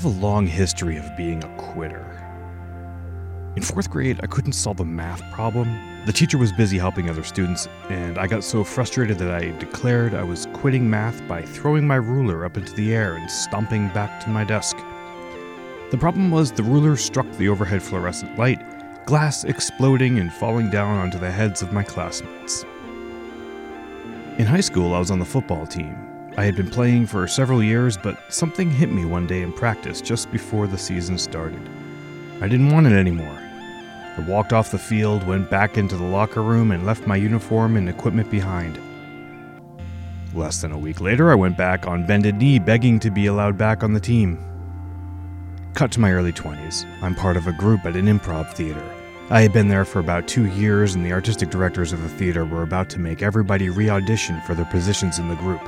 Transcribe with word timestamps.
have 0.00 0.16
a 0.16 0.26
long 0.26 0.46
history 0.46 0.96
of 0.96 1.14
being 1.14 1.44
a 1.44 1.56
quitter. 1.58 2.06
In 3.54 3.62
fourth 3.62 3.90
grade, 3.90 4.18
I 4.22 4.26
couldn't 4.28 4.54
solve 4.54 4.80
a 4.80 4.84
math 4.84 5.20
problem. 5.30 5.78
The 6.06 6.12
teacher 6.12 6.38
was 6.38 6.52
busy 6.52 6.78
helping 6.78 7.10
other 7.10 7.22
students, 7.22 7.68
and 7.90 8.16
I 8.16 8.26
got 8.26 8.42
so 8.42 8.64
frustrated 8.64 9.18
that 9.18 9.30
I 9.30 9.50
declared 9.58 10.14
I 10.14 10.22
was 10.22 10.46
quitting 10.54 10.88
math 10.88 11.20
by 11.28 11.42
throwing 11.42 11.86
my 11.86 11.96
ruler 11.96 12.46
up 12.46 12.56
into 12.56 12.72
the 12.72 12.94
air 12.94 13.16
and 13.16 13.30
stomping 13.30 13.88
back 13.88 14.24
to 14.24 14.30
my 14.30 14.42
desk. 14.42 14.78
The 15.90 15.98
problem 15.98 16.30
was 16.30 16.50
the 16.50 16.62
ruler 16.62 16.96
struck 16.96 17.30
the 17.32 17.50
overhead 17.50 17.82
fluorescent 17.82 18.38
light, 18.38 19.04
glass 19.04 19.44
exploding 19.44 20.18
and 20.18 20.32
falling 20.32 20.70
down 20.70 20.96
onto 20.96 21.18
the 21.18 21.30
heads 21.30 21.60
of 21.60 21.74
my 21.74 21.82
classmates. 21.82 22.64
In 24.38 24.46
high 24.46 24.62
school, 24.62 24.94
I 24.94 24.98
was 24.98 25.10
on 25.10 25.18
the 25.18 25.26
football 25.26 25.66
team. 25.66 26.09
I 26.40 26.44
had 26.44 26.56
been 26.56 26.70
playing 26.70 27.04
for 27.04 27.28
several 27.28 27.62
years, 27.62 27.98
but 27.98 28.32
something 28.32 28.70
hit 28.70 28.90
me 28.90 29.04
one 29.04 29.26
day 29.26 29.42
in 29.42 29.52
practice 29.52 30.00
just 30.00 30.32
before 30.32 30.66
the 30.66 30.78
season 30.78 31.18
started. 31.18 31.60
I 32.40 32.48
didn't 32.48 32.70
want 32.70 32.86
it 32.86 32.94
anymore. 32.94 33.38
I 34.16 34.24
walked 34.26 34.54
off 34.54 34.70
the 34.70 34.78
field, 34.78 35.22
went 35.26 35.50
back 35.50 35.76
into 35.76 35.98
the 35.98 36.04
locker 36.04 36.40
room, 36.40 36.70
and 36.70 36.86
left 36.86 37.06
my 37.06 37.16
uniform 37.16 37.76
and 37.76 37.90
equipment 37.90 38.30
behind. 38.30 38.80
Less 40.32 40.62
than 40.62 40.72
a 40.72 40.78
week 40.78 41.02
later, 41.02 41.30
I 41.30 41.34
went 41.34 41.58
back 41.58 41.86
on 41.86 42.06
bended 42.06 42.36
knee, 42.36 42.58
begging 42.58 42.98
to 43.00 43.10
be 43.10 43.26
allowed 43.26 43.58
back 43.58 43.84
on 43.84 43.92
the 43.92 44.00
team. 44.00 44.42
Cut 45.74 45.92
to 45.92 46.00
my 46.00 46.10
early 46.10 46.32
20s. 46.32 46.86
I'm 47.02 47.14
part 47.14 47.36
of 47.36 47.48
a 47.48 47.52
group 47.52 47.84
at 47.84 47.96
an 47.96 48.06
improv 48.06 48.50
theater. 48.54 48.96
I 49.28 49.42
had 49.42 49.52
been 49.52 49.68
there 49.68 49.84
for 49.84 49.98
about 49.98 50.26
two 50.26 50.46
years, 50.46 50.94
and 50.94 51.04
the 51.04 51.12
artistic 51.12 51.50
directors 51.50 51.92
of 51.92 52.00
the 52.00 52.08
theater 52.08 52.46
were 52.46 52.62
about 52.62 52.88
to 52.90 52.98
make 52.98 53.20
everybody 53.20 53.68
re 53.68 53.90
audition 53.90 54.40
for 54.46 54.54
their 54.54 54.64
positions 54.64 55.18
in 55.18 55.28
the 55.28 55.36
group. 55.36 55.60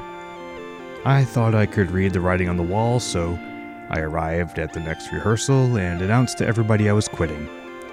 I 1.04 1.24
thought 1.24 1.56
I 1.56 1.66
could 1.66 1.90
read 1.90 2.12
the 2.12 2.20
writing 2.20 2.48
on 2.48 2.56
the 2.56 2.62
wall, 2.62 3.00
so 3.00 3.36
I 3.90 3.98
arrived 3.98 4.60
at 4.60 4.72
the 4.72 4.78
next 4.78 5.10
rehearsal 5.10 5.76
and 5.76 6.00
announced 6.00 6.38
to 6.38 6.46
everybody 6.46 6.88
I 6.88 6.92
was 6.92 7.08
quitting, 7.08 7.48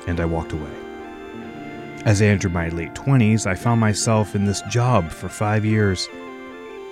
and 0.05 0.19
I 0.19 0.25
walked 0.25 0.52
away. 0.52 0.69
As 2.05 2.21
I 2.21 2.25
entered 2.25 2.53
my 2.53 2.69
late 2.69 2.93
20s, 2.93 3.47
I 3.47 3.55
found 3.55 3.81
myself 3.81 4.35
in 4.35 4.45
this 4.45 4.61
job 4.69 5.09
for 5.09 5.27
five 5.27 5.65
years. 5.65 6.07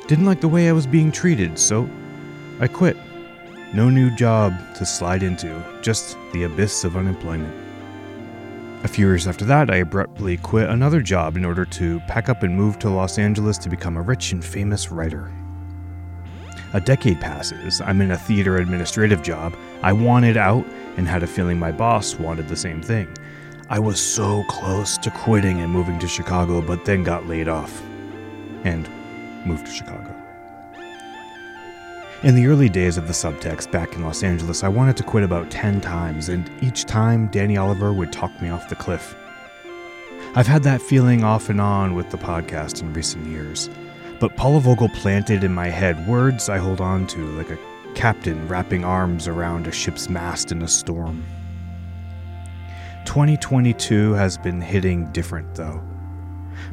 Didn't 0.07 0.25
like 0.25 0.41
the 0.41 0.47
way 0.47 0.67
I 0.67 0.71
was 0.71 0.88
being 0.88 1.11
treated, 1.11 1.59
so 1.59 1.88
I 2.59 2.67
quit. 2.67 2.97
No 3.71 3.91
new 3.91 4.09
job 4.15 4.55
to 4.73 4.88
slide 4.88 5.21
into, 5.21 5.63
just 5.83 6.17
the 6.33 6.43
abyss 6.43 6.83
of 6.83 6.97
unemployment. 6.97 7.55
A 8.83 8.88
few 8.88 9.05
years 9.05 9.27
after 9.27 9.45
that, 9.45 9.69
I 9.69 9.77
abruptly 9.77 10.38
quit 10.38 10.67
another 10.67 10.99
job 10.99 11.38
in 11.38 11.45
order 11.45 11.65
to 11.65 11.99
pack 12.07 12.27
up 12.27 12.41
and 12.41 12.55
move 12.55 12.79
to 12.79 12.89
Los 12.89 13.19
Angeles 13.19 13.59
to 13.59 13.69
become 13.69 13.97
a 13.97 14.01
rich 14.01 14.31
and 14.31 14.43
famous 14.43 14.91
writer. 14.91 15.31
A 16.73 16.81
decade 16.81 17.21
passes, 17.21 17.79
I'm 17.79 18.01
in 18.01 18.11
a 18.11 18.17
theater 18.17 18.57
administrative 18.57 19.21
job. 19.21 19.55
I 19.83 19.93
wanted 19.93 20.35
out 20.35 20.65
and 20.97 21.07
had 21.07 21.23
a 21.23 21.27
feeling 21.27 21.57
my 21.57 21.71
boss 21.71 22.15
wanted 22.15 22.49
the 22.49 22.57
same 22.57 22.81
thing. 22.81 23.07
I 23.69 23.79
was 23.79 24.01
so 24.01 24.43
close 24.49 24.97
to 24.97 25.11
quitting 25.11 25.61
and 25.61 25.71
moving 25.71 25.97
to 25.99 26.07
Chicago, 26.07 26.61
but 26.61 26.83
then 26.83 27.03
got 27.03 27.25
laid 27.25 27.47
off 27.47 27.81
and 28.65 28.88
moved 29.45 29.65
to 29.67 29.71
Chicago. 29.71 30.13
In 32.23 32.35
the 32.35 32.47
early 32.47 32.67
days 32.67 32.97
of 32.97 33.07
the 33.07 33.13
subtext 33.13 33.71
back 33.71 33.93
in 33.93 34.03
Los 34.03 34.23
Angeles, 34.23 34.63
I 34.63 34.67
wanted 34.67 34.97
to 34.97 35.03
quit 35.03 35.23
about 35.23 35.49
10 35.49 35.79
times, 35.79 36.29
and 36.29 36.51
each 36.61 36.85
time 36.85 37.27
Danny 37.27 37.55
Oliver 37.57 37.93
would 37.93 38.11
talk 38.11 38.41
me 38.41 38.49
off 38.49 38.69
the 38.69 38.75
cliff. 38.75 39.15
I've 40.35 40.47
had 40.47 40.63
that 40.63 40.81
feeling 40.81 41.23
off 41.23 41.49
and 41.49 41.61
on 41.61 41.95
with 41.95 42.09
the 42.09 42.17
podcast 42.17 42.81
in 42.81 42.91
recent 42.93 43.25
years. 43.27 43.69
But 44.19 44.35
Paula 44.35 44.59
Vogel 44.61 44.89
planted 44.89 45.43
in 45.43 45.53
my 45.53 45.67
head 45.67 46.07
words 46.07 46.50
I 46.50 46.57
hold 46.57 46.81
on 46.81 47.05
to 47.07 47.19
like 47.38 47.51
a 47.51 47.59
captain 47.94 48.47
wrapping 48.47 48.83
arms 48.83 49.28
around 49.28 49.67
a 49.67 49.72
ship's 49.72 50.09
mast 50.09 50.51
in 50.51 50.63
a 50.63 50.67
storm. 50.67 51.23
2022 53.06 54.13
has 54.13 54.38
been 54.38 54.59
hitting 54.59 55.11
different, 55.11 55.53
though. 55.56 55.81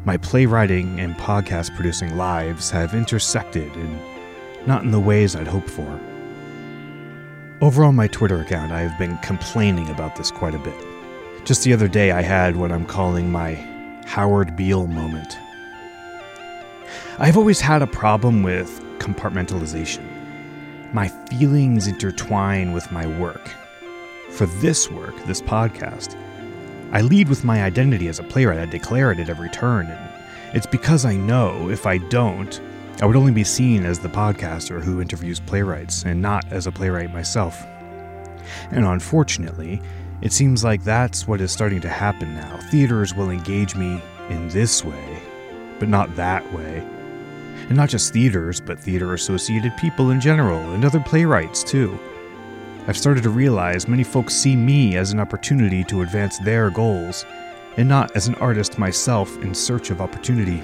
My 0.05 0.17
playwriting 0.17 0.99
and 0.99 1.15
podcast 1.17 1.75
producing 1.77 2.17
lives 2.17 2.71
have 2.71 2.95
intersected, 2.95 3.73
and 3.75 4.01
not 4.67 4.83
in 4.83 4.91
the 4.91 4.99
ways 5.01 5.37
I'd 5.37 5.47
hoped 5.47 5.71
for. 5.71 6.01
Over 7.61 7.85
on 7.85 7.95
my 7.95 8.09
Twitter 8.09 8.41
account, 8.41 8.73
I 8.73 8.81
have 8.81 8.99
been 8.99 9.19
complaining 9.19 9.89
about 9.91 10.17
this 10.17 10.31
quite 10.31 10.55
a 10.55 10.59
bit. 10.59 11.45
Just 11.45 11.63
the 11.63 11.73
other 11.73 11.89
day, 11.89 12.11
I 12.11 12.23
had 12.23 12.57
what 12.57 12.73
I'm 12.73 12.87
calling 12.87 13.31
my 13.31 13.55
Howard 14.07 14.57
Beale 14.57 14.87
moment. 14.87 15.39
I've 17.17 17.37
always 17.37 17.61
had 17.61 17.81
a 17.81 17.87
problem 17.87 18.43
with 18.43 18.81
compartmentalization. 18.99 20.03
My 20.93 21.07
feelings 21.07 21.87
intertwine 21.87 22.73
with 22.73 22.91
my 22.91 23.07
work. 23.07 23.51
For 24.31 24.47
this 24.47 24.91
work, 24.91 25.15
this 25.25 25.41
podcast, 25.41 26.19
I 26.91 27.03
lead 27.03 27.29
with 27.29 27.45
my 27.45 27.63
identity 27.63 28.09
as 28.09 28.19
a 28.19 28.25
playwright. 28.25 28.59
I 28.59 28.65
declare 28.67 29.13
it 29.13 29.21
at 29.21 29.29
every 29.29 29.49
turn, 29.51 29.87
and 29.87 30.57
it's 30.57 30.67
because 30.67 31.05
I 31.05 31.15
know 31.15 31.71
if 31.71 31.87
I 31.87 31.99
don't, 31.99 32.61
I 33.01 33.07
would 33.07 33.15
only 33.15 33.33
be 33.33 33.45
seen 33.45 33.85
as 33.85 34.01
the 34.01 34.09
podcaster 34.09 34.83
who 34.83 35.01
interviews 35.01 35.39
playwrights 35.39 36.03
and 36.03 36.21
not 36.21 36.45
as 36.51 36.67
a 36.67 36.73
playwright 36.73 37.13
myself. 37.13 37.65
And 38.73 38.85
unfortunately, 38.85 39.81
it 40.21 40.33
seems 40.33 40.65
like 40.65 40.83
that's 40.83 41.29
what 41.29 41.41
is 41.41 41.53
starting 41.53 41.81
to 41.83 41.89
happen 41.89 42.35
now. 42.35 42.59
Theaters 42.73 43.15
will 43.15 43.31
engage 43.31 43.77
me 43.77 44.03
in 44.31 44.49
this 44.49 44.85
way, 44.85 45.23
but 45.79 45.89
not 45.89 46.17
that 46.17 46.53
way. 46.53 46.85
And 47.69 47.77
not 47.77 47.89
just 47.89 48.13
theaters, 48.13 48.61
but 48.61 48.79
theater 48.79 49.15
associated 49.15 49.77
people 49.77 50.11
in 50.11 50.21
general, 50.21 50.73
and 50.73 50.85
other 50.85 51.01
playwrights 51.01 51.65
too. 51.65 51.99
I've 52.87 52.99
started 52.99 53.23
to 53.23 53.31
realize 53.31 53.89
many 53.89 54.05
folks 54.05 54.35
see 54.35 54.57
me 54.57 54.97
as 54.97 55.13
an 55.13 55.21
opportunity 55.21 55.83
to 55.85 56.03
advance 56.03 56.39
their 56.39 56.71
goals, 56.71 57.25
and 57.77 57.89
not 57.89 58.15
as 58.15 58.29
an 58.29 58.35
artist 58.37 58.79
myself 58.79 59.37
in 59.43 59.55
search 59.55 59.91
of 59.91 60.01
opportunity. 60.01 60.63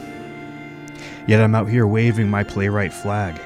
Yet 1.27 1.41
I'm 1.41 1.55
out 1.55 1.69
here 1.69 1.87
waving 1.87 2.29
my 2.29 2.45
playwright 2.45 2.93
flag. 2.93 3.41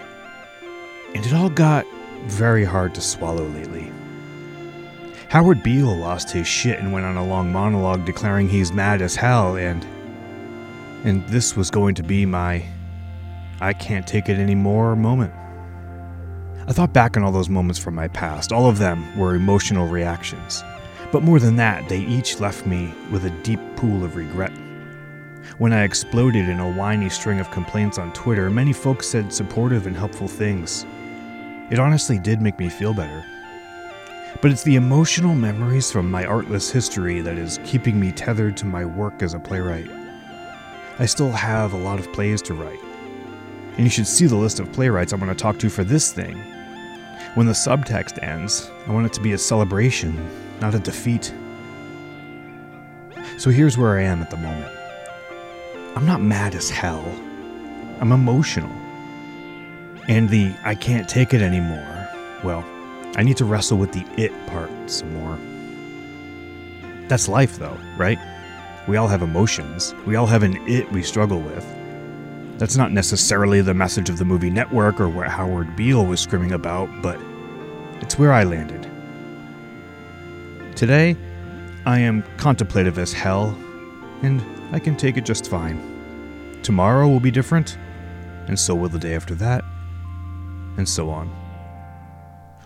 And 1.15 1.25
it 1.25 1.33
all 1.33 1.51
got 1.51 1.87
very 2.27 2.65
hard 2.65 2.95
to 2.95 3.01
swallow 3.01 3.47
lately. 3.47 3.93
Howard 5.29 5.63
Beale 5.63 5.97
lost 5.97 6.31
his 6.31 6.47
shit 6.47 6.79
and 6.79 6.93
went 6.93 7.07
on 7.07 7.17
a 7.17 7.27
long 7.27 7.53
monologue 7.53 8.05
declaring 8.05 8.49
he's 8.49 8.73
mad 8.73 9.03
as 9.03 9.15
hell, 9.17 9.57
and. 9.57 9.87
And 11.05 11.27
this 11.29 11.55
was 11.55 11.71
going 11.71 11.95
to 11.97 12.03
be 12.03 12.25
my 12.25 12.65
I 13.65 13.73
can't 13.73 14.07
take 14.07 14.29
it 14.29 14.39
anymore 14.39 14.95
moment. 14.95 15.33
I 16.69 16.73
thought 16.75 16.93
back 16.93 17.17
on 17.17 17.23
all 17.23 17.33
those 17.33 17.49
moments 17.49 17.79
from 17.79 17.95
my 17.95 18.09
past. 18.09 18.53
All 18.53 18.69
of 18.69 18.77
them 18.77 19.19
were 19.19 19.35
emotional 19.35 19.89
reactions. 19.89 20.63
But 21.11 21.23
more 21.23 21.41
than 21.41 21.57
that, 21.57 21.89
they 21.89 22.01
each 22.01 22.41
left 22.41 22.67
me 22.67 22.93
with 23.11 23.25
a 23.25 23.43
deep 23.43 23.61
pool 23.77 24.05
of 24.05 24.17
regret. 24.17 24.53
When 25.57 25.73
I 25.73 25.85
exploded 25.85 26.47
in 26.47 26.61
a 26.61 26.73
whiny 26.73 27.09
string 27.09 27.41
of 27.41 27.51
complaints 27.51 27.97
on 27.99 28.13
Twitter, 28.13 28.51
many 28.51 28.75
folks 28.75 29.07
said 29.07 29.33
supportive 29.33 29.87
and 29.87 29.97
helpful 29.97 30.29
things. 30.29 30.85
It 31.71 31.79
honestly 31.79 32.19
did 32.19 32.43
make 32.43 32.59
me 32.59 32.69
feel 32.69 32.93
better. 32.93 33.25
But 34.43 34.51
it's 34.51 34.65
the 34.65 34.77
emotional 34.77 35.35
memories 35.35 35.91
from 35.91 36.11
my 36.11 36.27
artless 36.27 36.71
history 36.71 37.23
that 37.23 37.39
is 37.39 37.61
keeping 37.65 37.99
me 37.99 38.13
tethered 38.13 38.59
to 38.59 38.67
my 38.67 38.85
work 38.85 39.23
as 39.23 39.33
a 39.33 39.39
playwright. 39.39 39.91
I 40.99 41.07
still 41.07 41.33
have 41.33 41.73
a 41.73 41.79
lot 41.79 41.99
of 41.99 42.13
plays 42.13 42.43
to 42.43 42.53
write, 42.53 42.84
and 43.77 43.85
you 43.85 43.91
should 43.91 44.07
see 44.07 44.27
the 44.27 44.37
list 44.37 44.61
of 44.61 44.73
playwrights 44.73 45.12
I 45.12 45.17
want 45.17 45.37
to 45.37 45.43
talk 45.43 45.59
to 45.59 45.69
for 45.69 45.85
this 45.85 46.12
thing. 46.12 46.37
When 47.35 47.47
the 47.47 47.53
subtext 47.53 48.23
ends, 48.23 48.71
I 48.87 48.93
want 48.93 49.07
it 49.07 49.12
to 49.15 49.21
be 49.21 49.33
a 49.33 49.39
celebration, 49.39 50.29
not 50.61 50.75
a 50.75 50.79
defeat. 50.79 51.35
So 53.38 53.50
here's 53.50 53.76
where 53.76 53.99
I 53.99 54.03
am 54.03 54.23
at 54.23 54.31
the 54.31 54.37
moment 54.37 54.71
I'm 55.97 56.06
not 56.06 56.21
mad 56.21 56.55
as 56.55 56.71
hell, 56.71 57.05
I'm 58.00 58.12
emotional. 58.12 58.71
And 60.06 60.29
the 60.29 60.55
I 60.65 60.75
can't 60.75 61.09
take 61.09 61.35
it 61.35 61.43
anymore, 61.43 62.09
well, 62.44 62.65
I 63.17 63.23
need 63.23 63.37
to 63.38 63.44
wrestle 63.44 63.79
with 63.79 63.93
the 63.93 64.05
it 64.17 64.32
part 64.47 64.71
some 64.87 65.12
more. 65.15 65.38
That's 67.09 67.29
life, 67.29 67.59
though, 67.59 67.79
right? 67.97 68.19
We 68.87 68.97
all 68.97 69.09
have 69.09 69.23
emotions. 69.23 69.94
We 70.06 70.17
all 70.17 70.26
have 70.26 70.43
an 70.43 70.56
it 70.69 70.91
we 70.93 71.03
struggle 71.03 71.41
with. 71.41 71.67
That's 72.59 72.77
not 72.77 72.93
necessarily 72.93 73.62
the 73.62 73.75
message 73.75 74.09
of 74.09 74.19
the 74.19 74.25
movie 74.25 74.49
Network 74.49 75.01
or 75.01 75.09
what 75.09 75.29
Howard 75.29 75.75
Beale 75.75 76.06
was 76.06 76.21
screaming 76.21 76.53
about, 76.53 76.89
but 77.03 77.19
it's 78.01 78.17
where 78.17 78.33
I 78.33 78.45
landed. 78.45 78.89
Today, 80.77 81.17
I 81.85 81.99
am 81.99 82.23
contemplative 82.37 82.99
as 82.99 83.12
hell, 83.12 83.59
and 84.23 84.41
I 84.73 84.79
can 84.79 84.97
take 84.97 85.17
it 85.17 85.25
just 85.25 85.51
fine. 85.51 86.61
Tomorrow 86.62 87.09
will 87.09 87.21
be 87.21 87.33
different, 87.33 87.77
and 88.47 88.59
so 88.59 88.75
will 88.75 88.89
the 88.89 88.99
day 89.00 89.15
after 89.15 89.35
that, 89.35 89.65
and 90.77 90.89
so 90.89 91.11
on. 91.11 91.29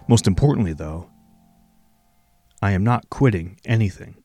Most 0.07 0.27
importantly, 0.27 0.75
though, 0.75 1.09
I 2.61 2.73
am 2.73 2.85
not 2.85 3.09
quitting 3.09 3.59
anything. 3.65 4.18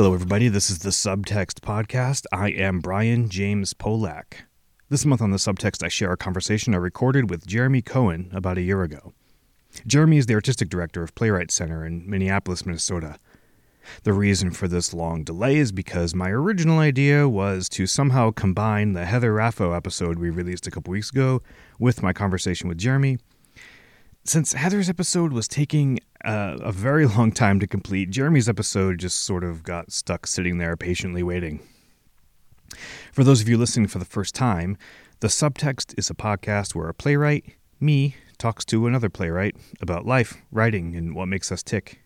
Hello, 0.00 0.14
everybody. 0.14 0.48
This 0.48 0.70
is 0.70 0.78
the 0.78 0.88
Subtext 0.88 1.60
Podcast. 1.60 2.24
I 2.32 2.52
am 2.52 2.80
Brian 2.80 3.28
James 3.28 3.74
Polak. 3.74 4.46
This 4.88 5.04
month 5.04 5.20
on 5.20 5.30
the 5.30 5.36
Subtext, 5.36 5.82
I 5.82 5.88
share 5.88 6.10
a 6.10 6.16
conversation 6.16 6.72
I 6.72 6.78
recorded 6.78 7.28
with 7.28 7.46
Jeremy 7.46 7.82
Cohen 7.82 8.30
about 8.32 8.56
a 8.56 8.62
year 8.62 8.82
ago. 8.82 9.12
Jeremy 9.86 10.16
is 10.16 10.24
the 10.24 10.32
artistic 10.32 10.70
director 10.70 11.02
of 11.02 11.14
Playwright 11.14 11.50
Center 11.50 11.84
in 11.84 12.08
Minneapolis, 12.08 12.64
Minnesota. 12.64 13.18
The 14.04 14.14
reason 14.14 14.52
for 14.52 14.68
this 14.68 14.94
long 14.94 15.22
delay 15.22 15.58
is 15.58 15.70
because 15.70 16.14
my 16.14 16.30
original 16.30 16.78
idea 16.78 17.28
was 17.28 17.68
to 17.68 17.86
somehow 17.86 18.30
combine 18.30 18.94
the 18.94 19.04
Heather 19.04 19.34
Raffo 19.34 19.76
episode 19.76 20.18
we 20.18 20.30
released 20.30 20.66
a 20.66 20.70
couple 20.70 20.92
weeks 20.92 21.10
ago 21.10 21.42
with 21.78 22.02
my 22.02 22.14
conversation 22.14 22.70
with 22.70 22.78
Jeremy 22.78 23.18
since 24.24 24.52
Heather's 24.52 24.88
episode 24.88 25.32
was 25.32 25.48
taking 25.48 25.98
uh, 26.24 26.58
a 26.60 26.72
very 26.72 27.06
long 27.16 27.32
time 27.32 27.60
to 27.60 27.66
complete, 27.66 28.10
Jeremy's 28.10 28.48
episode 28.48 28.98
just 28.98 29.20
sort 29.20 29.44
of 29.44 29.62
got 29.62 29.92
stuck 29.92 30.26
sitting 30.26 30.58
there 30.58 30.76
patiently 30.76 31.22
waiting. 31.22 31.60
For 33.12 33.24
those 33.24 33.40
of 33.40 33.48
you 33.48 33.58
listening 33.58 33.88
for 33.88 33.98
the 33.98 34.04
first 34.04 34.34
time, 34.34 34.76
The 35.20 35.28
Subtext 35.28 35.98
is 35.98 36.10
a 36.10 36.14
podcast 36.14 36.74
where 36.74 36.88
a 36.88 36.94
playwright, 36.94 37.44
me, 37.80 38.16
talks 38.38 38.64
to 38.66 38.86
another 38.86 39.10
playwright 39.10 39.56
about 39.80 40.06
life, 40.06 40.38
writing, 40.50 40.94
and 40.94 41.14
what 41.14 41.26
makes 41.26 41.50
us 41.52 41.62
tick. 41.62 42.00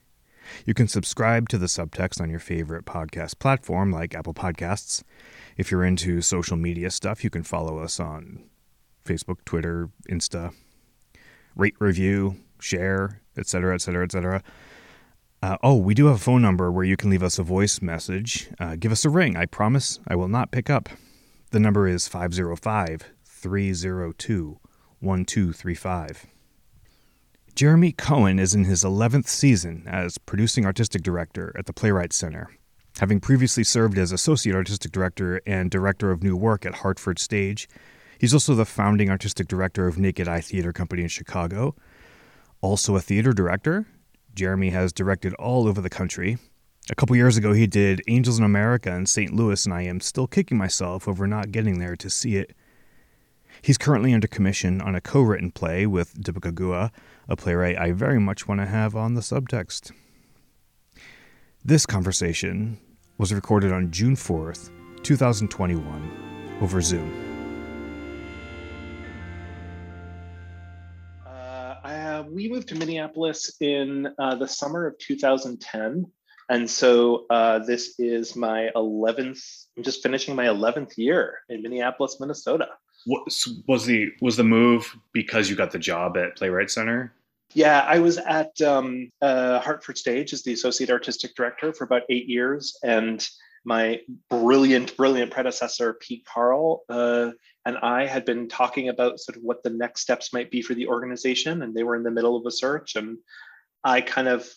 You 0.67 0.75
can 0.75 0.89
subscribe 0.89 1.49
to 1.51 1.59
The 1.59 1.67
Subtext 1.67 2.21
on 2.21 2.31
your 2.31 2.41
favorite 2.41 2.85
podcast 2.85 3.39
platform 3.39 3.93
like 3.93 4.15
Apple 4.15 4.35
Podcasts. 4.35 5.03
If 5.57 5.71
you're 5.71 5.85
into 5.85 6.21
social 6.21 6.57
media 6.57 6.91
stuff, 6.91 7.25
you 7.25 7.31
can 7.31 7.45
follow 7.45 7.79
us 7.79 8.01
on 8.01 8.45
Facebook, 9.05 9.45
Twitter, 9.45 9.91
Insta, 10.11 10.53
rate, 11.57 11.77
review, 11.79 12.37
share, 12.65 13.21
etc., 13.37 13.75
etc., 13.75 14.05
etc. 14.05 14.43
oh, 15.63 15.77
we 15.77 15.95
do 15.95 16.07
have 16.07 16.17
a 16.17 16.19
phone 16.19 16.41
number 16.41 16.73
where 16.73 16.85
you 16.85 16.97
can 16.97 17.11
leave 17.11 17.23
us 17.23 17.39
a 17.39 17.43
voice 17.43 17.83
message. 17.83 18.49
Uh, 18.59 18.77
give 18.77 18.91
us 18.91 19.05
a 19.05 19.11
ring. 19.11 19.37
I 19.37 19.45
promise 19.45 20.01
I 20.09 20.17
will 20.17 20.29
not 20.29 20.51
pick 20.51 20.71
up. 20.71 20.89
The 21.51 21.61
number 21.61 21.87
is 21.87 22.09
505 22.09 23.13
302 23.25 24.59
1235. 25.01 26.27
Jeremy 27.55 27.93
Cohen 27.93 28.39
is 28.39 28.55
in 28.55 28.65
his 28.65 28.83
11th 28.83 29.29
season 29.29 29.85
as 29.87 30.19
producing 30.19 30.65
artistic 30.65 31.03
director 31.03 31.55
at 31.57 31.67
the 31.67 31.73
Playwright 31.73 32.13
Center, 32.13 32.49
having 32.99 33.21
previously 33.21 33.63
served 33.63 33.99
as 33.99 34.11
associate 34.11 34.57
artistic 34.57 34.91
director 34.91 35.41
and 35.47 35.71
director 35.71 36.11
of 36.11 36.23
new 36.23 36.37
work 36.37 36.65
at 36.65 36.77
Hartford 36.77 37.19
Stage 37.19 37.69
He's 38.19 38.33
also 38.33 38.55
the 38.55 38.65
founding 38.65 39.11
artistic 39.11 39.49
director 39.49 39.87
of 39.87 39.99
Naked 39.99 40.29
Eye 40.29 40.41
Theater 40.41 40.73
Company 40.73 41.03
in 41.03 41.09
Chicago. 41.09 41.75
Also 42.65 42.97
a 42.97 43.01
theater 43.03 43.35
director, 43.35 43.85
Jeremy 44.35 44.71
has 44.71 44.91
directed 44.91 45.35
all 45.35 45.69
over 45.69 45.83
the 45.83 45.91
country. 45.91 46.39
A 46.91 46.95
couple 46.95 47.15
years 47.15 47.37
ago, 47.37 47.53
he 47.53 47.67
did 47.67 48.01
Angels 48.09 48.39
in 48.39 48.45
America 48.45 48.91
in 48.91 49.05
St. 49.05 49.35
Louis, 49.35 49.67
and 49.67 49.75
I 49.75 49.83
am 49.83 50.01
still 50.01 50.27
kicking 50.27 50.57
myself 50.57 51.07
over 51.07 51.27
not 51.27 51.53
getting 51.53 51.79
there 51.79 51.95
to 51.97 52.09
see 52.09 52.37
it. 52.37 52.57
He's 53.61 53.77
currently 53.77 54.15
under 54.15 54.27
commission 54.27 54.81
on 54.81 54.95
a 54.95 55.03
co 55.03 55.21
written 55.21 55.51
play 55.51 55.87
with 55.87 56.15
Deepika 56.15 56.53
Guha, 56.53 56.91
a 57.29 57.37
playwright 57.37 57.77
I 57.77 57.93
very 57.93 58.19
much 58.19 58.49
want 58.49 58.63
to 58.63 58.67
have 58.67 58.97
on 58.97 59.13
the 59.13 59.21
subtext. 59.21 59.93
This 61.63 61.85
conversation 61.85 62.79
was 63.19 63.31
recorded 63.31 63.73
on 63.73 63.91
June 63.91 64.17
4th, 64.17 64.71
2021, 65.03 66.59
over 66.63 66.81
Zoom. 66.81 67.24
We 72.35 72.49
moved 72.49 72.69
to 72.69 72.75
Minneapolis 72.75 73.53
in 73.61 74.09
uh, 74.19 74.35
the 74.35 74.49
summer 74.49 74.87
of 74.87 74.99
2010. 74.99 76.05
And 76.51 76.69
so 76.69 77.27
uh, 77.31 77.61
this 77.61 77.95
is 77.99 78.37
my 78.37 78.71
11th, 78.77 79.41
I'm 79.77 79.83
just 79.83 80.03
finishing 80.03 80.35
my 80.35 80.47
11th 80.47 80.99
year 80.99 81.39
in 81.49 81.63
Minneapolis, 81.63 82.19
Minnesota. 82.21 82.69
What, 83.07 83.23
was 83.69 83.85
the 83.87 84.11
was 84.23 84.37
the 84.37 84.45
move 84.45 84.97
because 85.13 85.51
you 85.51 85.57
got 85.57 85.71
the 85.71 85.79
job 85.79 86.17
at 86.17 86.37
Playwright 86.37 86.71
Center? 86.71 87.13
Yeah, 87.53 87.81
I 87.81 87.99
was 87.99 88.17
at 88.17 88.59
um, 88.63 89.11
uh, 89.21 89.61
Hartford 89.61 89.99
Stage 89.99 90.33
as 90.33 90.43
the 90.43 90.55
associate 90.55 90.91
artistic 90.91 91.35
director 91.35 91.75
for 91.75 91.85
about 91.85 92.03
eight 92.09 92.27
years, 92.29 92.79
and 92.83 93.27
my 93.65 94.01
brilliant, 94.31 94.97
brilliant 94.97 95.31
predecessor, 95.31 95.95
Pete 95.95 96.25
Carl, 96.27 96.83
uh, 96.89 97.31
and 97.65 97.79
I 97.79 98.07
had 98.07 98.25
been 98.25 98.49
talking 98.49 98.89
about 98.89 99.21
sort 99.21 99.37
of 99.37 99.43
what 99.43 99.63
the 99.63 99.71
next 99.71 100.03
steps 100.03 100.33
might 100.33 100.51
be 100.51 100.61
for 100.61 100.75
the 100.75 100.87
organization, 100.87 101.63
and 101.63 101.75
they 101.75 101.83
were 101.83 101.97
in 101.97 102.03
the 102.03 102.11
middle 102.11 102.37
of 102.37 102.45
a 102.47 102.51
search, 102.51 102.97
and 102.97 103.19
I 103.83 104.01
kind 104.03 104.29
of 104.29 104.49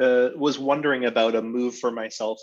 uh, 0.00 0.30
was 0.36 0.58
wondering 0.58 1.04
about 1.04 1.34
a 1.34 1.42
move 1.42 1.76
for 1.78 1.90
myself, 1.90 2.38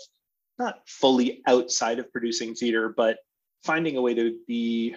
not 0.58 0.80
fully 0.86 1.42
outside 1.46 1.98
of 1.98 2.12
producing 2.12 2.54
theater, 2.54 2.92
but 2.94 3.18
finding 3.64 3.96
a 3.96 4.02
way 4.02 4.14
to 4.14 4.38
be 4.46 4.94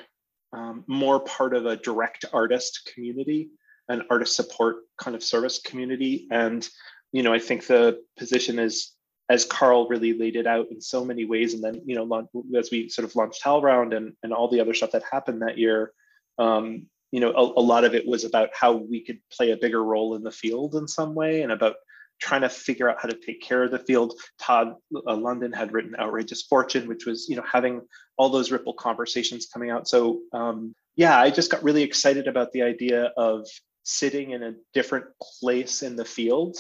um, 0.52 0.84
more 0.88 1.20
part 1.22 1.56
of 1.56 1.66
a 1.66 1.78
direct 1.78 2.26
artist 2.34 2.90
community, 2.94 3.50
an 3.88 4.04
artist 4.10 4.36
support 4.36 4.78
kind 4.98 5.16
of 5.16 5.24
service 5.24 5.60
community, 5.60 6.28
and 6.32 6.68
you 7.14 7.22
know, 7.22 7.32
I 7.32 7.40
think 7.40 7.68
the 7.68 8.02
position 8.18 8.60
is 8.60 8.92
as 9.30 9.46
Carl 9.46 9.88
really 9.88 10.14
laid 10.14 10.36
it 10.36 10.48
out 10.48 10.68
in 10.72 10.82
so 10.82 11.06
many 11.06 11.26
ways. 11.26 11.54
And 11.54 11.64
then, 11.64 11.82
you 11.86 11.96
know, 11.96 12.28
as 12.58 12.72
we 12.72 12.90
sort 12.90 13.06
of 13.06 13.16
launched 13.16 13.44
HowlRound 13.44 13.96
and, 13.96 14.14
and 14.22 14.34
all 14.34 14.50
the 14.50 14.60
other 14.60 14.74
stuff 14.74 14.92
that 14.92 15.04
happened 15.10 15.42
that 15.42 15.58
year, 15.58 15.94
um, 16.38 16.88
you 17.12 17.20
know, 17.20 17.32
a, 17.32 17.60
a, 17.60 17.62
lot 17.62 17.86
of 17.86 17.94
it 17.94 18.08
was 18.08 18.26
about 18.26 18.50
how 18.60 18.74
we 18.74 19.02
could 19.02 19.20
play 19.32 19.52
a 19.52 19.58
bigger 19.58 19.84
role 19.84 20.16
in 20.16 20.24
the 20.24 20.32
field 20.32 20.76
in 20.76 20.88
some 20.88 21.14
way 21.14 21.44
and 21.44 21.52
about 21.52 21.76
trying 22.20 22.42
to 22.42 22.50
figure 22.50 22.90
out 22.90 22.98
how 23.00 23.08
to 23.08 23.18
take 23.18 23.42
care 23.42 23.64
of 23.64 23.72
the 23.72 23.80
field. 23.80 24.20
Todd 24.40 24.76
uh, 25.08 25.16
London 25.16 25.52
had 25.52 25.74
written 25.74 25.96
Outrageous 25.98 26.42
Fortune, 26.44 26.88
which 26.88 27.06
was, 27.06 27.28
you 27.30 27.36
know, 27.36 27.44
having 27.50 27.82
all 28.18 28.30
those 28.30 28.52
ripple 28.52 28.74
conversations 28.74 29.46
coming 29.46 29.70
out. 29.70 29.88
So, 29.88 30.22
um, 30.34 30.74
yeah, 30.96 31.20
I 31.20 31.30
just 31.30 31.52
got 31.52 31.64
really 31.64 31.84
excited 31.84 32.28
about 32.28 32.52
the 32.52 32.64
idea 32.64 33.12
of 33.18 33.48
sitting 33.84 34.32
in 34.32 34.44
a 34.44 34.56
different 34.74 35.06
place 35.40 35.84
in 35.84 35.96
the 35.96 36.06
field 36.06 36.58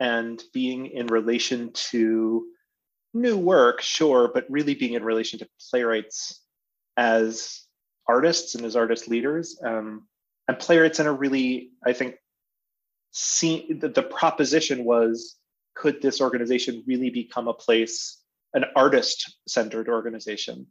and 0.00 0.42
being 0.52 0.86
in 0.86 1.06
relation 1.06 1.70
to 1.72 2.46
new 3.14 3.36
work, 3.36 3.80
sure, 3.80 4.30
but 4.32 4.46
really 4.48 4.74
being 4.74 4.94
in 4.94 5.04
relation 5.04 5.38
to 5.38 5.48
playwrights 5.70 6.42
as 6.96 7.62
artists 8.06 8.54
and 8.54 8.64
as 8.64 8.76
artist 8.76 9.08
leaders. 9.08 9.60
Um, 9.64 10.06
and 10.46 10.58
playwrights 10.58 11.00
in 11.00 11.06
a 11.06 11.12
really, 11.12 11.70
I 11.84 11.92
think, 11.92 12.16
see, 13.12 13.72
the, 13.72 13.88
the 13.88 14.02
proposition 14.02 14.84
was 14.84 15.36
could 15.74 16.02
this 16.02 16.20
organization 16.20 16.82
really 16.86 17.10
become 17.10 17.48
a 17.48 17.54
place, 17.54 18.20
an 18.54 18.64
artist 18.74 19.36
centered 19.46 19.88
organization 19.88 20.66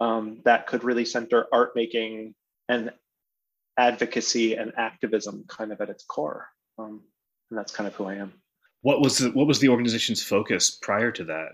um, 0.00 0.40
that 0.44 0.66
could 0.66 0.84
really 0.84 1.04
center 1.04 1.46
art 1.52 1.72
making 1.74 2.34
and 2.68 2.92
advocacy 3.78 4.56
and 4.56 4.72
activism 4.76 5.44
kind 5.48 5.72
of 5.72 5.80
at 5.80 5.88
its 5.88 6.04
core? 6.04 6.48
Um, 6.78 7.02
and 7.50 7.58
that's 7.58 7.72
kind 7.72 7.88
of 7.88 7.94
who 7.94 8.04
I 8.04 8.16
am. 8.16 8.39
What 8.82 9.00
was 9.00 9.18
the, 9.18 9.30
what 9.30 9.46
was 9.46 9.58
the 9.58 9.68
organization's 9.68 10.22
focus 10.22 10.70
prior 10.70 11.10
to 11.12 11.24
that? 11.24 11.52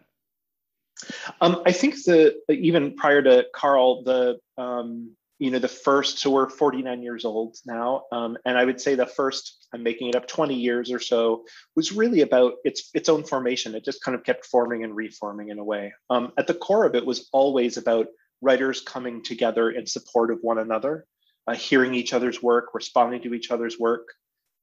Um, 1.41 1.63
I 1.67 1.73
think 1.73 1.95
the 2.05 2.37
even 2.49 2.95
prior 2.95 3.23
to 3.23 3.47
Carl, 3.55 4.03
the 4.03 4.39
um, 4.57 5.15
you 5.39 5.51
know 5.51 5.59
the 5.59 5.69
first. 5.69 6.19
So 6.19 6.31
we're 6.31 6.49
49 6.49 7.03
years 7.03 7.25
old 7.25 7.57
now, 7.67 8.05
um, 8.13 8.39
and 8.45 8.57
I 8.57 8.65
would 8.65 8.81
say 8.81 8.95
the 8.95 9.07
first. 9.07 9.67
I'm 9.75 9.83
making 9.83 10.09
it 10.09 10.15
up 10.15 10.27
20 10.27 10.55
years 10.55 10.91
or 10.91 11.01
so 11.01 11.45
was 11.75 11.93
really 11.93 12.23
about 12.23 12.55
its 12.65 12.91
its 12.95 13.09
own 13.09 13.25
formation. 13.25 13.75
It 13.75 13.85
just 13.85 14.03
kind 14.03 14.15
of 14.15 14.25
kept 14.25 14.47
forming 14.47 14.85
and 14.85 14.97
reforming 14.97 15.51
in 15.51 15.59
a 15.59 15.65
way. 15.65 15.93
Um, 16.09 16.33
at 16.39 16.47
the 16.47 16.55
core 16.55 16.87
of 16.87 16.95
it 16.95 17.05
was 17.05 17.29
always 17.33 17.77
about 17.77 18.07
writers 18.41 18.81
coming 18.81 19.23
together 19.23 19.71
in 19.71 19.87
support 19.87 20.31
of 20.31 20.39
one 20.43 20.59
another, 20.59 21.07
uh, 21.47 21.55
hearing 21.55 21.95
each 21.95 22.13
other's 22.13 22.43
work, 22.43 22.75
responding 22.75 23.23
to 23.23 23.35
each 23.35 23.51
other's 23.51 23.79
work, 23.79 24.07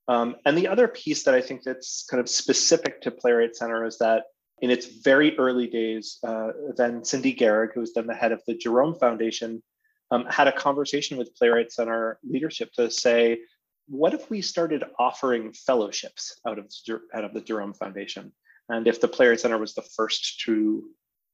um, 0.07 0.35
and 0.45 0.57
the 0.57 0.67
other 0.67 0.87
piece 0.87 1.23
that 1.23 1.33
I 1.33 1.41
think 1.41 1.63
that's 1.63 2.05
kind 2.09 2.19
of 2.19 2.29
specific 2.29 3.01
to 3.01 3.11
Playwright 3.11 3.55
Center 3.55 3.85
is 3.85 3.97
that 3.99 4.23
in 4.61 4.69
its 4.69 4.85
very 4.85 5.37
early 5.37 5.67
days, 5.67 6.19
uh, 6.25 6.49
then 6.75 7.03
Cindy 7.03 7.33
Gehrig, 7.33 7.73
who 7.73 7.81
was 7.81 7.93
then 7.93 8.07
the 8.07 8.13
head 8.13 8.31
of 8.31 8.41
the 8.47 8.55
Jerome 8.55 8.95
Foundation, 8.95 9.63
um, 10.11 10.25
had 10.29 10.47
a 10.47 10.51
conversation 10.51 11.17
with 11.17 11.35
Playwright 11.35 11.71
Center 11.71 12.19
leadership 12.23 12.71
to 12.73 12.91
say, 12.91 13.39
what 13.87 14.13
if 14.13 14.29
we 14.29 14.41
started 14.41 14.83
offering 14.99 15.53
fellowships 15.53 16.39
out 16.47 16.59
of, 16.59 16.71
out 17.13 17.23
of 17.23 17.33
the 17.33 17.41
Jerome 17.41 17.73
Foundation? 17.73 18.31
And 18.69 18.87
if 18.87 19.01
the 19.01 19.07
Playwright 19.07 19.39
Center 19.39 19.57
was 19.57 19.73
the 19.73 19.85
first 19.95 20.41
to 20.41 20.83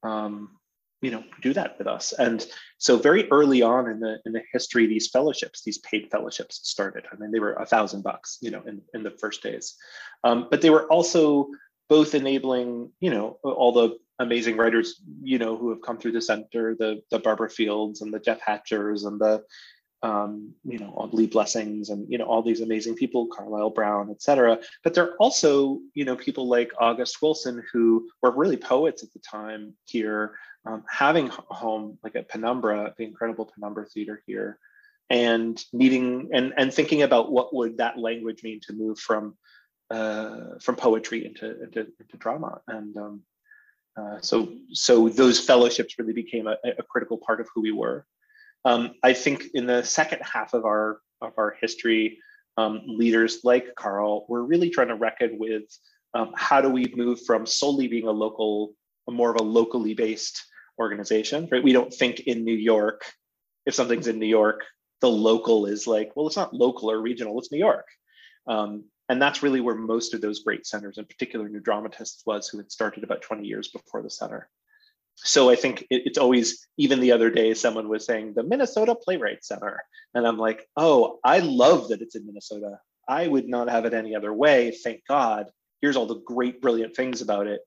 um, 0.02 0.56
you 1.00 1.10
know 1.10 1.24
do 1.40 1.52
that 1.52 1.78
with 1.78 1.86
us. 1.86 2.12
And 2.12 2.44
so 2.78 2.96
very 2.96 3.30
early 3.30 3.62
on 3.62 3.88
in 3.88 4.00
the 4.00 4.18
in 4.26 4.32
the 4.32 4.42
history 4.52 4.86
these 4.86 5.08
fellowships 5.08 5.62
these 5.62 5.78
paid 5.78 6.10
fellowships 6.10 6.60
started. 6.64 7.04
I 7.10 7.16
mean 7.16 7.30
they 7.30 7.40
were 7.40 7.54
a 7.54 7.66
thousand 7.66 8.02
bucks 8.02 8.38
you 8.40 8.50
know 8.50 8.62
in, 8.66 8.82
in 8.94 9.02
the 9.02 9.12
first 9.12 9.42
days. 9.42 9.76
Um, 10.24 10.48
but 10.50 10.60
they 10.60 10.70
were 10.70 10.86
also 10.86 11.48
both 11.88 12.14
enabling 12.14 12.90
you 13.00 13.10
know 13.10 13.38
all 13.42 13.72
the 13.72 13.98
amazing 14.20 14.56
writers 14.56 15.00
you 15.22 15.38
know 15.38 15.56
who 15.56 15.70
have 15.70 15.80
come 15.82 15.98
through 15.98 16.12
the 16.12 16.20
center 16.20 16.76
the 16.78 17.00
the 17.10 17.18
barbara 17.18 17.48
fields 17.48 18.02
and 18.02 18.12
the 18.12 18.20
jeff 18.20 18.38
hatchers 18.40 19.04
and 19.04 19.18
the 19.18 19.42
um, 20.02 20.54
you 20.64 20.78
know, 20.78 20.92
all 20.96 21.10
Lee 21.12 21.26
Blessings 21.26 21.90
and, 21.90 22.10
you 22.10 22.16
know, 22.16 22.24
all 22.24 22.42
these 22.42 22.60
amazing 22.60 22.94
people, 22.94 23.26
Carlyle 23.26 23.70
Brown, 23.70 24.10
et 24.10 24.22
cetera. 24.22 24.58
But 24.82 24.94
there 24.94 25.04
are 25.04 25.16
also, 25.16 25.80
you 25.94 26.04
know, 26.04 26.16
people 26.16 26.48
like 26.48 26.72
August 26.78 27.20
Wilson 27.20 27.62
who 27.72 28.08
were 28.22 28.30
really 28.30 28.56
poets 28.56 29.02
at 29.02 29.12
the 29.12 29.18
time 29.18 29.74
here, 29.84 30.36
um, 30.64 30.84
having 30.88 31.28
a 31.28 31.54
home 31.54 31.98
like 32.02 32.16
at 32.16 32.28
Penumbra, 32.28 32.94
the 32.96 33.04
incredible 33.04 33.50
Penumbra 33.54 33.86
Theater 33.86 34.22
here, 34.26 34.58
and 35.10 35.62
needing 35.72 36.30
and 36.32 36.54
and 36.56 36.72
thinking 36.72 37.02
about 37.02 37.32
what 37.32 37.54
would 37.54 37.78
that 37.78 37.98
language 37.98 38.42
mean 38.42 38.60
to 38.60 38.72
move 38.72 38.98
from 38.98 39.36
uh, 39.90 40.58
from 40.62 40.76
poetry 40.76 41.26
into 41.26 41.62
into, 41.64 41.80
into 41.80 42.16
drama 42.16 42.60
and 42.68 42.96
um, 42.96 43.22
uh, 43.96 44.20
so 44.20 44.52
so 44.72 45.08
those 45.08 45.40
fellowships 45.40 45.98
really 45.98 46.12
became 46.12 46.46
a, 46.46 46.56
a 46.78 46.82
critical 46.84 47.18
part 47.18 47.40
of 47.40 47.48
who 47.52 47.60
we 47.60 47.72
were 47.72 48.06
um, 48.64 48.92
I 49.02 49.12
think 49.12 49.44
in 49.54 49.66
the 49.66 49.82
second 49.82 50.20
half 50.22 50.54
of 50.54 50.64
our 50.64 51.00
of 51.20 51.32
our 51.36 51.56
history, 51.60 52.18
um, 52.56 52.82
leaders 52.86 53.40
like 53.44 53.74
Carl 53.74 54.26
were 54.28 54.44
really 54.44 54.70
trying 54.70 54.88
to 54.88 54.94
reckon 54.94 55.38
with 55.38 55.64
um, 56.14 56.32
how 56.36 56.60
do 56.60 56.68
we 56.68 56.92
move 56.96 57.20
from 57.24 57.46
solely 57.46 57.88
being 57.88 58.06
a 58.06 58.10
local, 58.10 58.74
more 59.08 59.30
of 59.30 59.40
a 59.40 59.44
locally 59.44 59.94
based 59.94 60.42
organization, 60.78 61.48
right? 61.52 61.62
We 61.62 61.72
don't 61.72 61.92
think 61.92 62.20
in 62.20 62.44
New 62.44 62.56
York. 62.56 63.04
If 63.66 63.74
something's 63.74 64.08
in 64.08 64.18
New 64.18 64.26
York, 64.26 64.64
the 65.00 65.10
local 65.10 65.66
is 65.66 65.86
like, 65.86 66.12
well, 66.14 66.26
it's 66.26 66.36
not 66.36 66.54
local 66.54 66.90
or 66.90 67.00
regional, 67.00 67.38
it's 67.38 67.52
New 67.52 67.58
York. 67.58 67.86
Um, 68.46 68.84
and 69.08 69.20
that's 69.20 69.42
really 69.42 69.60
where 69.60 69.74
most 69.74 70.14
of 70.14 70.20
those 70.20 70.40
great 70.40 70.66
centers, 70.66 70.96
in 70.96 71.04
particular 71.04 71.48
New 71.48 71.60
Dramatists, 71.60 72.22
was 72.26 72.48
who 72.48 72.58
had 72.58 72.72
started 72.72 73.04
about 73.04 73.22
20 73.22 73.46
years 73.46 73.68
before 73.68 74.02
the 74.02 74.10
center 74.10 74.48
so 75.22 75.50
I 75.50 75.56
think 75.56 75.82
it, 75.90 76.02
it's 76.06 76.18
always, 76.18 76.66
even 76.76 77.00
the 77.00 77.12
other 77.12 77.30
day, 77.30 77.54
someone 77.54 77.88
was 77.88 78.04
saying 78.04 78.34
the 78.34 78.42
Minnesota 78.42 78.94
Playwright 78.94 79.44
Center. 79.44 79.80
And 80.14 80.26
I'm 80.26 80.38
like, 80.38 80.66
oh, 80.76 81.18
I 81.24 81.38
love 81.40 81.88
that 81.88 82.02
it's 82.02 82.16
in 82.16 82.26
Minnesota. 82.26 82.78
I 83.08 83.26
would 83.26 83.48
not 83.48 83.68
have 83.68 83.84
it 83.84 83.94
any 83.94 84.14
other 84.14 84.32
way. 84.32 84.70
Thank 84.70 85.02
God. 85.08 85.46
Here's 85.80 85.96
all 85.96 86.06
the 86.06 86.20
great, 86.20 86.60
brilliant 86.60 86.94
things 86.96 87.22
about 87.22 87.46
it. 87.46 87.60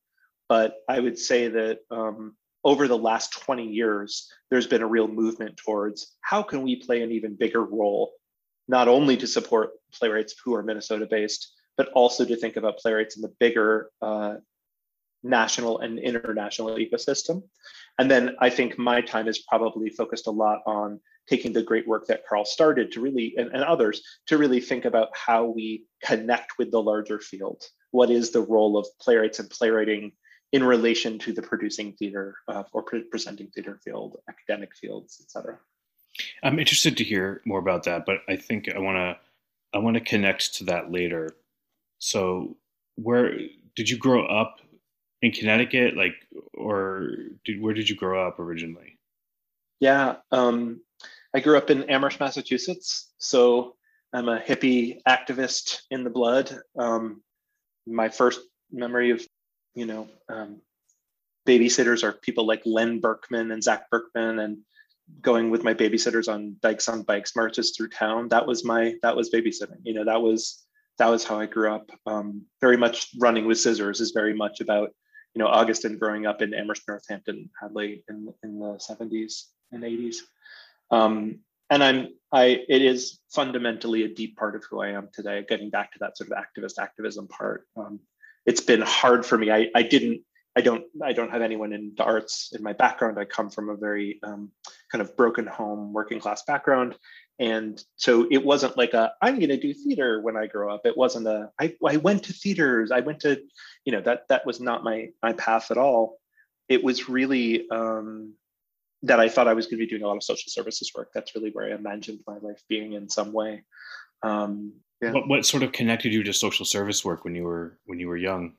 But 0.50 0.76
I 0.88 1.00
would 1.00 1.18
say 1.18 1.48
that 1.48 1.80
um, 1.90 2.36
over 2.64 2.88
the 2.88 2.98
last 2.98 3.42
20 3.44 3.68
years, 3.68 4.32
there's 4.50 4.68
been 4.68 4.82
a 4.82 4.88
real 4.88 5.08
movement 5.08 5.58
towards 5.58 6.16
how 6.22 6.44
can 6.44 6.62
we 6.62 6.76
play 6.76 7.02
an 7.02 7.12
even 7.12 7.36
bigger 7.36 7.64
role, 7.64 8.14
not 8.68 8.88
only 8.88 9.18
to 9.18 9.28
support 9.28 9.72
playwrights 9.94 10.36
who 10.44 10.56
are 10.56 10.64
Minnesota 10.64 11.08
based, 11.10 11.54
but 11.78 11.90
also 11.90 12.24
to 12.26 12.36
think 12.36 12.56
about 12.56 12.78
playwrights 12.78 13.16
in 13.16 13.22
the 13.22 13.34
bigger 13.40 13.90
uh, 14.02 14.36
national 15.24 15.80
and 15.80 16.00
international 16.00 16.76
ecosystem. 16.76 17.44
And 18.00 18.10
then 18.10 18.36
I 18.40 18.50
think 18.50 18.78
my 18.78 19.02
time 19.02 19.28
is 19.28 19.40
probably 19.40 19.90
focused 19.90 20.28
a 20.28 20.32
lot 20.32 20.60
on 20.66 21.00
taking 21.30 21.54
the 21.54 21.64
great 21.64 21.88
work 21.88 22.08
that 22.08 22.28
Carl 22.28 22.44
started 22.44 22.92
to 22.92 23.02
really, 23.02 23.34
and, 23.38 23.50
and, 23.54 23.64
others, 23.64 24.02
to 24.28 24.38
really 24.38 24.60
think 24.60 24.86
about 24.86 25.10
how 25.14 25.46
we 25.46 25.86
connect 26.04 26.58
with 26.58 26.72
the 26.72 26.82
larger 26.82 27.20
field. 27.20 27.64
What 27.92 28.10
is 28.10 28.32
the 28.32 28.42
role 28.42 28.78
of 28.78 28.86
playwrights 29.00 29.40
and 29.40 29.50
playwriting 29.50 30.12
in 30.52 30.64
relation 30.64 31.18
to 31.20 31.32
the 31.32 31.42
producing 31.42 31.94
theater 31.94 32.36
uh, 32.48 32.64
or 32.74 32.84
pre- 32.84 33.04
presenting 33.04 33.48
theater 33.48 33.80
field, 33.84 34.18
academic 34.30 34.76
fields, 34.76 35.22
et 35.24 35.32
cetera? 35.32 35.58
I'm 36.44 36.60
interested 36.60 36.98
to 36.98 37.04
hear 37.04 37.42
more 37.46 37.60
about 37.60 37.84
that, 37.84 38.06
but 38.06 38.20
I 38.28 38.36
think 38.36 38.70
I 38.74 38.80
want 38.80 38.98
to 38.98 39.18
I 39.76 39.80
want 39.80 39.96
to 39.96 40.02
connect 40.02 40.56
to 40.56 40.66
that 40.66 40.92
later. 40.92 41.36
So, 41.98 42.58
where 42.96 43.32
did 43.76 43.90
you 43.90 43.98
grow 43.98 44.26
up 44.26 44.60
in 45.24 45.32
Connecticut, 45.32 45.96
like, 45.96 46.16
or 46.54 47.08
did, 47.46 47.62
where 47.62 47.74
did 47.74 47.90
you 47.90 47.96
grow 47.96 48.28
up 48.28 48.40
originally? 48.40 49.00
Yeah, 49.80 50.18
um, 50.32 50.82
I 51.34 51.40
grew 51.40 51.58
up 51.58 51.70
in 51.70 51.90
Amherst, 51.90 52.20
Massachusetts. 52.20 53.14
So 53.20 53.76
I'm 54.12 54.28
a 54.28 54.40
hippie 54.40 54.98
activist 55.08 55.80
in 55.90 56.04
the 56.04 56.10
blood. 56.10 56.60
Um, 56.78 57.24
my 57.88 58.10
first 58.10 58.42
memory 58.70 59.12
of, 59.12 59.26
you 59.76 59.86
know, 59.86 60.10
um, 60.28 60.62
babysitters 61.48 62.04
are 62.04 62.12
people 62.12 62.46
like 62.46 62.62
Len 62.66 63.00
Berkman 63.00 63.52
and 63.52 63.64
Zach 63.64 63.90
Berkman, 63.90 64.40
and 64.40 64.58
going 65.22 65.50
with 65.50 65.64
my 65.64 65.74
babysitters 65.74 66.32
on 66.32 66.58
Dykes 66.62 66.90
on 66.90 67.04
Bikes 67.04 67.34
marches 67.34 67.74
through 67.76 67.90
town. 67.90 68.28
That 68.28 68.46
was 68.46 68.66
my 68.66 68.96
that 69.04 69.16
was 69.16 69.32
babysitting. 69.32 69.80
You 69.84 69.94
know, 69.94 70.04
that 70.04 70.22
was 70.22 70.66
that 70.98 71.08
was 71.08 71.24
how 71.24 71.40
I 71.40 71.46
grew 71.46 71.74
up. 71.74 71.90
Um, 72.06 72.44
very 72.60 72.78
much 72.78 73.08
running 73.20 73.46
with 73.46 73.60
scissors 73.60 74.02
is 74.02 74.12
very 74.12 74.34
much 74.34 74.60
about 74.60 74.92
you 75.34 75.42
know, 75.44 75.50
Augusten 75.50 76.00
growing 76.00 76.26
up 76.26 76.42
in 76.42 76.54
Amherst, 76.54 76.84
Northampton, 76.88 77.50
Hadley 77.60 78.04
in, 78.10 78.34
in 78.44 78.60
the 78.60 78.80
70s 78.90 79.46
and 79.72 79.84
80s. 79.84 80.18
Um, 80.92 81.40
and 81.70 81.84
I'm, 81.84 82.10
I, 82.32 82.64
it 82.70 82.82
is 82.82 83.20
fundamentally 83.32 84.04
a 84.04 84.08
deep 84.08 84.38
part 84.38 84.56
of 84.56 84.64
who 84.70 84.82
I 84.82 84.90
am 84.90 85.10
today, 85.12 85.44
getting 85.48 85.70
back 85.70 85.94
to 85.94 86.00
that 86.00 86.18
sort 86.18 86.32
of 86.32 86.38
activist 86.38 86.78
activism 86.80 87.28
part. 87.28 87.66
Um, 87.76 88.00
it's 88.46 88.62
been 88.62 88.82
hard 88.82 89.26
for 89.26 89.38
me. 89.38 89.50
I, 89.50 89.70
I 89.74 89.84
didn't, 89.84 90.22
I 90.56 90.62
don't, 90.62 90.86
I 91.02 91.14
don't 91.14 91.32
have 91.32 91.42
anyone 91.42 91.74
in 91.74 91.94
the 91.98 92.04
arts 92.04 92.52
in 92.54 92.62
my 92.62 92.74
background. 92.74 93.18
I 93.18 93.26
come 93.26 93.50
from 93.50 93.70
a 93.70 93.76
very 93.76 94.20
um, 94.22 94.52
kind 94.92 95.02
of 95.02 95.18
broken 95.18 95.48
home, 95.48 95.94
working 95.94 96.20
class 96.20 96.44
background. 96.44 96.96
And 97.40 97.84
so 97.96 98.28
it 98.30 98.46
wasn't 98.46 98.78
like 98.78 98.94
a, 98.94 99.12
I'm 99.20 99.38
going 99.38 99.50
to 99.50 99.60
do 99.60 99.74
theater 99.74 100.22
when 100.22 100.38
I 100.38 100.46
grow 100.46 100.74
up. 100.74 100.82
It 100.86 100.96
wasn't 100.96 101.28
a, 101.28 101.50
I, 101.60 101.76
I 101.84 101.98
went 101.98 102.24
to 102.26 102.34
theaters. 102.34 102.92
I 102.92 103.00
went 103.00 103.22
to, 103.22 103.42
you 103.86 103.92
know, 103.92 104.02
that, 104.02 104.28
that 104.30 104.46
was 104.46 104.60
not 104.60 104.84
my, 104.84 105.10
my 105.24 105.34
path 105.34 105.72
at 105.72 105.78
all. 105.78 106.20
It 106.70 106.84
was 106.84 107.10
really 107.10 107.68
um, 107.72 108.36
that 109.02 109.20
I 109.20 109.30
thought 109.30 109.48
I 109.48 109.54
was 109.54 109.66
going 109.66 109.80
to 109.80 109.86
be 109.86 109.90
doing 109.90 110.04
a 110.04 110.08
lot 110.08 110.18
of 110.18 110.24
social 110.24 110.50
services 110.50 110.92
work. 110.96 111.10
That's 111.16 111.34
really 111.34 111.50
where 111.50 111.66
I 111.66 111.76
imagined 111.76 112.20
my 112.28 112.38
life 112.38 112.62
being 112.70 112.94
in 112.94 113.10
some 113.10 113.34
way. 113.34 113.64
Um, 114.22 114.74
yeah. 115.02 115.12
What, 115.12 115.28
what 115.28 115.46
sort 115.48 115.64
of 115.64 115.72
connected 115.72 116.14
you 116.14 116.24
to 116.24 116.32
social 116.32 116.66
service 116.66 117.04
work 117.04 117.26
when 117.26 117.34
you 117.34 117.44
were, 117.44 117.80
when 117.86 118.00
you 118.00 118.08
were 118.08 118.18
young? 118.18 118.54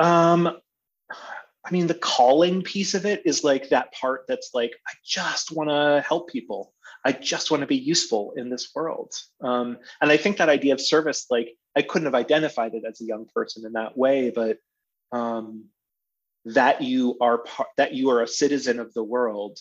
Um, 0.00 0.56
I 1.64 1.70
mean, 1.70 1.86
the 1.86 1.94
calling 1.94 2.62
piece 2.62 2.94
of 2.94 3.04
it 3.04 3.22
is 3.26 3.44
like 3.44 3.68
that 3.68 3.92
part 3.92 4.24
that's 4.26 4.50
like, 4.54 4.72
I 4.88 4.92
just 5.04 5.52
want 5.52 5.68
to 5.68 6.02
help 6.06 6.30
people. 6.30 6.72
I 7.04 7.12
just 7.12 7.50
want 7.50 7.60
to 7.60 7.66
be 7.66 7.76
useful 7.76 8.32
in 8.36 8.48
this 8.48 8.70
world. 8.74 9.12
Um, 9.42 9.78
and 10.00 10.10
I 10.10 10.16
think 10.16 10.38
that 10.38 10.48
idea 10.48 10.72
of 10.72 10.80
service, 10.80 11.26
like, 11.30 11.56
I 11.76 11.82
couldn't 11.82 12.06
have 12.06 12.14
identified 12.14 12.74
it 12.74 12.84
as 12.88 13.00
a 13.00 13.04
young 13.04 13.26
person 13.34 13.64
in 13.66 13.74
that 13.74 13.96
way, 13.96 14.30
but 14.30 14.58
um, 15.12 15.66
that 16.46 16.80
you 16.82 17.16
are 17.20 17.38
part, 17.38 17.68
that 17.76 17.94
you 17.94 18.10
are 18.10 18.22
a 18.22 18.28
citizen 18.28 18.80
of 18.80 18.92
the 18.94 19.04
world 19.04 19.58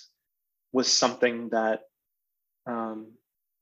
was 0.72 0.92
something 0.92 1.50
that, 1.50 1.82
um, 2.66 3.12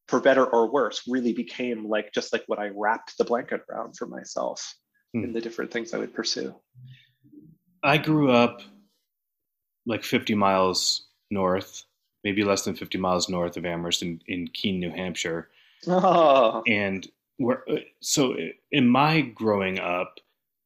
for 0.08 0.20
better 0.22 0.46
or 0.46 0.72
worse, 0.72 1.04
really 1.08 1.34
became 1.34 1.90
like 1.90 2.14
just 2.14 2.32
like 2.32 2.44
what 2.48 2.60
I 2.60 2.70
wrapped 2.74 3.18
the 3.18 3.26
blanket 3.26 3.62
around 3.70 3.98
for 3.98 4.06
myself 4.06 4.76
hmm. 5.20 5.24
in 5.26 5.34
the 5.34 5.42
different 5.42 5.72
things 5.72 5.94
I 5.94 5.98
would 5.98 6.14
pursue. 6.14 6.56
I 7.84 7.98
grew 7.98 8.32
up 8.32 8.62
like 9.86 10.04
50 10.04 10.36
miles 10.36 11.08
north, 11.32 11.84
maybe 12.24 12.44
less 12.44 12.64
than 12.64 12.76
50 12.76 12.98
miles 12.98 13.30
north 13.30 13.58
of 13.58 13.66
Amherst 13.66 14.02
in, 14.02 14.22
in 14.28 14.48
Keene, 14.50 14.80
New 14.80 14.92
Hampshire. 14.92 15.50
Oh. 15.88 16.64
And 16.68 17.08
where, 17.38 17.64
so 18.02 18.36
in 18.72 18.90
my 18.90 19.22
growing 19.22 19.80
up, 19.80 20.20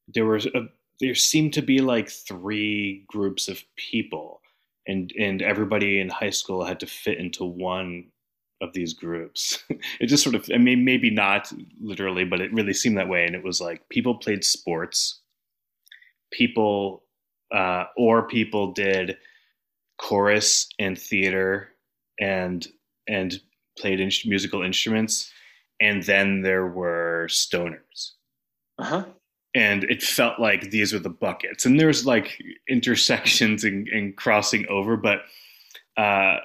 there 0.08 0.26
was 0.26 0.46
a, 0.48 0.70
there 1.00 1.16
seemed 1.16 1.54
to 1.54 1.62
be 1.62 1.80
like 1.80 2.10
three 2.10 3.04
groups 3.08 3.48
of 3.48 3.64
people 3.76 4.42
and, 4.88 5.12
and 5.20 5.42
everybody 5.42 6.00
in 6.00 6.10
high 6.10 6.30
school 6.30 6.64
had 6.64 6.80
to 6.80 6.88
fit 6.88 7.18
into 7.18 7.44
one 7.44 8.06
of 8.62 8.74
these 8.74 8.94
groups. 8.94 9.64
it 10.00 10.08
just 10.08 10.24
sort 10.24 10.36
of, 10.36 10.50
I 10.54 10.58
mean, 10.58 10.86
maybe 10.86 11.10
not 11.10 11.52
literally, 11.82 12.24
but 12.24 12.42
it 12.42 12.54
really 12.54 12.74
seemed 12.74 12.98
that 12.98 13.10
way. 13.10 13.26
And 13.26 13.36
it 13.36 13.44
was 13.44 13.60
like 13.60 13.88
people 13.90 14.16
played 14.16 14.44
sports, 14.44 15.20
people 16.32 17.04
uh, 17.52 17.86
or 17.98 18.28
people 18.28 18.72
did 18.72 19.18
chorus 19.98 20.68
and 20.80 20.98
theater 20.98 21.70
and 22.20 22.68
and 23.08 23.42
played 23.78 24.00
in- 24.00 24.12
musical 24.26 24.62
instruments, 24.62 25.32
and 25.80 26.04
then 26.04 26.42
there 26.42 26.68
were 26.68 27.28
stoners. 27.30 28.12
Uh-huh. 28.80 29.06
And 29.54 29.84
it 29.86 30.02
felt 30.02 30.40
like 30.40 30.72
these 30.72 30.94
were 30.94 31.00
the 31.00 31.10
buckets, 31.10 31.66
and 31.66 31.80
there's 31.80 32.06
like 32.06 32.42
intersections 32.70 33.64
and, 33.64 33.88
and 33.90 34.16
crossing 34.16 34.66
over, 34.70 34.96
but 34.96 35.24
uh, 35.98 36.38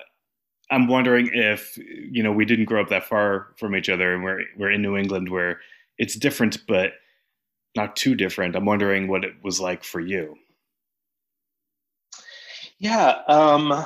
I'm 0.71 0.89
wondering 0.89 1.31
if 1.33 1.79
you 1.79 2.23
know 2.23 2.33
we 2.33 2.45
didn't 2.45 2.65
grow 2.65 2.83
up 2.83 2.89
that 2.89 3.05
far 3.05 3.49
from 3.57 3.77
each 3.77 3.89
other, 3.89 4.15
and 4.15 4.25
we're 4.25 4.43
we're 4.57 4.71
in 4.71 4.83
New 4.83 4.97
England 4.97 5.31
where 5.31 5.61
it's 5.99 6.15
different, 6.15 6.59
but 6.67 6.93
not 7.77 7.97
too 7.97 8.15
different. 8.15 8.57
I'm 8.57 8.65
wondering 8.65 9.09
what 9.09 9.25
it 9.25 9.35
was 9.43 9.61
like 9.61 9.85
for 9.85 10.01
you. 10.01 10.37
Yeah. 12.79 13.23
Um, 13.29 13.85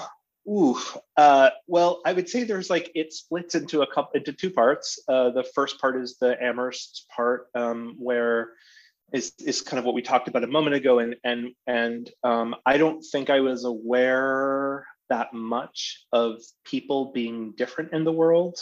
ooh. 0.48 0.78
Uh, 1.16 1.50
well, 1.66 2.00
I 2.06 2.12
would 2.12 2.28
say 2.28 2.44
there's 2.44 2.70
like 2.70 2.90
it 2.94 3.12
splits 3.12 3.54
into 3.54 3.82
a 3.82 3.86
couple 3.86 4.12
into 4.14 4.32
two 4.32 4.50
parts. 4.50 4.98
Uh, 5.08 5.30
the 5.30 5.44
first 5.44 5.80
part 5.80 6.00
is 6.00 6.16
the 6.18 6.42
Amherst 6.42 7.06
part, 7.14 7.48
um, 7.54 7.96
where 7.98 8.50
is 9.12 9.32
is 9.40 9.60
kind 9.60 9.78
of 9.78 9.84
what 9.84 9.94
we 9.94 10.02
talked 10.02 10.28
about 10.28 10.44
a 10.44 10.48
moment 10.48 10.76
ago, 10.76 10.98
and 10.98 11.16
and 11.24 11.50
and 11.66 12.10
um, 12.24 12.54
I 12.66 12.78
don't 12.78 13.02
think 13.02 13.30
I 13.30 13.40
was 13.40 13.64
aware 13.64 14.86
that 15.10 15.34
much 15.34 16.06
of 16.12 16.40
people 16.64 17.12
being 17.12 17.52
different 17.56 17.92
in 17.92 18.04
the 18.04 18.12
world. 18.12 18.58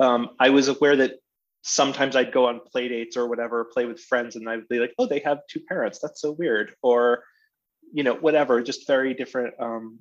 Um, 0.00 0.30
I 0.40 0.50
was 0.50 0.68
aware 0.68 0.96
that 0.96 1.16
sometimes 1.62 2.16
I'd 2.16 2.32
go 2.32 2.46
on 2.46 2.60
play 2.60 2.88
dates 2.88 3.16
or 3.16 3.28
whatever, 3.28 3.64
play 3.64 3.84
with 3.84 4.00
friends, 4.00 4.36
and 4.36 4.48
I'd 4.48 4.68
be 4.68 4.78
like, 4.78 4.94
"Oh, 4.98 5.06
they 5.06 5.20
have 5.20 5.40
two 5.48 5.60
parents. 5.60 5.98
That's 6.00 6.20
so 6.20 6.32
weird," 6.32 6.74
or 6.82 7.24
you 7.92 8.02
know, 8.02 8.14
whatever. 8.14 8.62
Just 8.62 8.86
very 8.86 9.14
different. 9.14 9.54
Um, 9.60 9.98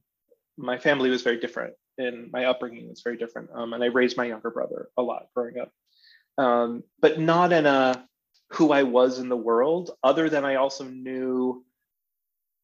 my 0.58 0.78
family 0.78 1.10
was 1.10 1.22
very 1.24 1.40
different, 1.40 1.74
and 1.98 2.32
my 2.32 2.46
upbringing 2.46 2.90
was 2.90 3.02
very 3.04 3.18
different. 3.18 3.50
Um, 3.54 3.74
and 3.74 3.84
I 3.84 3.88
raised 3.88 4.18
my 4.18 4.26
younger 4.26 4.50
brother 4.50 4.90
a 4.98 5.02
lot 5.02 5.28
growing 5.36 5.60
up, 5.60 5.72
um, 6.38 6.84
but 7.02 7.20
not 7.20 7.52
in 7.52 7.66
a 7.66 8.08
who 8.52 8.72
I 8.72 8.84
was 8.84 9.20
in 9.20 9.30
the 9.30 9.38
world. 9.38 9.92
Other 10.04 10.30
than 10.30 10.46
I 10.46 10.56
also 10.56 10.84
knew, 10.86 11.66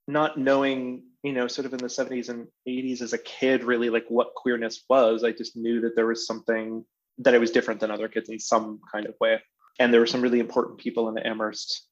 not 0.07 0.37
knowing, 0.37 1.03
you 1.23 1.33
know, 1.33 1.47
sort 1.47 1.65
of 1.65 1.73
in 1.73 1.79
the 1.79 1.87
70s 1.87 2.29
and 2.29 2.47
80s 2.67 3.01
as 3.01 3.13
a 3.13 3.17
kid, 3.17 3.63
really 3.63 3.89
like 3.89 4.05
what 4.07 4.35
queerness 4.35 4.83
was. 4.89 5.23
I 5.23 5.31
just 5.31 5.55
knew 5.55 5.81
that 5.81 5.95
there 5.95 6.07
was 6.07 6.27
something 6.27 6.85
that 7.19 7.33
I 7.33 7.39
was 7.39 7.51
different 7.51 7.79
than 7.79 7.91
other 7.91 8.07
kids 8.07 8.29
in 8.29 8.39
some 8.39 8.79
kind 8.91 9.05
of 9.07 9.15
way. 9.19 9.41
And 9.79 9.93
there 9.93 9.99
were 9.99 10.07
some 10.07 10.21
really 10.21 10.39
important 10.39 10.79
people 10.79 11.09
in 11.09 11.17
Amherst, 11.17 11.87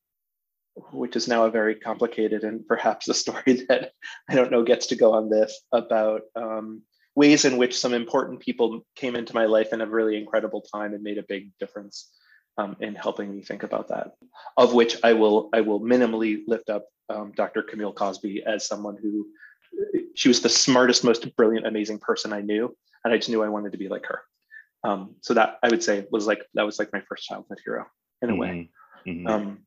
which 0.92 1.16
is 1.16 1.28
now 1.28 1.46
a 1.46 1.52
very 1.52 1.76
complicated 1.76 2.44
and 2.44 2.68
perhaps 2.68 3.08
a 3.08 3.14
story 3.14 3.66
that 3.70 3.92
I 4.30 4.36
don't 4.36 4.52
know 4.52 4.64
gets 4.64 4.88
to 4.88 4.96
go 4.96 5.14
on 5.14 5.30
this 5.30 5.60
about 5.72 6.22
um, 6.36 6.84
ways 7.16 7.46
in 7.46 7.58
which 7.58 7.78
some 7.78 7.94
important 7.94 8.42
people 8.42 8.82
came 8.96 9.16
into 9.16 9.34
my 9.34 9.46
life 9.46 9.74
in 9.74 9.82
a 9.82 9.88
really 9.88 10.18
incredible 10.18 10.62
time 10.62 10.94
and 10.94 11.04
made 11.04 11.18
a 11.18 11.26
big 11.28 11.52
difference 11.60 12.12
um, 12.58 12.76
in 12.80 12.96
helping 12.96 13.36
me 13.36 13.42
think 13.42 13.64
about 13.64 13.88
that. 13.90 14.12
Of 14.58 14.74
which 14.74 14.98
I 15.04 15.14
will 15.14 15.50
I 15.54 15.62
will 15.62 15.80
minimally 15.80 16.42
lift 16.48 16.70
up 16.70 16.86
um, 17.10 17.32
Dr. 17.36 17.62
Camille 17.64 17.94
Cosby 17.94 18.44
as 18.46 18.68
someone 18.68 18.98
who 19.02 19.28
she 20.14 20.28
was 20.28 20.42
the 20.42 20.50
smartest, 20.50 21.04
most 21.04 21.36
brilliant, 21.36 21.68
amazing 21.68 22.00
person 22.00 22.34
I 22.34 22.42
knew, 22.42 22.76
and 23.04 23.14
I 23.14 23.18
just 23.18 23.30
knew 23.30 23.44
I 23.44 23.50
wanted 23.50 23.74
to 23.74 23.78
be 23.78 23.90
like 23.90 24.06
her. 24.06 24.22
Um, 24.84 25.16
so 25.22 25.34
that 25.34 25.58
I 25.64 25.70
would 25.70 25.84
say 25.84 26.06
was 26.12 26.28
like 26.28 26.44
that 26.54 26.66
was 26.66 26.80
like 26.80 26.94
my 26.94 27.02
first 27.10 27.26
childhood 27.26 27.60
hero 27.66 27.86
in 28.22 28.30
a 28.30 28.34
mm-hmm. 28.34 28.42
way. 28.42 28.70
Mm-hmm. 29.08 29.28
Um, 29.28 29.60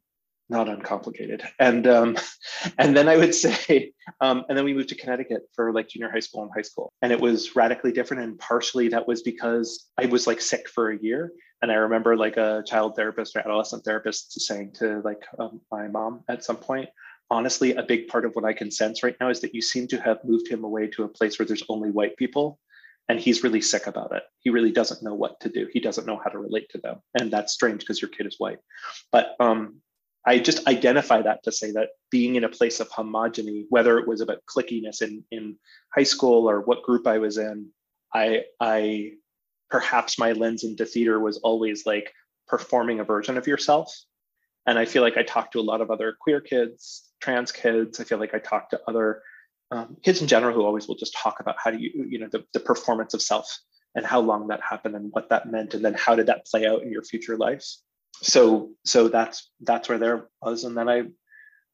not 0.51 0.69
uncomplicated. 0.69 1.43
And 1.59 1.87
um, 1.87 2.17
and 2.79 2.97
then 2.97 3.09
I 3.09 3.17
would 3.17 3.35
say, 3.35 3.93
um, 4.21 4.45
and 4.49 4.57
then 4.57 4.65
we 4.65 4.75
moved 4.75 4.89
to 4.91 4.95
Connecticut 4.95 5.43
for 5.55 5.73
like 5.73 5.89
junior 5.89 6.11
high 6.11 6.21
school 6.21 6.43
and 6.43 6.51
high 6.55 6.63
school, 6.63 6.93
and 7.03 7.13
it 7.13 7.21
was 7.21 7.55
radically 7.57 7.93
different. 7.93 8.23
And 8.23 8.39
partially 8.39 8.89
that 8.89 9.07
was 9.07 9.23
because 9.23 9.87
I 9.99 10.07
was 10.07 10.27
like 10.27 10.41
sick 10.41 10.69
for 10.69 10.91
a 10.91 10.99
year, 10.99 11.33
and 11.63 11.71
I 11.71 11.77
remember 11.77 12.17
like 12.17 12.37
a 12.37 12.63
child 12.67 12.97
therapist 12.97 13.37
or 13.37 13.41
adolescent 13.41 13.85
therapist 13.85 14.41
saying 14.41 14.73
to 14.75 15.01
like 15.05 15.23
um, 15.39 15.61
my 15.71 15.89
mom 15.89 16.25
at 16.29 16.45
some 16.45 16.57
point, 16.57 16.89
honestly, 17.31 17.75
a 17.75 17.83
big 17.83 18.09
part 18.09 18.25
of 18.25 18.33
what 18.35 18.45
I 18.45 18.53
can 18.53 18.71
sense 18.71 19.03
right 19.03 19.17
now 19.21 19.31
is 19.31 19.41
that 19.41 19.55
you 19.55 19.63
seem 19.63 19.87
to 19.89 20.01
have 20.01 20.19
moved 20.25 20.49
him 20.49 20.65
away 20.65 20.87
to 20.89 21.05
a 21.05 21.09
place 21.09 21.39
where 21.39 21.47
there's 21.47 21.65
only 21.69 21.91
white 21.91 22.17
people 22.17 22.59
and 23.09 23.19
he's 23.19 23.43
really 23.43 23.61
sick 23.61 23.87
about 23.87 24.15
it. 24.15 24.23
He 24.41 24.51
really 24.51 24.73
doesn't 24.73 25.03
know 25.03 25.15
what 25.15 25.41
to 25.41 25.49
do. 25.49 25.67
He 25.73 25.81
doesn't 25.81 26.07
know 26.07 26.21
how 26.23 26.31
to 26.31 26.39
relate 26.39 26.69
to 26.71 26.79
them 26.79 27.01
and 27.19 27.31
that's 27.31 27.53
strange 27.53 27.81
because 27.81 28.01
your 28.01 28.11
kid 28.11 28.27
is 28.27 28.37
white. 28.39 28.59
But 29.13 29.35
um, 29.41 29.81
i 30.29 30.39
just 30.39 30.67
identify 30.67 31.23
that 31.23 31.43
to 31.43 31.51
say 31.51 31.71
that 31.73 31.91
being 32.11 32.37
in 32.37 32.45
a 32.45 32.49
place 32.49 32.81
of 32.81 32.89
homogeny 32.91 33.65
whether 33.71 33.99
it 33.99 34.07
was 34.07 34.21
about 34.21 34.45
clickiness 34.47 35.03
in, 35.03 35.25
in 35.31 35.57
high 35.95 36.09
school 36.15 36.49
or 36.49 36.61
what 36.61 36.83
group 36.83 37.07
i 37.07 37.19
was 37.19 37.39
in 37.39 37.67
i 38.15 38.43
i 38.61 39.13
perhaps 39.71 40.19
my 40.19 40.33
lens 40.33 40.65
into 40.65 40.85
theater 40.85 41.19
was 41.21 41.39
always 41.39 41.85
like 41.87 42.13
performing 42.47 43.01
a 43.01 43.05
version 43.05 43.37
of 43.37 43.47
yourself 43.47 43.95
and 44.69 44.79
i 44.79 44.85
feel 44.85 45.03
like 45.03 45.17
i 45.17 45.23
talked 45.23 45.53
to 45.53 45.61
a 45.61 45.69
lot 45.71 45.81
of 45.81 45.91
other 45.91 46.17
queer 46.21 46.41
kids 46.41 47.11
trans 47.21 47.51
kids 47.51 47.99
i 48.01 48.05
feel 48.05 48.19
like 48.19 48.35
i 48.35 48.39
talked 48.39 48.71
to 48.71 48.81
other 48.87 49.23
um, 49.71 49.97
kids 50.03 50.21
in 50.21 50.29
general 50.29 50.55
who 50.55 50.65
always 50.65 50.89
will 50.89 50.95
just 50.95 51.15
talk 51.15 51.41
about 51.41 51.57
how 51.63 51.71
do 51.71 51.79
you, 51.79 52.07
you 52.09 52.19
know, 52.19 52.29
the, 52.31 52.45
the 52.53 52.61
performance 52.61 53.15
of 53.15 53.23
self 53.23 53.59
and 53.95 54.05
how 54.05 54.21
long 54.21 54.49
that 54.49 54.61
happened 54.63 54.95
and 54.95 55.11
what 55.13 55.29
that 55.31 55.51
meant, 55.51 55.75
and 55.75 55.85
then 55.85 55.95
how 55.95 56.15
did 56.15 56.27
that 56.27 56.47
play 56.47 56.67
out 56.67 56.83
in 56.83 56.91
your 56.91 57.03
future 57.03 57.37
life. 57.37 57.65
So, 58.23 58.71
so 58.85 59.09
that's 59.09 59.51
that's 59.61 59.89
where 59.89 59.99
there 59.99 60.29
was, 60.43 60.65
and 60.65 60.77
then 60.77 60.89
I, 60.89 61.05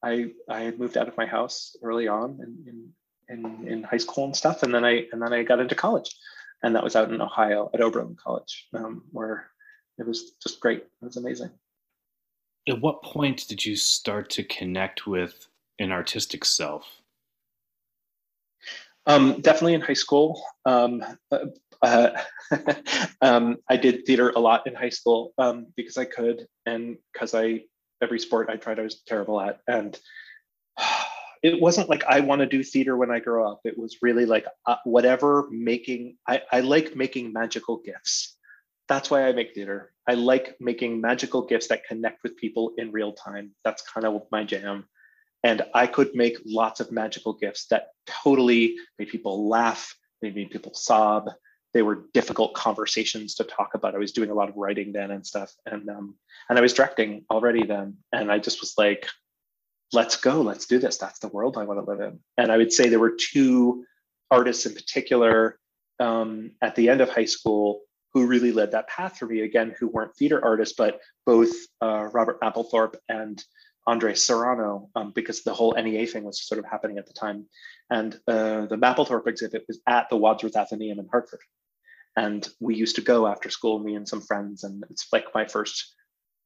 I, 0.02 0.32
I 0.48 0.62
had 0.62 0.78
moved 0.78 0.96
out 0.96 1.08
of 1.08 1.16
my 1.16 1.26
house 1.26 1.76
early 1.82 2.08
on 2.08 2.38
in, 2.42 2.92
in, 3.28 3.44
in, 3.44 3.68
in 3.68 3.82
high 3.82 3.98
school 3.98 4.24
and 4.24 4.36
stuff, 4.36 4.62
and 4.62 4.74
then 4.74 4.84
I 4.84 5.06
and 5.12 5.22
then 5.22 5.32
I 5.32 5.42
got 5.42 5.60
into 5.60 5.74
college, 5.74 6.14
and 6.62 6.74
that 6.74 6.84
was 6.84 6.96
out 6.96 7.12
in 7.12 7.20
Ohio 7.20 7.70
at 7.72 7.80
Oberlin 7.80 8.16
College, 8.22 8.68
um, 8.74 9.04
where 9.10 9.50
it 9.98 10.06
was 10.06 10.32
just 10.42 10.60
great. 10.60 10.78
It 10.78 11.04
was 11.04 11.16
amazing. 11.16 11.50
At 12.68 12.80
what 12.80 13.02
point 13.02 13.46
did 13.48 13.64
you 13.64 13.76
start 13.76 14.30
to 14.30 14.44
connect 14.44 15.06
with 15.06 15.48
an 15.78 15.92
artistic 15.92 16.44
self? 16.44 16.86
Um, 19.06 19.40
definitely 19.42 19.74
in 19.74 19.82
high 19.82 19.92
school. 19.92 20.42
Um, 20.64 21.04
uh, 21.30 21.46
uh 21.82 22.10
um, 23.20 23.58
I 23.68 23.76
did 23.76 24.06
theater 24.06 24.30
a 24.30 24.38
lot 24.38 24.66
in 24.66 24.74
high 24.74 24.88
school 24.90 25.34
um, 25.36 25.66
because 25.76 25.98
I 25.98 26.06
could, 26.06 26.46
and 26.64 26.96
because 27.12 27.34
I 27.34 27.64
every 28.02 28.18
sport 28.18 28.48
I 28.48 28.56
tried 28.56 28.78
I 28.78 28.82
was 28.82 29.02
terrible 29.06 29.40
at, 29.40 29.60
and 29.68 29.98
it 31.42 31.60
wasn't 31.60 31.90
like 31.90 32.04
I 32.04 32.20
want 32.20 32.40
to 32.40 32.46
do 32.46 32.62
theater 32.62 32.96
when 32.96 33.10
I 33.10 33.18
grow 33.20 33.50
up. 33.50 33.60
It 33.64 33.78
was 33.78 33.98
really 34.00 34.24
like 34.24 34.46
uh, 34.66 34.76
whatever 34.84 35.48
making. 35.50 36.16
I, 36.26 36.42
I 36.50 36.60
like 36.60 36.96
making 36.96 37.32
magical 37.32 37.82
gifts. 37.84 38.36
That's 38.88 39.10
why 39.10 39.28
I 39.28 39.32
make 39.32 39.54
theater. 39.54 39.93
I 40.08 40.14
like 40.14 40.56
making 40.60 41.00
magical 41.00 41.46
gifts 41.46 41.68
that 41.68 41.84
connect 41.84 42.22
with 42.22 42.36
people 42.36 42.72
in 42.76 42.92
real 42.92 43.12
time. 43.12 43.52
That's 43.64 43.82
kind 43.82 44.06
of 44.06 44.22
my 44.30 44.44
jam. 44.44 44.86
And 45.42 45.62
I 45.74 45.86
could 45.86 46.14
make 46.14 46.38
lots 46.46 46.80
of 46.80 46.92
magical 46.92 47.34
gifts 47.34 47.66
that 47.68 47.88
totally 48.06 48.76
made 48.98 49.08
people 49.08 49.48
laugh, 49.48 49.94
they 50.22 50.30
made 50.30 50.50
people 50.50 50.74
sob. 50.74 51.30
They 51.74 51.82
were 51.82 52.06
difficult 52.14 52.54
conversations 52.54 53.34
to 53.34 53.44
talk 53.44 53.74
about. 53.74 53.94
I 53.94 53.98
was 53.98 54.12
doing 54.12 54.30
a 54.30 54.34
lot 54.34 54.48
of 54.48 54.56
writing 54.56 54.92
then 54.92 55.10
and 55.10 55.26
stuff, 55.26 55.52
and 55.66 55.88
um, 55.90 56.14
and 56.48 56.56
I 56.56 56.62
was 56.62 56.72
directing 56.72 57.24
already 57.30 57.66
then. 57.66 57.96
And 58.12 58.30
I 58.30 58.38
just 58.38 58.60
was 58.60 58.74
like, 58.78 59.08
let's 59.92 60.16
go, 60.16 60.40
let's 60.40 60.66
do 60.66 60.78
this. 60.78 60.98
That's 60.98 61.18
the 61.18 61.28
world 61.28 61.58
I 61.58 61.64
want 61.64 61.84
to 61.84 61.90
live 61.90 62.00
in. 62.00 62.20
And 62.38 62.52
I 62.52 62.56
would 62.56 62.72
say 62.72 62.88
there 62.88 63.00
were 63.00 63.16
two 63.18 63.84
artists 64.30 64.66
in 64.66 64.74
particular 64.74 65.58
um, 66.00 66.52
at 66.62 66.74
the 66.74 66.88
end 66.88 67.00
of 67.00 67.10
high 67.10 67.24
school 67.24 67.80
who 68.14 68.26
really 68.26 68.52
led 68.52 68.70
that 68.70 68.88
path 68.88 69.18
for 69.18 69.26
me. 69.26 69.40
Again, 69.40 69.74
who 69.78 69.88
weren't 69.88 70.16
theater 70.16 70.42
artists, 70.42 70.76
but 70.78 71.00
both 71.26 71.50
uh, 71.82 72.08
Robert 72.12 72.40
Mapplethorpe 72.40 72.94
and 73.08 73.44
Andre 73.86 74.14
Serrano 74.14 74.88
um, 74.94 75.12
because 75.14 75.42
the 75.42 75.52
whole 75.52 75.74
NEA 75.74 76.06
thing 76.06 76.24
was 76.24 76.46
sort 76.46 76.60
of 76.60 76.64
happening 76.64 76.96
at 76.96 77.06
the 77.06 77.12
time. 77.12 77.46
And 77.90 78.14
uh, 78.26 78.66
the 78.66 78.76
Mapplethorpe 78.76 79.26
exhibit 79.26 79.64
was 79.66 79.80
at 79.86 80.08
the 80.08 80.16
Wadsworth 80.16 80.54
Atheneum 80.54 80.98
in 80.98 81.08
Hartford. 81.10 81.40
And 82.16 82.48
we 82.60 82.76
used 82.76 82.96
to 82.96 83.02
go 83.02 83.26
after 83.26 83.50
school, 83.50 83.80
me 83.80 83.96
and 83.96 84.08
some 84.08 84.20
friends, 84.20 84.62
and 84.62 84.84
it's 84.88 85.08
like 85.12 85.26
my 85.34 85.44
first, 85.44 85.94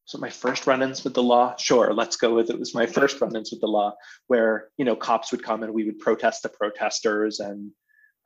so 0.07 0.17
my 0.17 0.31
first 0.31 0.67
run-ins 0.67 1.05
with 1.05 1.13
the 1.13 1.23
law. 1.23 1.55
Sure, 1.57 1.93
let's 1.93 2.17
go 2.17 2.35
with 2.35 2.49
it. 2.49 2.55
it 2.55 2.59
was 2.59 2.75
my 2.75 2.87
first 2.87 3.21
run-ins 3.21 3.51
with 3.53 3.61
the 3.61 3.67
law, 3.67 3.95
where 4.29 4.69
you 4.79 4.87
know 4.87 4.97
cops 4.97 5.31
would 5.31 5.43
come 5.43 5.63
and 5.63 5.75
we 5.75 5.85
would 5.85 5.99
protest 5.99 6.43
the 6.43 6.49
protesters, 6.49 7.41
and 7.41 7.71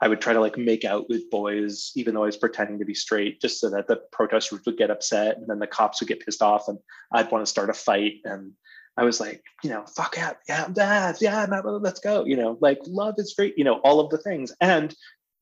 I 0.03 0.09
would 0.09 0.21
try 0.21 0.33
to 0.33 0.41
like 0.41 0.59
make 0.59 0.85
out 0.85 1.09
with 1.09 1.31
boys, 1.31 1.93
even 1.95 2.15
though 2.15 2.25
I 2.25 2.27
was 2.27 2.37
pretending 2.37 2.81
to 2.81 2.85
be 2.85 2.95
straight, 2.95 3.41
just 3.41 3.61
so 3.61 3.71
that 3.71 3.87
the 3.87 4.03
protesters 4.11 4.61
would 4.67 4.77
get 4.77 4.91
upset, 4.91 5.37
and 5.37 5.49
then 5.49 5.61
the 5.61 5.67
cops 5.69 6.01
would 6.01 6.09
get 6.09 6.19
pissed 6.21 6.43
off, 6.43 6.67
and 6.67 6.79
I'd 7.13 7.31
want 7.31 7.47
to 7.47 7.51
start 7.51 7.71
a 7.71 7.73
fight, 7.73 8.15
and 8.25 8.53
I 8.97 9.05
was 9.05 9.21
like, 9.21 9.43
you 9.63 9.71
know, 9.71 9.85
fuck 9.87 10.17
yeah, 10.17 10.33
yeah, 10.49 10.67
dad, 10.73 11.19
yeah, 11.21 11.47
let's 11.47 12.01
go. 12.01 12.25
You 12.25 12.37
know, 12.37 12.59
like 12.61 12.81
love 12.85 13.15
is 13.19 13.33
free, 13.33 13.55
you 13.57 13.63
know, 13.63 13.77
all 13.85 14.01
of 14.01 14.11
the 14.11 14.19
things. 14.19 14.53
And 14.61 14.93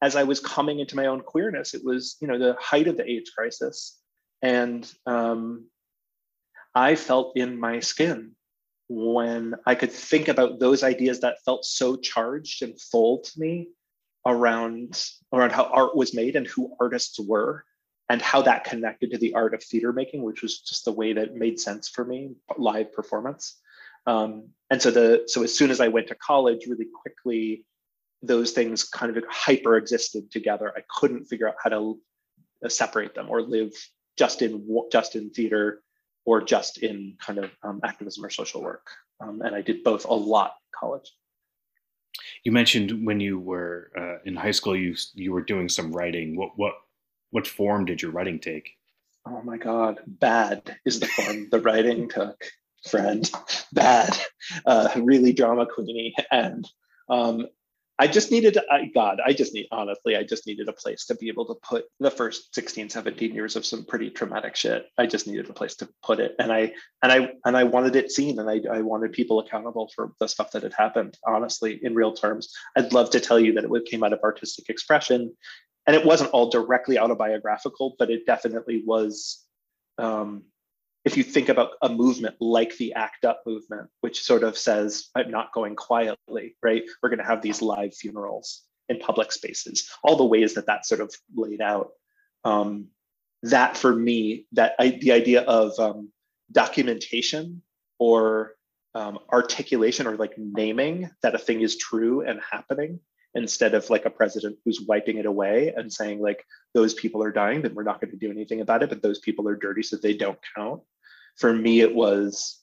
as 0.02 0.14
I 0.14 0.24
was 0.24 0.40
coming 0.40 0.78
into 0.78 0.94
my 0.94 1.06
own 1.06 1.22
queerness, 1.22 1.72
it 1.72 1.82
was, 1.82 2.16
you 2.20 2.28
know, 2.28 2.38
the 2.38 2.54
height 2.60 2.86
of 2.86 2.98
the 2.98 3.10
AIDS 3.10 3.30
crisis. 3.30 3.98
And 4.42 4.90
um, 5.06 5.66
I 6.74 6.94
felt 6.94 7.36
in 7.36 7.58
my 7.58 7.80
skin 7.80 8.32
when 8.88 9.54
I 9.66 9.74
could 9.74 9.92
think 9.92 10.28
about 10.28 10.60
those 10.60 10.82
ideas 10.82 11.20
that 11.20 11.42
felt 11.44 11.64
so 11.64 11.96
charged 11.96 12.62
and 12.62 12.80
full 12.80 13.20
to 13.20 13.40
me 13.40 13.68
around 14.26 15.02
around 15.32 15.52
how 15.52 15.64
art 15.64 15.96
was 15.96 16.14
made 16.14 16.36
and 16.36 16.46
who 16.46 16.76
artists 16.80 17.18
were 17.18 17.64
and 18.08 18.20
how 18.20 18.42
that 18.42 18.64
connected 18.64 19.12
to 19.12 19.18
the 19.18 19.34
art 19.34 19.54
of 19.54 19.62
theater 19.62 19.92
making, 19.92 20.22
which 20.22 20.42
was 20.42 20.60
just 20.60 20.84
the 20.84 20.92
way 20.92 21.12
that 21.12 21.36
made 21.36 21.60
sense 21.60 21.88
for 21.88 22.04
me, 22.04 22.32
live 22.58 22.92
performance. 22.92 23.60
Um, 24.06 24.48
and 24.68 24.82
so 24.82 24.90
the 24.90 25.22
so 25.26 25.42
as 25.42 25.56
soon 25.56 25.70
as 25.70 25.80
I 25.80 25.88
went 25.88 26.08
to 26.08 26.14
college, 26.16 26.66
really 26.66 26.88
quickly, 26.92 27.64
those 28.22 28.52
things 28.52 28.84
kind 28.84 29.16
of 29.16 29.24
hyper 29.30 29.76
existed 29.76 30.30
together. 30.30 30.72
I 30.76 30.82
couldn't 30.98 31.26
figure 31.26 31.48
out 31.48 31.54
how 31.62 31.70
to 31.70 32.00
uh, 32.64 32.68
separate 32.68 33.14
them 33.14 33.28
or 33.30 33.42
live 33.42 33.72
just 34.18 34.42
in 34.42 34.66
just 34.90 35.16
in 35.16 35.30
theater 35.30 35.82
or 36.24 36.42
just 36.42 36.78
in 36.78 37.16
kind 37.24 37.38
of 37.38 37.50
um, 37.62 37.80
activism 37.84 38.24
or 38.24 38.30
social 38.30 38.62
work. 38.62 38.86
Um, 39.20 39.40
and 39.42 39.54
I 39.54 39.62
did 39.62 39.84
both 39.84 40.04
a 40.04 40.14
lot 40.14 40.48
in 40.50 40.78
college. 40.78 41.10
You 42.44 42.52
mentioned 42.52 43.06
when 43.06 43.20
you 43.20 43.38
were 43.38 43.90
uh, 43.96 44.22
in 44.24 44.34
high 44.36 44.50
school, 44.52 44.76
you 44.76 44.94
you 45.14 45.32
were 45.32 45.42
doing 45.42 45.68
some 45.68 45.92
writing. 45.92 46.36
What 46.36 46.50
what 46.56 46.74
what 47.30 47.46
form 47.46 47.84
did 47.84 48.02
your 48.02 48.10
writing 48.10 48.38
take? 48.38 48.70
Oh 49.26 49.42
my 49.42 49.58
God, 49.58 50.00
bad 50.06 50.76
is 50.86 51.00
the 51.00 51.06
form 51.06 51.48
the 51.50 51.60
writing 51.60 52.08
took, 52.08 52.42
friend. 52.88 53.30
Bad, 53.72 54.16
uh, 54.66 54.90
really 54.96 55.32
drama 55.32 55.66
queeny. 55.66 56.12
And 56.30 56.66
um, 57.08 57.46
I 58.00 58.06
just 58.06 58.30
needed, 58.30 58.56
I, 58.70 58.86
God, 58.86 59.20
I 59.22 59.34
just 59.34 59.52
need, 59.52 59.66
honestly, 59.70 60.16
I 60.16 60.22
just 60.22 60.46
needed 60.46 60.70
a 60.70 60.72
place 60.72 61.04
to 61.04 61.14
be 61.16 61.28
able 61.28 61.44
to 61.44 61.54
put 61.62 61.84
the 62.00 62.10
first 62.10 62.54
16, 62.54 62.88
17 62.88 63.34
years 63.34 63.56
of 63.56 63.66
some 63.66 63.84
pretty 63.84 64.08
traumatic 64.08 64.56
shit. 64.56 64.86
I 64.96 65.04
just 65.04 65.26
needed 65.26 65.50
a 65.50 65.52
place 65.52 65.74
to 65.76 65.88
put 66.02 66.18
it. 66.18 66.34
And 66.38 66.50
I, 66.50 66.72
and 67.02 67.12
I, 67.12 67.32
and 67.44 67.58
I 67.58 67.64
wanted 67.64 67.96
it 67.96 68.10
seen 68.10 68.38
and 68.38 68.48
I, 68.48 68.62
I 68.72 68.80
wanted 68.80 69.12
people 69.12 69.38
accountable 69.38 69.90
for 69.94 70.12
the 70.18 70.28
stuff 70.28 70.50
that 70.52 70.62
had 70.62 70.72
happened, 70.72 71.18
honestly, 71.26 71.78
in 71.82 71.94
real 71.94 72.14
terms. 72.14 72.54
I'd 72.74 72.94
love 72.94 73.10
to 73.10 73.20
tell 73.20 73.38
you 73.38 73.52
that 73.52 73.64
it 73.64 73.84
came 73.84 74.02
out 74.02 74.14
of 74.14 74.20
artistic 74.24 74.70
expression 74.70 75.36
and 75.86 75.94
it 75.94 76.06
wasn't 76.06 76.30
all 76.30 76.48
directly 76.48 76.98
autobiographical, 76.98 77.96
but 77.98 78.10
it 78.10 78.24
definitely 78.24 78.82
was 78.86 79.44
um, 79.98 80.44
if 81.04 81.16
you 81.16 81.22
think 81.22 81.48
about 81.48 81.72
a 81.82 81.88
movement 81.88 82.36
like 82.40 82.76
the 82.76 82.92
ACT 82.94 83.24
UP 83.24 83.40
movement, 83.46 83.88
which 84.00 84.22
sort 84.22 84.42
of 84.42 84.58
says, 84.58 85.08
I'm 85.14 85.30
not 85.30 85.52
going 85.52 85.76
quietly, 85.76 86.56
right? 86.62 86.82
We're 87.02 87.08
going 87.08 87.20
to 87.20 87.24
have 87.24 87.42
these 87.42 87.62
live 87.62 87.94
funerals 87.94 88.62
in 88.88 88.98
public 88.98 89.32
spaces, 89.32 89.88
all 90.02 90.16
the 90.16 90.24
ways 90.24 90.54
that 90.54 90.66
that 90.66 90.84
sort 90.84 91.00
of 91.00 91.14
laid 91.34 91.60
out. 91.60 91.90
Um, 92.44 92.88
that 93.44 93.76
for 93.76 93.94
me, 93.94 94.46
that 94.52 94.74
I, 94.78 94.90
the 94.90 95.12
idea 95.12 95.42
of 95.42 95.78
um, 95.78 96.10
documentation 96.52 97.62
or 97.98 98.54
um, 98.94 99.18
articulation 99.32 100.06
or 100.06 100.16
like 100.16 100.34
naming 100.36 101.10
that 101.22 101.34
a 101.34 101.38
thing 101.38 101.62
is 101.62 101.76
true 101.76 102.22
and 102.22 102.40
happening 102.50 103.00
instead 103.34 103.74
of 103.74 103.88
like 103.90 104.04
a 104.04 104.10
president 104.10 104.56
who's 104.64 104.80
wiping 104.80 105.18
it 105.18 105.26
away 105.26 105.72
and 105.76 105.92
saying 105.92 106.20
like 106.20 106.44
those 106.74 106.94
people 106.94 107.22
are 107.22 107.30
dying 107.30 107.62
then 107.62 107.74
we're 107.74 107.82
not 107.82 108.00
going 108.00 108.10
to 108.10 108.16
do 108.16 108.30
anything 108.30 108.60
about 108.60 108.82
it 108.82 108.88
but 108.88 109.02
those 109.02 109.20
people 109.20 109.46
are 109.48 109.56
dirty 109.56 109.82
so 109.82 109.96
they 109.96 110.14
don't 110.14 110.38
count. 110.56 110.80
For 111.36 111.52
me 111.52 111.80
it 111.80 111.94
was 111.94 112.60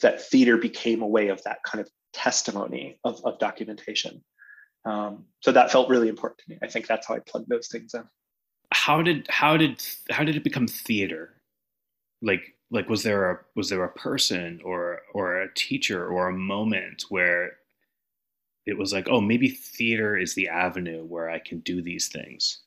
that 0.00 0.22
theater 0.22 0.56
became 0.56 1.02
a 1.02 1.06
way 1.06 1.28
of 1.28 1.42
that 1.44 1.62
kind 1.62 1.80
of 1.80 1.90
testimony 2.12 2.98
of, 3.04 3.20
of 3.24 3.38
documentation. 3.38 4.22
Um, 4.84 5.26
so 5.40 5.52
that 5.52 5.70
felt 5.70 5.88
really 5.88 6.08
important 6.08 6.38
to 6.38 6.50
me. 6.50 6.58
I 6.62 6.66
think 6.66 6.86
that's 6.86 7.06
how 7.06 7.14
i 7.14 7.18
plugged 7.18 7.48
those 7.48 7.68
things 7.68 7.94
in. 7.94 8.04
How 8.72 9.02
did 9.02 9.26
how 9.28 9.56
did 9.56 9.82
how 10.10 10.24
did 10.24 10.36
it 10.36 10.44
become 10.44 10.66
theater? 10.66 11.34
Like 12.22 12.54
like 12.70 12.88
was 12.88 13.02
there 13.02 13.30
a 13.30 13.38
was 13.56 13.68
there 13.68 13.82
a 13.84 13.92
person 13.92 14.60
or 14.64 15.00
or 15.12 15.42
a 15.42 15.54
teacher 15.54 16.06
or 16.06 16.28
a 16.28 16.36
moment 16.36 17.04
where 17.08 17.52
it 18.66 18.76
was 18.76 18.92
like, 18.92 19.08
oh, 19.08 19.20
maybe 19.20 19.48
theater 19.48 20.16
is 20.16 20.34
the 20.34 20.48
avenue 20.48 21.04
where 21.04 21.30
I 21.30 21.38
can 21.38 21.60
do 21.60 21.82
these 21.82 22.08
things? 22.08 22.62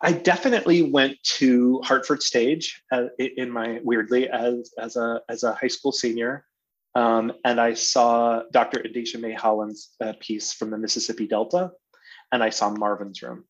I 0.00 0.12
definitely 0.12 0.82
went 0.82 1.20
to 1.24 1.80
Hartford 1.82 2.22
Stage 2.22 2.82
uh, 2.92 3.06
in 3.18 3.50
my 3.50 3.80
weirdly 3.82 4.28
as 4.28 4.72
as 4.78 4.96
a 4.96 5.20
as 5.28 5.42
a 5.42 5.54
high 5.54 5.68
school 5.68 5.90
senior, 5.90 6.44
um, 6.94 7.32
and 7.44 7.60
I 7.60 7.74
saw 7.74 8.42
Dr. 8.52 8.78
Endesha 8.78 9.20
Mae 9.20 9.32
Holland's 9.32 9.90
uh, 10.00 10.12
piece 10.20 10.52
from 10.52 10.70
the 10.70 10.78
Mississippi 10.78 11.26
Delta, 11.26 11.72
and 12.30 12.44
I 12.44 12.50
saw 12.50 12.70
Marvin's 12.70 13.20
Room, 13.22 13.44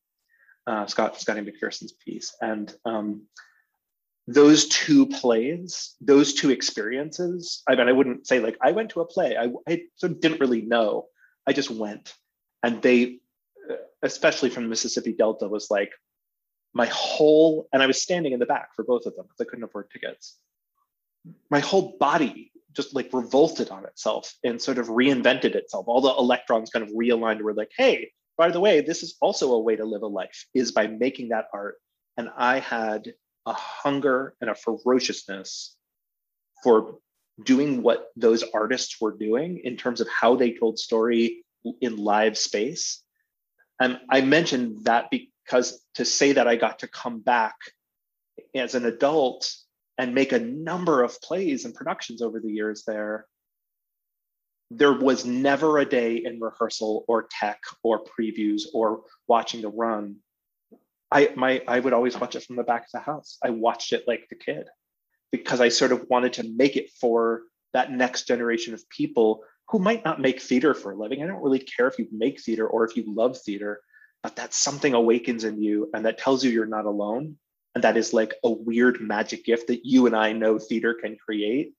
uh, 0.65 0.87
Scott 0.87 1.21
Scotty 1.21 1.41
McPherson's 1.41 1.91
piece, 1.91 2.35
and 2.41 2.73
um, 2.83 3.27
those 4.25 4.67
two 4.69 5.05
plays, 5.05 5.95
those 6.01 6.33
two 6.33 6.49
experiences. 6.49 7.61
I 7.67 7.75
mean, 7.75 7.87
I 7.87 7.91
wouldn't 7.91 8.25
say 8.25 8.39
like 8.39 8.57
I 8.59 8.71
went 8.71 8.89
to 8.91 9.01
a 9.01 9.05
play. 9.05 9.37
I, 9.37 9.49
I 9.71 9.83
sort 9.97 10.13
of 10.13 10.19
didn't 10.19 10.39
really 10.39 10.63
know 10.63 11.05
I 11.49 11.51
just 11.51 11.71
went. 11.71 12.13
And 12.61 12.79
they, 12.81 13.19
especially 14.03 14.51
from 14.51 14.63
the 14.63 14.69
Mississippi 14.69 15.13
Delta, 15.13 15.47
was 15.47 15.71
like 15.71 15.91
my 16.73 16.85
whole, 16.85 17.67
and 17.73 17.81
I 17.81 17.87
was 17.87 18.01
standing 18.01 18.33
in 18.33 18.39
the 18.39 18.45
back 18.45 18.75
for 18.75 18.85
both 18.85 19.07
of 19.07 19.15
them 19.15 19.25
because 19.25 19.41
I 19.41 19.49
couldn't 19.49 19.63
afford 19.63 19.89
tickets. 19.89 20.37
My 21.49 21.59
whole 21.59 21.97
body 21.99 22.51
just 22.73 22.93
like 22.93 23.09
revolted 23.11 23.69
on 23.69 23.83
itself 23.85 24.35
and 24.43 24.61
sort 24.61 24.77
of 24.77 24.89
reinvented 24.89 25.55
itself. 25.55 25.87
All 25.87 26.01
the 26.01 26.15
electrons 26.15 26.69
kind 26.69 26.87
of 26.87 26.93
realigned 26.93 27.41
were 27.41 27.55
like, 27.55 27.71
hey, 27.75 28.11
by 28.37 28.51
the 28.51 28.59
way, 28.59 28.81
this 28.81 29.01
is 29.01 29.17
also 29.19 29.53
a 29.53 29.59
way 29.59 29.75
to 29.75 29.85
live 29.85 30.03
a 30.03 30.07
life, 30.07 30.45
is 30.53 30.71
by 30.71 30.85
making 30.85 31.29
that 31.29 31.47
art. 31.51 31.77
And 32.15 32.29
I 32.37 32.59
had 32.59 33.11
a 33.47 33.53
hunger 33.53 34.35
and 34.39 34.51
a 34.51 34.55
ferociousness 34.55 35.75
for 36.63 36.99
doing 37.43 37.81
what 37.81 38.07
those 38.15 38.43
artists 38.53 38.99
were 38.99 39.15
doing 39.15 39.61
in 39.63 39.77
terms 39.77 40.01
of 40.01 40.07
how 40.07 40.35
they 40.35 40.51
told 40.51 40.79
story 40.79 41.45
in 41.81 41.97
live 41.97 42.37
space. 42.37 43.03
And 43.79 43.99
I 44.09 44.21
mentioned 44.21 44.85
that 44.85 45.09
because 45.09 45.81
to 45.95 46.05
say 46.05 46.33
that 46.33 46.47
I 46.47 46.55
got 46.55 46.79
to 46.79 46.87
come 46.87 47.19
back 47.19 47.55
as 48.55 48.75
an 48.75 48.85
adult 48.85 49.53
and 49.97 50.15
make 50.15 50.31
a 50.31 50.39
number 50.39 51.03
of 51.03 51.21
plays 51.21 51.65
and 51.65 51.73
productions 51.73 52.21
over 52.21 52.39
the 52.39 52.51
years 52.51 52.83
there, 52.85 53.25
there 54.71 54.93
was 54.93 55.25
never 55.25 55.79
a 55.79 55.85
day 55.85 56.17
in 56.17 56.39
rehearsal 56.39 57.05
or 57.07 57.27
tech 57.29 57.59
or 57.83 58.03
previews 58.03 58.63
or 58.73 59.01
watching 59.27 59.61
the 59.61 59.69
run. 59.69 60.17
I 61.11 61.33
my 61.35 61.63
I 61.67 61.79
would 61.79 61.93
always 61.93 62.19
watch 62.19 62.35
it 62.35 62.43
from 62.43 62.55
the 62.55 62.63
back 62.63 62.83
of 62.83 62.91
the 62.93 62.99
house. 62.99 63.37
I 63.43 63.49
watched 63.49 63.93
it 63.93 64.03
like 64.07 64.27
the 64.29 64.35
kid 64.35 64.67
because 65.31 65.61
I 65.61 65.69
sort 65.69 65.91
of 65.91 66.05
wanted 66.09 66.33
to 66.33 66.51
make 66.55 66.75
it 66.75 66.89
for 66.99 67.43
that 67.73 67.91
next 67.91 68.27
generation 68.27 68.73
of 68.73 68.87
people 68.89 69.43
who 69.69 69.79
might 69.79 70.03
not 70.03 70.19
make 70.19 70.41
theater 70.41 70.73
for 70.73 70.91
a 70.91 70.95
living. 70.95 71.21
I 71.21 71.27
don't 71.27 71.43
really 71.43 71.59
care 71.59 71.87
if 71.87 71.99
you 71.99 72.07
make 72.11 72.41
theater 72.41 72.67
or 72.67 72.83
if 72.85 72.95
you 72.95 73.03
love 73.07 73.37
theater, 73.37 73.81
but 74.23 74.35
that 74.37 74.53
something 74.53 74.93
awakens 74.93 75.43
in 75.43 75.61
you 75.61 75.89
and 75.93 76.05
that 76.05 76.17
tells 76.17 76.43
you 76.43 76.49
you're 76.49 76.65
not 76.65 76.85
alone. 76.85 77.37
And 77.75 77.83
that 77.83 77.97
is 77.97 78.13
like 78.13 78.33
a 78.43 78.49
weird 78.49 78.99
magic 78.99 79.45
gift 79.45 79.67
that 79.67 79.85
you 79.85 80.07
and 80.07 80.15
I 80.15 80.33
know 80.33 80.57
theater 80.57 80.95
can 80.99 81.17
create. 81.17 81.73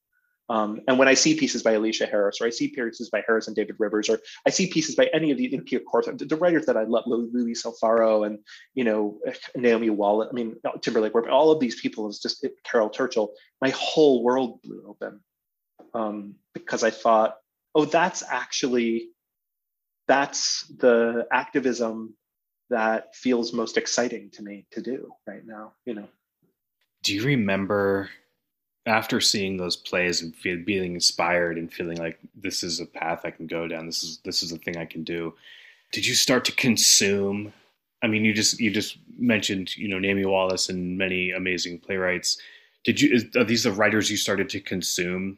Um, 0.50 0.80
and 0.88 0.98
when 0.98 1.06
I 1.06 1.14
see 1.14 1.36
pieces 1.36 1.62
by 1.62 1.74
Aleshea 1.74 2.10
Harris, 2.10 2.40
or 2.40 2.46
I 2.46 2.50
see 2.50 2.66
pieces 2.66 3.08
by 3.08 3.22
Harris 3.24 3.46
and 3.46 3.54
David 3.54 3.76
Rivers, 3.78 4.08
or 4.08 4.18
I 4.44 4.50
see 4.50 4.66
pieces 4.66 4.96
by 4.96 5.08
any 5.14 5.30
of 5.30 5.38
the, 5.38 5.76
of 5.76 5.84
course, 5.84 6.06
the, 6.06 6.24
the 6.24 6.36
writers 6.36 6.66
that 6.66 6.76
I 6.76 6.82
love, 6.82 7.04
Luis 7.06 7.62
Alfaro 7.62 8.26
and 8.26 8.40
you 8.74 8.82
know 8.82 9.20
Naomi 9.54 9.90
Wallace, 9.90 10.28
I 10.30 10.34
mean 10.34 10.56
Timberlake, 10.82 11.14
all 11.14 11.52
of 11.52 11.60
these 11.60 11.80
people 11.80 12.08
is 12.08 12.18
just 12.18 12.44
Caryl 12.64 12.90
Churchill. 12.90 13.32
My 13.62 13.70
whole 13.70 14.24
world 14.24 14.60
blew 14.62 14.84
open 14.88 15.20
um, 15.94 16.34
because 16.52 16.82
I 16.82 16.90
thought, 16.90 17.36
oh, 17.76 17.84
that's 17.84 18.24
actually 18.28 19.10
that's 20.08 20.66
the 20.66 21.28
activism 21.30 22.14
that 22.70 23.14
feels 23.14 23.52
most 23.52 23.76
exciting 23.76 24.30
to 24.32 24.42
me 24.42 24.66
to 24.72 24.82
do 24.82 25.12
right 25.28 25.46
now. 25.46 25.74
You 25.86 25.94
know. 25.94 26.08
Do 27.04 27.14
you 27.14 27.22
remember 27.22 28.10
after 28.86 29.20
seeing 29.20 29.56
those 29.56 29.76
plays 29.76 30.22
and 30.22 30.34
feel, 30.34 30.58
being 30.64 30.94
inspired 30.94 31.58
and 31.58 31.72
feeling 31.72 31.98
like 31.98 32.18
this 32.34 32.62
is 32.62 32.80
a 32.80 32.86
path 32.86 33.22
I 33.24 33.30
can 33.30 33.46
go 33.46 33.68
down, 33.68 33.86
this 33.86 34.02
is 34.02 34.18
this 34.24 34.42
is 34.42 34.52
a 34.52 34.58
thing 34.58 34.76
I 34.76 34.86
can 34.86 35.04
do. 35.04 35.34
Did 35.92 36.06
you 36.06 36.14
start 36.14 36.44
to 36.46 36.52
consume? 36.52 37.52
I 38.02 38.06
mean, 38.06 38.24
you 38.24 38.32
just 38.32 38.58
you 38.58 38.70
just 38.70 38.98
mentioned 39.18 39.76
you 39.76 39.88
know 39.88 39.98
Naomi 39.98 40.24
Wallace 40.24 40.68
and 40.68 40.96
many 40.96 41.30
amazing 41.32 41.78
playwrights. 41.78 42.40
Did 42.84 43.00
you 43.00 43.30
are 43.36 43.44
these 43.44 43.64
the 43.64 43.72
writers 43.72 44.10
you 44.10 44.16
started 44.16 44.48
to 44.50 44.60
consume 44.60 45.36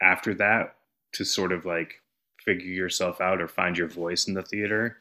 after 0.00 0.34
that 0.34 0.76
to 1.12 1.24
sort 1.24 1.52
of 1.52 1.66
like 1.66 2.00
figure 2.44 2.72
yourself 2.72 3.20
out 3.20 3.40
or 3.40 3.48
find 3.48 3.76
your 3.76 3.88
voice 3.88 4.26
in 4.26 4.34
the 4.34 4.42
theater? 4.42 4.98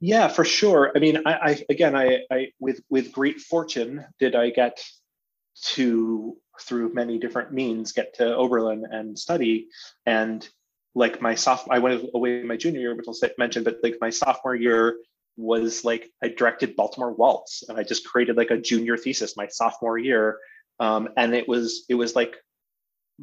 Yeah, 0.00 0.28
for 0.28 0.44
sure. 0.44 0.92
I 0.94 1.00
mean, 1.00 1.18
I, 1.26 1.32
I 1.32 1.64
again, 1.68 1.94
I, 1.94 2.20
I 2.30 2.52
with 2.60 2.80
with 2.88 3.12
great 3.12 3.40
fortune 3.40 4.04
did 4.18 4.34
I 4.34 4.50
get 4.50 4.82
to 5.62 6.36
through 6.60 6.92
many 6.92 7.18
different 7.18 7.52
means 7.52 7.92
get 7.92 8.14
to 8.14 8.34
Oberlin 8.36 8.84
and 8.90 9.18
study. 9.18 9.68
And 10.06 10.46
like 10.94 11.22
my 11.22 11.34
sophomore 11.34 11.76
I 11.76 11.78
went 11.78 12.10
away 12.14 12.42
my 12.42 12.56
junior 12.56 12.80
year 12.80 12.96
which 12.96 13.06
I'll 13.08 13.30
mention 13.38 13.62
but 13.62 13.78
like 13.82 13.96
my 14.00 14.10
sophomore 14.10 14.56
year 14.56 14.96
was 15.36 15.84
like 15.84 16.10
I 16.22 16.28
directed 16.28 16.74
Baltimore 16.74 17.12
Waltz 17.12 17.62
and 17.68 17.78
I 17.78 17.84
just 17.84 18.06
created 18.06 18.36
like 18.36 18.50
a 18.50 18.58
junior 18.58 18.96
thesis 18.96 19.36
my 19.36 19.46
sophomore 19.46 19.98
year. 19.98 20.38
Um, 20.80 21.08
and 21.16 21.34
it 21.34 21.48
was 21.48 21.84
it 21.88 21.94
was 21.94 22.16
like 22.16 22.34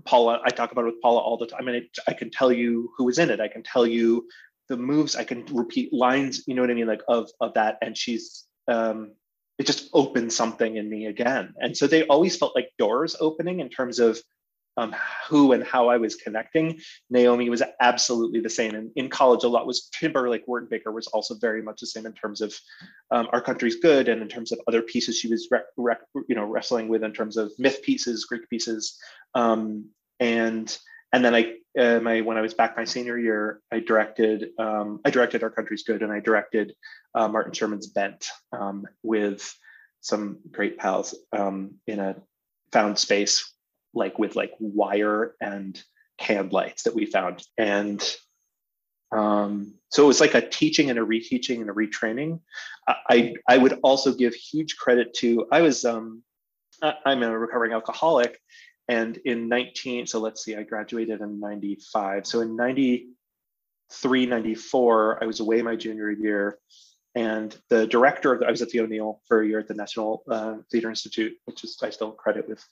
Paula 0.06 0.40
I 0.44 0.50
talk 0.50 0.72
about 0.72 0.84
it 0.84 0.94
with 0.94 1.02
Paula 1.02 1.20
all 1.20 1.38
the 1.38 1.48
time 1.48 1.62
I 1.62 1.72
mean 1.72 1.90
I, 2.08 2.12
I 2.12 2.14
can 2.14 2.32
tell 2.32 2.52
you 2.52 2.92
who 2.98 3.06
was 3.06 3.20
in 3.20 3.30
it. 3.30 3.42
I 3.42 3.48
can 3.48 3.64
tell 3.64 3.86
you 3.86 4.28
the 4.70 4.78
moves. 4.78 5.16
I 5.16 5.24
can 5.24 5.46
repeat 5.52 5.94
lines 5.94 6.44
you 6.48 6.56
know 6.56 6.62
what 6.62 6.72
I 6.72 6.76
mean 6.76 6.88
like 6.88 7.04
of 7.08 7.30
of 7.42 7.54
that. 7.56 7.78
And 7.82 7.98
she's 7.98 8.46
um 8.68 9.12
it 9.58 9.66
just 9.66 9.90
opened 9.94 10.34
something 10.34 10.76
in 10.76 10.90
me 10.90 11.06
again. 11.06 11.54
And 11.60 11.76
so 11.76 11.88
they 11.88 12.06
always 12.08 12.38
felt 12.38 12.56
like 12.56 12.72
doors 12.78 13.16
opening 13.20 13.60
in 13.60 13.70
terms 13.70 14.00
of 14.00 14.20
um, 14.78 14.94
who 15.30 15.54
and 15.54 15.64
how 15.64 15.88
I 15.88 15.98
was 15.98 16.16
connecting. 16.16 16.80
Naomi 17.10 17.50
was 17.50 17.64
absolutely 17.80 18.42
the 18.42 18.50
same. 18.50 18.76
And 18.76 18.92
in 18.96 19.10
college, 19.10 19.44
a 19.44 19.48
lot 19.48 19.66
was 19.66 19.90
Timberlake 19.98 20.46
Wertenbaker 20.48 20.94
was 20.94 21.08
also 21.08 21.36
very 21.36 21.62
much 21.62 21.80
the 21.80 21.88
same 21.88 22.06
in 22.06 22.14
terms 22.14 22.42
of 22.42 22.54
um, 23.12 23.28
Our 23.32 23.42
Country's 23.42 23.78
Good 23.78 24.10
and 24.10 24.22
in 24.22 24.28
terms 24.28 24.52
of 24.52 24.60
other 24.68 24.82
pieces 24.82 25.18
she 25.18 25.30
was 25.30 25.48
rec- 25.50 25.64
rec- 25.78 26.02
you 26.28 26.36
know 26.36 26.44
wrestling 26.46 26.90
with 26.90 27.04
in 27.04 27.14
terms 27.14 27.38
of 27.38 27.54
myth 27.58 27.82
pieces, 27.84 28.26
Greek 28.26 28.50
pieces. 28.50 28.98
Um, 29.34 29.90
and 30.20 30.78
and 31.14 31.24
then 31.24 31.36
I, 31.36 31.54
uh, 31.78 32.00
my 32.02 32.22
when 32.22 32.38
I 32.38 32.42
was 32.42 32.54
back 32.54 32.78
my 32.78 32.86
senior 32.86 33.18
year, 33.18 33.62
I 33.72 33.80
directed 33.80 34.50
um, 34.60 35.00
I 35.06 35.10
directed 35.10 35.44
Our 35.44 35.50
Country's 35.50 35.84
Good, 35.84 36.02
and 36.04 36.12
I 36.12 36.20
directed 36.20 36.74
uh, 37.14 37.28
Martin 37.28 37.54
Sherman's 37.54 37.88
Bent 37.88 38.28
um, 38.52 38.86
with 39.04 39.54
some 40.02 40.40
great 40.52 40.78
pals 40.78 41.16
um, 41.32 41.76
in 41.88 42.00
a 42.00 42.16
found 42.72 42.98
space, 43.00 43.54
like 43.94 44.20
with 44.20 44.36
like 44.36 44.54
wire 44.60 45.36
and 45.42 45.82
hand 46.20 46.54
lights 46.54 46.84
that 46.84 46.96
we 46.96 47.06
found, 47.06 47.44
and 47.58 48.02
Um, 49.12 49.76
so 49.90 50.04
it 50.04 50.08
was 50.08 50.20
like 50.20 50.36
a 50.36 50.42
teaching 50.42 50.90
and 50.90 51.00
a 51.00 51.06
reteaching 51.06 51.62
and 51.62 51.70
a 51.70 51.74
retraining. 51.74 52.42
I 52.88 53.36
I 53.48 53.58
would 53.58 53.80
also 53.82 54.14
give 54.14 54.34
huge 54.34 54.76
credit 54.78 55.14
to 55.22 55.48
I 55.52 55.62
was 55.62 55.86
um, 55.86 56.24
I'm 56.82 57.24
a 57.24 57.38
recovering 57.38 57.72
alcoholic, 57.72 58.40
and 58.88 59.18
in 59.26 59.48
19 59.48 60.08
so 60.08 60.20
let's 60.20 60.44
see 60.44 60.56
I 60.56 60.64
graduated 60.64 61.22
in 61.22 61.40
95. 61.40 62.28
So 62.28 62.42
in 62.42 62.56
93 62.56 64.26
94 64.26 65.24
I 65.24 65.28
was 65.28 65.40
away 65.40 65.62
my 65.62 65.76
junior 65.76 66.12
year 66.12 66.60
and 67.16 67.58
the 67.70 67.88
director 67.88 68.34
of 68.34 68.42
the, 68.42 68.48
I 68.48 68.52
was 68.52 68.62
at 68.62 68.70
the 68.70 68.82
O'Neill 68.82 69.22
for 69.28 69.42
a 69.42 69.48
year 69.48 69.60
at 69.60 69.70
the 69.70 69.74
National 69.74 70.24
uh, 70.30 70.56
Theatre 70.70 70.90
Institute, 70.90 71.34
which 71.46 71.64
is 71.64 71.80
I 71.82 71.90
still 71.90 72.12
credit 72.12 72.48
with 72.48 72.64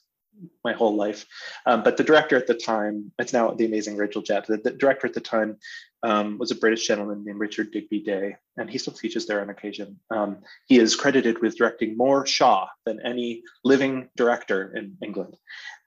my 0.64 0.72
whole 0.72 0.96
life. 0.96 1.26
Um, 1.66 1.82
but 1.82 1.96
the 1.96 2.04
director 2.04 2.36
at 2.36 2.46
the 2.46 2.54
time, 2.54 3.12
it's 3.18 3.32
now 3.32 3.50
the 3.50 3.66
amazing 3.66 3.96
Rachel 3.96 4.22
Jett. 4.22 4.46
The, 4.46 4.58
the 4.58 4.70
director 4.72 5.06
at 5.06 5.14
the 5.14 5.20
time 5.20 5.58
um, 6.02 6.38
was 6.38 6.50
a 6.50 6.56
British 6.56 6.86
gentleman 6.86 7.24
named 7.24 7.40
Richard 7.40 7.70
Digby 7.70 8.00
Day, 8.00 8.36
and 8.56 8.68
he 8.68 8.78
still 8.78 8.92
teaches 8.92 9.26
there 9.26 9.40
on 9.40 9.50
occasion. 9.50 9.98
Um, 10.10 10.38
he 10.66 10.78
is 10.78 10.96
credited 10.96 11.40
with 11.40 11.56
directing 11.56 11.96
more 11.96 12.26
Shaw 12.26 12.66
than 12.84 13.00
any 13.04 13.42
living 13.64 14.08
director 14.16 14.74
in 14.76 14.96
England, 15.02 15.36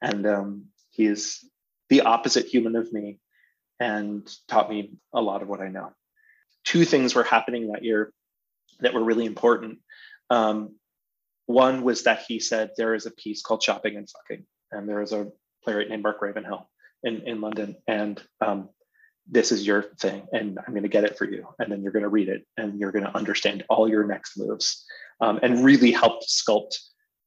and 0.02 0.26
um, 0.26 0.64
he 0.90 1.06
is 1.06 1.44
the 1.88 2.02
opposite 2.02 2.46
human 2.46 2.76
of 2.76 2.92
me, 2.92 3.18
and 3.80 4.28
taught 4.48 4.70
me 4.70 4.92
a 5.14 5.20
lot 5.20 5.42
of 5.42 5.48
what 5.48 5.60
I 5.60 5.68
know. 5.68 5.92
Two 6.64 6.84
things 6.84 7.14
were 7.14 7.22
happening 7.22 7.68
that 7.72 7.84
year 7.84 8.12
that 8.80 8.94
were 8.94 9.04
really 9.04 9.24
important. 9.24 9.78
Um, 10.30 10.74
one 11.48 11.82
was 11.82 12.02
that 12.02 12.24
he 12.28 12.40
said 12.40 12.72
there 12.76 12.94
is 12.94 13.06
a 13.06 13.10
piece 13.10 13.40
called 13.40 13.62
Shopping 13.62 13.96
and 13.96 14.06
Fucking, 14.08 14.44
and 14.70 14.86
there 14.86 15.00
is 15.00 15.12
a 15.12 15.28
playwright 15.64 15.88
named 15.88 16.02
Mark 16.02 16.20
Ravenhill 16.20 16.68
in, 17.02 17.26
in 17.26 17.40
London, 17.40 17.74
and 17.86 18.22
um, 18.42 18.68
this 19.26 19.50
is 19.50 19.66
your 19.66 19.82
thing, 19.98 20.26
and 20.30 20.58
I'm 20.58 20.74
going 20.74 20.82
to 20.82 20.90
get 20.90 21.04
it 21.04 21.16
for 21.16 21.24
you, 21.24 21.48
and 21.58 21.72
then 21.72 21.82
you're 21.82 21.92
going 21.92 22.02
to 22.02 22.10
read 22.10 22.28
it, 22.28 22.44
and 22.58 22.78
you're 22.78 22.92
going 22.92 23.06
to 23.06 23.16
understand 23.16 23.64
all 23.70 23.88
your 23.88 24.06
next 24.06 24.36
moves, 24.36 24.84
um, 25.22 25.40
and 25.42 25.64
really 25.64 25.90
helped 25.90 26.28
sculpt 26.28 26.76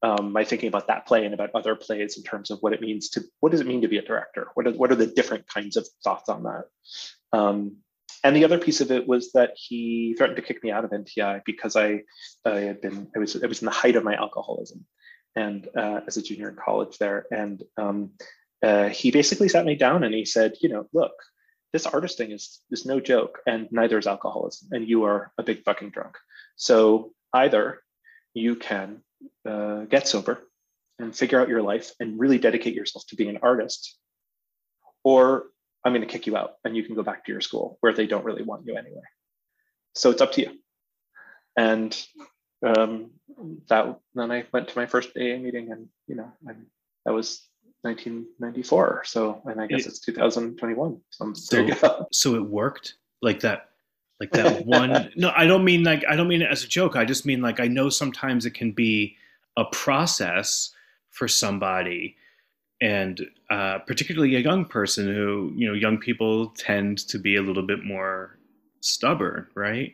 um, 0.03 0.31
my 0.31 0.43
thinking 0.43 0.67
about 0.67 0.86
that 0.88 1.07
play 1.07 1.25
and 1.25 1.34
about 1.34 1.49
other 1.55 1.75
plays 1.75 2.15
in 2.15 2.23
terms 2.23 2.51
of 2.51 2.60
what 2.60 2.73
it 2.73 2.81
means 2.81 3.10
to 3.10 3.23
what 3.39 3.51
does 3.51 3.62
it 3.62 3.67
mean 3.67 3.81
to 3.81 3.88
be 3.88 3.97
a 3.97 4.03
director? 4.03 4.49
What 4.53 4.67
are, 4.67 4.71
what 4.71 4.91
are 4.91 4.95
the 4.95 5.07
different 5.07 5.47
kinds 5.47 5.77
of 5.77 5.88
thoughts 6.03 6.29
on 6.29 6.43
that? 6.43 6.65
Um, 7.34 7.77
and 8.24 8.36
the 8.36 8.45
other 8.45 8.58
piece 8.58 8.82
of 8.82 8.91
it 8.91 9.08
was 9.08 9.32
that 9.34 9.52
he 9.56 10.15
threatened 10.17 10.38
to 10.38 10.41
kick 10.41 10.63
me 10.63 10.71
out 10.71 10.86
of 10.86 10.91
NTI 10.91 11.41
because 11.45 11.76
I, 11.76 12.02
I 12.45 12.60
had 12.60 12.82
been, 12.82 13.08
I 13.15 13.19
was, 13.19 13.41
I 13.41 13.47
was 13.47 13.62
in 13.62 13.65
the 13.65 13.71
height 13.71 13.95
of 13.95 14.04
my 14.04 14.15
alcoholism, 14.15 14.86
and 15.36 15.67
uh, 15.76 16.02
as 16.08 16.17
a 16.17 16.21
junior 16.21 16.50
in 16.50 16.56
college 16.56 16.97
there, 16.97 17.26
and 17.32 17.63
um, 17.78 18.12
uh, 18.63 18.89
he 18.89 19.12
basically 19.12 19.50
sat 19.50 19.65
me 19.65 19.76
down 19.76 20.04
and 20.04 20.13
he 20.13 20.26
said, 20.26 20.54
you 20.62 20.69
know, 20.69 20.88
look, 20.93 21.13
this 21.74 21.86
artist 21.86 22.17
thing 22.17 22.32
is 22.32 22.60
is 22.69 22.86
no 22.86 23.00
joke, 23.00 23.39
and 23.47 23.67
neither 23.71 23.97
is 23.97 24.08
alcoholism, 24.08 24.69
and 24.71 24.88
you 24.88 25.06
are 25.06 25.32
a 25.38 25.43
big 25.43 25.63
fucking 25.63 25.91
drunk. 25.91 26.17
So 26.56 27.13
either 27.34 27.82
you 28.34 28.56
can 28.56 29.02
uh, 29.47 29.86
get 29.86 30.08
sober 30.08 30.43
and 31.00 31.15
figure 31.15 31.39
out 31.39 31.50
your 31.50 31.62
life 31.62 31.91
and 32.00 32.19
really 32.19 32.38
dedicate 32.38 32.76
yourself 32.76 33.06
to 33.08 33.15
being 33.15 33.30
an 33.30 33.39
artist, 33.41 33.97
or 35.04 35.45
I'm 35.84 35.94
going 35.94 36.02
to 36.02 36.08
kick 36.08 36.28
you 36.28 36.38
out 36.38 36.56
and 36.63 36.76
you 36.76 36.84
can 36.84 36.96
go 36.96 37.04
back 37.04 37.26
to 37.26 37.32
your 37.32 37.41
school 37.41 37.78
where 37.82 37.94
they 37.94 38.08
don't 38.08 38.26
really 38.26 38.44
want 38.44 38.65
you 38.65 38.76
anyway. 38.76 39.02
So 39.96 40.12
it's 40.12 40.22
up 40.22 40.32
to 40.34 40.41
you. 40.41 40.52
And 41.58 42.00
um, 42.65 43.12
that 43.67 43.98
then 44.13 44.32
I 44.32 44.46
went 44.54 44.70
to 44.70 44.78
my 44.78 44.86
first 44.86 45.10
AA 45.17 45.38
meeting 45.38 45.72
and, 45.72 45.88
you 46.08 46.15
know, 46.15 46.32
and 46.48 46.65
that 47.06 47.13
was 47.13 47.48
1994. 47.82 49.04
So, 49.06 49.41
and 49.46 49.60
I 49.60 49.67
guess 49.67 49.88
it's 49.88 50.00
2021. 50.00 51.02
So, 51.10 51.34
so, 51.34 52.06
so 52.12 52.36
it 52.36 52.46
worked 52.46 52.96
like 53.22 53.39
that 53.41 53.70
like 54.20 54.32
that 54.32 54.65
one 54.67 55.12
no 55.15 55.32
i 55.36 55.48
don't 55.48 55.65
mean 55.65 55.84
like 55.84 56.04
i 56.08 56.15
don't 56.15 56.28
mean 56.28 56.44
it 56.44 56.52
as 56.52 56.63
a 56.63 56.67
joke 56.67 56.96
i 56.96 57.04
just 57.04 57.26
mean 57.26 57.41
like 57.41 57.60
i 57.60 57.67
know 57.67 57.89
sometimes 57.89 58.46
it 58.46 58.54
can 58.54 58.72
be 58.72 59.15
a 59.58 59.65
process 59.65 60.74
for 61.10 61.28
somebody 61.28 62.15
and 62.82 63.22
uh, 63.52 63.78
particularly 63.80 64.36
a 64.36 64.39
young 64.39 64.65
person 64.65 65.06
who 65.06 65.54
you 65.56 65.67
know 65.67 65.74
young 65.74 65.98
people 65.98 66.48
tend 66.58 66.98
to 66.98 67.20
be 67.20 67.36
a 67.36 67.41
little 67.41 67.65
bit 67.65 67.84
more 67.84 68.38
stubborn 68.82 69.48
right 69.56 69.94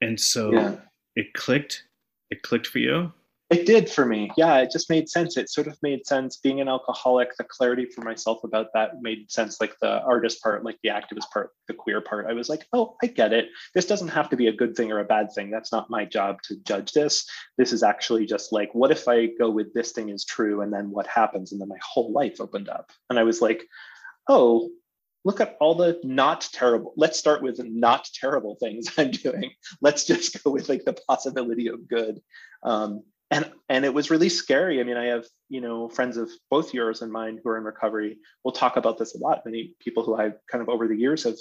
and 0.00 0.18
so 0.18 0.52
yeah. 0.52 0.74
it 1.16 1.34
clicked 1.34 1.84
it 2.30 2.42
clicked 2.42 2.66
for 2.66 2.78
you 2.78 3.12
it 3.50 3.64
did 3.64 3.88
for 3.88 4.04
me. 4.04 4.30
Yeah, 4.36 4.58
it 4.58 4.70
just 4.70 4.90
made 4.90 5.08
sense. 5.08 5.38
It 5.38 5.48
sort 5.48 5.68
of 5.68 5.78
made 5.82 6.06
sense. 6.06 6.36
Being 6.36 6.60
an 6.60 6.68
alcoholic, 6.68 7.34
the 7.36 7.44
clarity 7.44 7.86
for 7.86 8.02
myself 8.02 8.44
about 8.44 8.66
that 8.74 9.00
made 9.00 9.30
sense. 9.30 9.58
Like 9.58 9.74
the 9.80 10.02
artist 10.02 10.42
part, 10.42 10.64
like 10.64 10.78
the 10.82 10.90
activist 10.90 11.30
part, 11.32 11.52
the 11.66 11.72
queer 11.72 12.02
part. 12.02 12.26
I 12.28 12.34
was 12.34 12.50
like, 12.50 12.66
oh, 12.74 12.96
I 13.02 13.06
get 13.06 13.32
it. 13.32 13.48
This 13.74 13.86
doesn't 13.86 14.08
have 14.08 14.28
to 14.30 14.36
be 14.36 14.48
a 14.48 14.52
good 14.52 14.76
thing 14.76 14.92
or 14.92 14.98
a 14.98 15.04
bad 15.04 15.32
thing. 15.34 15.50
That's 15.50 15.72
not 15.72 15.88
my 15.88 16.04
job 16.04 16.42
to 16.42 16.56
judge 16.56 16.92
this. 16.92 17.26
This 17.56 17.72
is 17.72 17.82
actually 17.82 18.26
just 18.26 18.52
like, 18.52 18.74
what 18.74 18.90
if 18.90 19.08
I 19.08 19.26
go 19.26 19.48
with 19.48 19.72
this 19.72 19.92
thing 19.92 20.10
is 20.10 20.26
true? 20.26 20.60
And 20.60 20.70
then 20.70 20.90
what 20.90 21.06
happens? 21.06 21.52
And 21.52 21.60
then 21.60 21.68
my 21.68 21.78
whole 21.82 22.12
life 22.12 22.40
opened 22.40 22.68
up. 22.68 22.90
And 23.08 23.18
I 23.18 23.22
was 23.22 23.40
like, 23.40 23.66
oh, 24.28 24.68
look 25.24 25.40
at 25.40 25.56
all 25.58 25.74
the 25.74 25.98
not 26.04 26.48
terrible 26.52 26.94
let's 26.96 27.18
start 27.18 27.42
with 27.42 27.60
not 27.64 28.08
terrible 28.14 28.54
things 28.54 28.88
i'm 28.98 29.10
doing 29.10 29.50
let's 29.82 30.04
just 30.04 30.42
go 30.42 30.50
with 30.50 30.68
like 30.68 30.84
the 30.84 30.92
possibility 31.08 31.66
of 31.66 31.88
good 31.88 32.20
um, 32.62 33.02
and 33.30 33.50
and 33.68 33.84
it 33.84 33.92
was 33.92 34.10
really 34.10 34.28
scary. 34.28 34.80
I 34.80 34.84
mean 34.84 34.96
i 34.96 35.06
have 35.06 35.26
you 35.48 35.60
know 35.60 35.88
friends 35.88 36.16
of 36.16 36.30
both 36.50 36.72
yours 36.72 37.02
and 37.02 37.12
mine 37.12 37.40
who 37.42 37.50
are 37.50 37.58
in 37.58 37.64
recovery. 37.64 38.18
We'll 38.44 38.52
talk 38.52 38.76
about 38.76 38.98
this 38.98 39.14
a 39.14 39.18
lot. 39.18 39.42
Many 39.44 39.74
people 39.80 40.04
who 40.04 40.16
i've 40.16 40.38
kind 40.50 40.62
of 40.62 40.68
over 40.68 40.88
the 40.88 40.96
years 40.96 41.24
have 41.24 41.36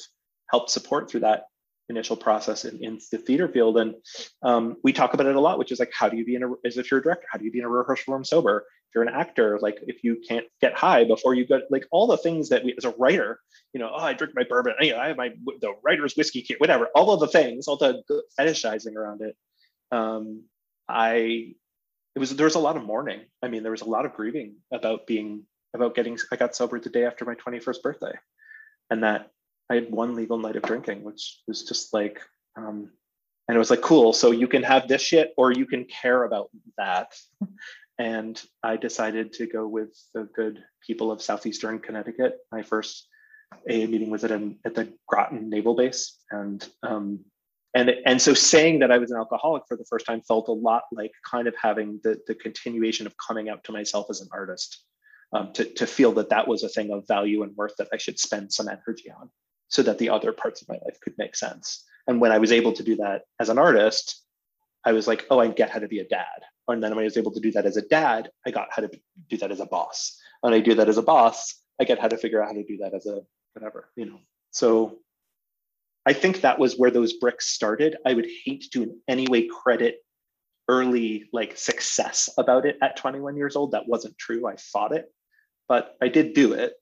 helped 0.50 0.70
support 0.70 1.10
through 1.10 1.22
that 1.22 1.46
initial 1.90 2.18
process 2.18 2.66
in, 2.66 2.84
in 2.84 3.00
the 3.12 3.18
theater 3.18 3.48
field. 3.48 3.78
And 3.78 3.96
um, 4.44 4.76
we 4.84 4.92
talk 4.92 5.14
about 5.14 5.26
it 5.26 5.36
a 5.36 5.40
lot 5.40 5.58
which 5.58 5.72
is 5.72 5.80
like 5.80 5.92
how 5.94 6.10
do 6.10 6.18
you 6.18 6.26
be 6.26 6.36
in 6.36 6.44
a 6.44 6.50
as 6.66 6.78
if 6.78 6.92
you're 6.92 7.00
a 7.00 7.04
director 7.04 7.28
how 7.32 7.38
do 7.38 7.46
you 7.46 7.52
be 7.52 7.60
in 7.60 7.66
a 7.66 7.70
rehearsal 7.70 8.14
room 8.14 8.26
sober? 8.26 8.66
If 8.90 8.96
you're 8.96 9.04
an 9.04 9.14
actor 9.14 9.60
like 9.62 9.80
if 9.88 10.04
you 10.04 10.22
can't 10.28 10.46
get 10.62 10.74
high 10.74 11.04
before 11.06 11.34
you 11.34 11.46
go 11.46 11.62
like 11.70 11.86
all 11.92 12.08
the 12.08 12.18
things 12.18 12.50
that 12.50 12.64
we 12.64 12.74
as 12.78 12.86
a 12.86 12.94
writer 12.98 13.40
you 13.74 13.82
know 13.82 13.90
oh 13.94 14.00
i 14.00 14.14
drink 14.14 14.34
my 14.34 14.46
bourbon 14.48 14.76
i 14.80 15.08
have 15.08 15.18
my 15.18 15.32
the 15.60 15.74
writer's 15.84 16.16
whiskey 16.16 16.42
kit 16.42 16.60
whatever 16.62 16.88
all 16.96 17.12
of 17.12 17.20
the 17.20 17.28
things 17.28 17.68
all 17.68 17.76
the 17.76 18.02
fetishizing 18.40 18.96
around 18.96 19.22
it. 19.22 19.36
Um, 19.92 20.44
i 20.88 21.54
it 22.18 22.20
was 22.20 22.36
there 22.36 22.46
was 22.46 22.56
a 22.56 22.60
lot 22.60 22.78
of 22.78 22.84
mourning. 22.84 23.22
I 23.44 23.48
mean, 23.48 23.62
there 23.62 23.72
was 23.72 23.84
a 23.84 23.90
lot 23.90 24.08
of 24.08 24.16
grieving 24.16 24.56
about 24.74 25.06
being 25.06 25.44
about 25.76 25.94
getting. 25.94 26.18
I 26.32 26.36
got 26.36 26.56
sober 26.56 26.80
the 26.80 26.90
day 26.90 27.06
after 27.06 27.26
my 27.26 27.36
21st 27.36 27.84
birthday, 27.84 28.14
and 28.90 29.04
that 29.04 29.30
I 29.70 29.76
had 29.76 29.92
one 29.92 30.16
legal 30.16 30.40
night 30.40 30.56
of 30.56 30.64
drinking, 30.64 31.04
which 31.04 31.44
was 31.48 31.64
just 31.64 31.94
like, 31.94 32.20
um, 32.58 32.90
and 33.48 33.56
it 33.56 33.60
was 33.60 33.70
like, 33.70 33.82
cool. 33.82 34.14
So 34.14 34.32
you 34.32 34.48
can 34.48 34.64
have 34.64 34.88
this 34.88 35.04
shit, 35.04 35.32
or 35.38 35.52
you 35.52 35.68
can 35.68 35.86
care 35.86 36.24
about 36.24 36.50
that. 36.80 37.16
and 38.00 38.42
I 38.64 38.78
decided 38.78 39.34
to 39.34 39.46
go 39.46 39.68
with 39.68 39.96
the 40.16 40.28
good 40.36 40.64
people 40.88 41.12
of 41.12 41.22
southeastern 41.22 41.78
Connecticut. 41.78 42.40
My 42.52 42.64
first 42.64 43.08
AA 43.70 43.86
meeting 43.86 44.10
was 44.10 44.24
at 44.24 44.32
an, 44.32 44.58
at 44.66 44.74
the 44.74 44.92
Groton 45.06 45.52
Naval 45.52 45.76
Base, 45.76 46.18
and 46.32 46.68
um, 46.82 47.26
and 47.78 47.92
and 48.06 48.20
so 48.20 48.34
saying 48.34 48.80
that 48.80 48.92
I 48.92 48.98
was 48.98 49.12
an 49.12 49.18
alcoholic 49.18 49.64
for 49.68 49.78
the 49.78 49.86
first 49.86 50.06
time 50.08 50.22
felt 50.22 50.48
a 50.48 50.52
lot 50.52 50.84
like 50.92 51.12
kind 51.24 51.48
of 51.48 51.56
having 51.62 52.00
the 52.04 52.20
the 52.26 52.34
continuation 52.34 53.06
of 53.06 53.16
coming 53.18 53.50
out 53.50 53.64
to 53.66 53.72
myself 53.72 54.08
as 54.10 54.20
an 54.20 54.30
artist, 54.32 54.84
um, 55.34 55.54
to 55.54 55.64
to 55.76 55.86
feel 55.86 56.12
that 56.14 56.30
that 56.30 56.48
was 56.48 56.64
a 56.64 56.70
thing 56.70 56.92
of 56.92 57.08
value 57.08 57.44
and 57.44 57.56
worth 57.56 57.76
that 57.78 57.90
I 57.94 57.98
should 57.98 58.20
spend 58.20 58.52
some 58.52 58.68
energy 58.68 59.12
on, 59.12 59.30
so 59.68 59.84
that 59.84 60.00
the 60.00 60.10
other 60.10 60.32
parts 60.32 60.62
of 60.62 60.70
my 60.70 60.80
life 60.86 61.00
could 61.02 61.14
make 61.20 61.36
sense. 61.36 61.84
And 62.08 62.20
when 62.20 62.32
I 62.32 62.40
was 62.40 62.52
able 62.52 62.74
to 62.74 62.84
do 62.84 62.96
that 62.96 63.24
as 63.40 63.50
an 63.50 63.60
artist, 63.60 64.24
I 64.84 64.94
was 64.94 65.08
like, 65.08 65.28
oh, 65.30 65.40
I 65.40 65.48
get 65.48 65.70
how 65.70 65.80
to 65.80 65.88
be 65.88 66.00
a 66.00 66.08
dad. 66.08 66.40
And 66.68 66.82
then 66.82 66.92
when 66.96 67.04
I 67.04 67.12
was 67.12 67.18
able 67.18 67.34
to 67.34 67.40
do 67.40 67.52
that 67.52 67.66
as 67.66 67.78
a 67.78 67.82
dad, 67.82 68.30
I 68.46 68.52
got 68.52 68.70
how 68.72 68.82
to 68.82 68.90
do 69.30 69.38
that 69.38 69.52
as 69.52 69.60
a 69.60 69.66
boss. 69.66 70.20
And 70.42 70.56
I 70.56 70.62
do 70.62 70.74
that 70.76 70.90
as 70.90 70.98
a 70.98 71.04
boss, 71.04 71.62
I 71.80 71.84
get 71.84 72.00
how 72.00 72.08
to 72.08 72.18
figure 72.18 72.42
out 72.42 72.48
how 72.48 72.54
to 72.54 72.64
do 72.64 72.78
that 72.78 72.94
as 72.94 73.06
a 73.06 73.22
whatever, 73.54 73.90
you 73.96 74.06
know. 74.06 74.20
So 74.52 75.00
I 76.08 76.14
think 76.14 76.40
that 76.42 76.58
was 76.58 76.78
where 76.78 76.90
those 76.90 77.14
bricks 77.14 77.50
started. 77.50 77.98
I 78.06 78.14
would 78.14 78.28
hate 78.46 78.72
to 78.72 78.84
in 78.84 78.98
any 79.10 79.28
way 79.28 79.46
credit 79.46 79.98
early 80.70 81.26
like 81.34 81.58
success 81.58 82.30
about 82.38 82.66
it 82.66 82.78
at 82.82 82.96
21 82.96 83.36
years 83.36 83.58
old. 83.58 83.74
That 83.74 83.90
wasn't 83.90 84.18
true. 84.18 84.48
I 84.48 84.56
fought 84.56 84.96
it, 84.96 85.12
but 85.68 85.98
I 86.02 86.08
did 86.08 86.34
do 86.34 86.54
it. 86.54 86.76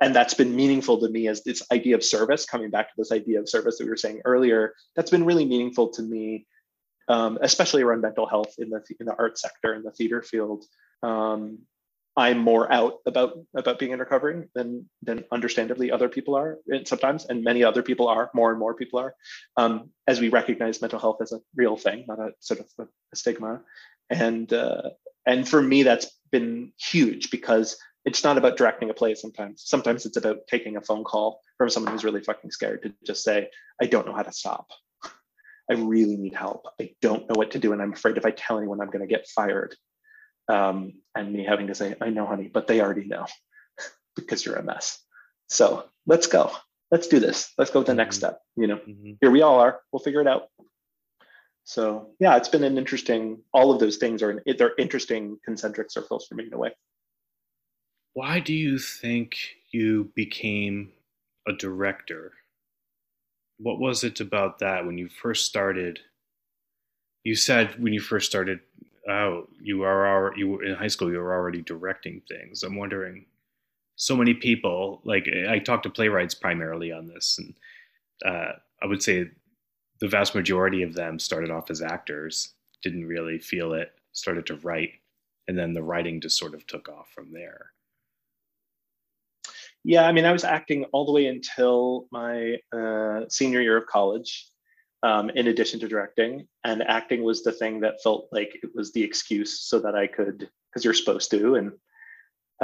And 0.00 0.14
that's 0.14 0.34
been 0.34 0.56
meaningful 0.56 0.98
to 1.00 1.08
me 1.08 1.28
as 1.28 1.44
this 1.44 1.62
idea 1.70 1.94
of 1.94 2.02
service, 2.02 2.46
coming 2.46 2.70
back 2.70 2.88
to 2.88 2.94
this 2.98 3.12
idea 3.12 3.38
of 3.38 3.48
service 3.48 3.78
that 3.78 3.84
we 3.84 3.90
were 3.90 3.96
saying 3.96 4.22
earlier, 4.24 4.74
that's 4.96 5.10
been 5.10 5.24
really 5.24 5.46
meaningful 5.46 5.90
to 5.90 6.02
me, 6.02 6.48
um, 7.06 7.38
especially 7.42 7.82
around 7.82 8.00
mental 8.00 8.26
health 8.26 8.54
in 8.58 8.70
the, 8.70 8.82
in 8.98 9.06
the 9.06 9.14
art 9.16 9.38
sector, 9.38 9.72
in 9.74 9.84
the 9.84 9.92
theater 9.92 10.20
field. 10.20 10.64
Um, 11.04 11.60
I'm 12.16 12.38
more 12.38 12.70
out 12.72 12.98
about 13.06 13.38
about 13.56 13.78
being 13.78 13.92
in 13.92 13.98
recovery 13.98 14.48
than 14.54 14.88
than 15.02 15.24
understandably 15.32 15.90
other 15.90 16.08
people 16.08 16.36
are 16.36 16.58
sometimes, 16.84 17.26
and 17.26 17.42
many 17.42 17.64
other 17.64 17.82
people 17.82 18.08
are. 18.08 18.30
More 18.34 18.50
and 18.50 18.58
more 18.58 18.74
people 18.74 19.00
are, 19.00 19.14
um, 19.56 19.90
as 20.06 20.20
we 20.20 20.28
recognize 20.28 20.80
mental 20.80 21.00
health 21.00 21.18
as 21.22 21.32
a 21.32 21.40
real 21.56 21.76
thing, 21.76 22.04
not 22.06 22.20
a 22.20 22.30
sort 22.38 22.60
of 22.60 22.66
a, 22.78 22.82
a 23.12 23.16
stigma. 23.16 23.62
And 24.10 24.52
uh, 24.52 24.90
and 25.26 25.48
for 25.48 25.60
me, 25.60 25.82
that's 25.82 26.10
been 26.30 26.72
huge 26.78 27.30
because 27.30 27.76
it's 28.04 28.22
not 28.22 28.38
about 28.38 28.56
directing 28.56 28.90
a 28.90 28.94
play 28.94 29.14
sometimes. 29.14 29.62
Sometimes 29.64 30.06
it's 30.06 30.16
about 30.16 30.46
taking 30.48 30.76
a 30.76 30.80
phone 30.82 31.04
call 31.04 31.40
from 31.58 31.70
someone 31.70 31.92
who's 31.92 32.04
really 32.04 32.22
fucking 32.22 32.50
scared 32.50 32.82
to 32.82 32.92
just 33.04 33.24
say, 33.24 33.48
I 33.80 33.86
don't 33.86 34.06
know 34.06 34.14
how 34.14 34.22
to 34.22 34.32
stop. 34.32 34.68
I 35.70 35.74
really 35.74 36.16
need 36.16 36.34
help. 36.34 36.66
I 36.78 36.90
don't 37.00 37.26
know 37.28 37.34
what 37.34 37.52
to 37.52 37.58
do. 37.58 37.72
And 37.72 37.80
I'm 37.80 37.94
afraid 37.94 38.18
if 38.18 38.26
I 38.26 38.30
tell 38.30 38.58
anyone, 38.58 38.80
I'm 38.80 38.90
going 38.90 39.00
to 39.00 39.12
get 39.12 39.26
fired. 39.28 39.74
Um, 40.48 40.94
and 41.14 41.32
me 41.32 41.44
having 41.44 41.68
to 41.68 41.74
say, 41.74 41.94
I 42.00 42.10
know, 42.10 42.26
honey, 42.26 42.50
but 42.52 42.66
they 42.66 42.80
already 42.80 43.06
know 43.06 43.26
because 44.16 44.44
you're 44.44 44.56
a 44.56 44.62
mess. 44.62 44.98
So 45.48 45.84
let's 46.06 46.26
go. 46.26 46.52
Let's 46.90 47.08
do 47.08 47.18
this. 47.18 47.52
Let's 47.58 47.70
go 47.70 47.82
to 47.82 47.86
the 47.86 47.94
next 47.94 48.16
mm-hmm. 48.16 48.26
step. 48.26 48.40
You 48.56 48.66
know, 48.66 48.76
mm-hmm. 48.76 49.12
here 49.20 49.30
we 49.30 49.42
all 49.42 49.58
are. 49.60 49.80
We'll 49.92 50.00
figure 50.00 50.20
it 50.20 50.26
out. 50.26 50.48
So 51.64 52.10
yeah, 52.20 52.36
it's 52.36 52.48
been 52.48 52.64
an 52.64 52.76
interesting. 52.76 53.42
All 53.52 53.72
of 53.72 53.80
those 53.80 53.96
things 53.96 54.22
are 54.22 54.42
they're 54.58 54.74
interesting 54.78 55.38
concentric 55.44 55.90
circles 55.90 56.26
for 56.26 56.34
me 56.34 56.46
in 56.46 56.52
a 56.52 56.58
way. 56.58 56.72
Why 58.12 58.38
do 58.38 58.52
you 58.52 58.78
think 58.78 59.36
you 59.72 60.12
became 60.14 60.92
a 61.48 61.52
director? 61.52 62.32
What 63.58 63.80
was 63.80 64.04
it 64.04 64.20
about 64.20 64.58
that 64.58 64.86
when 64.86 64.98
you 64.98 65.08
first 65.08 65.46
started? 65.46 66.00
You 67.24 67.34
said 67.34 67.82
when 67.82 67.94
you 67.94 68.00
first 68.00 68.28
started 68.28 68.60
out, 69.08 69.48
you 69.60 69.82
are 69.82 70.06
already, 70.06 70.40
you 70.40 70.48
were 70.48 70.64
in 70.64 70.74
high 70.74 70.88
school. 70.88 71.10
You 71.10 71.18
were 71.18 71.34
already 71.34 71.62
directing 71.62 72.22
things. 72.28 72.62
I'm 72.62 72.76
wondering. 72.76 73.26
So 73.96 74.16
many 74.16 74.34
people, 74.34 75.00
like 75.04 75.28
I 75.48 75.60
talked 75.60 75.84
to 75.84 75.90
playwrights 75.90 76.34
primarily 76.34 76.90
on 76.90 77.06
this, 77.06 77.38
and 77.38 77.54
uh, 78.26 78.54
I 78.82 78.86
would 78.86 79.02
say 79.02 79.30
the 80.00 80.08
vast 80.08 80.34
majority 80.34 80.82
of 80.82 80.94
them 80.94 81.20
started 81.20 81.50
off 81.52 81.70
as 81.70 81.80
actors, 81.80 82.54
didn't 82.82 83.06
really 83.06 83.38
feel 83.38 83.72
it, 83.72 83.92
started 84.12 84.46
to 84.46 84.56
write, 84.56 84.90
and 85.46 85.56
then 85.56 85.74
the 85.74 85.82
writing 85.82 86.20
just 86.20 86.38
sort 86.38 86.54
of 86.54 86.66
took 86.66 86.88
off 86.88 87.08
from 87.14 87.32
there. 87.32 87.66
Yeah, 89.84 90.06
I 90.06 90.12
mean, 90.12 90.24
I 90.24 90.32
was 90.32 90.44
acting 90.44 90.86
all 90.92 91.04
the 91.04 91.12
way 91.12 91.26
until 91.26 92.08
my 92.10 92.56
uh, 92.72 93.28
senior 93.28 93.60
year 93.60 93.76
of 93.76 93.86
college, 93.86 94.48
um, 95.04 95.30
in 95.30 95.48
addition 95.48 95.78
to 95.80 95.88
directing. 95.88 96.48
And 96.64 96.82
acting 96.82 97.22
was 97.22 97.44
the 97.44 97.52
thing 97.52 97.80
that 97.80 98.02
felt 98.02 98.28
like 98.32 98.58
it 98.62 98.70
was 98.74 98.92
the 98.92 99.04
excuse 99.04 99.60
so 99.60 99.78
that 99.80 99.94
I 99.94 100.06
could, 100.06 100.48
because 100.70 100.84
you're 100.84 100.94
supposed 100.94 101.30
to. 101.32 101.54
And 101.56 101.72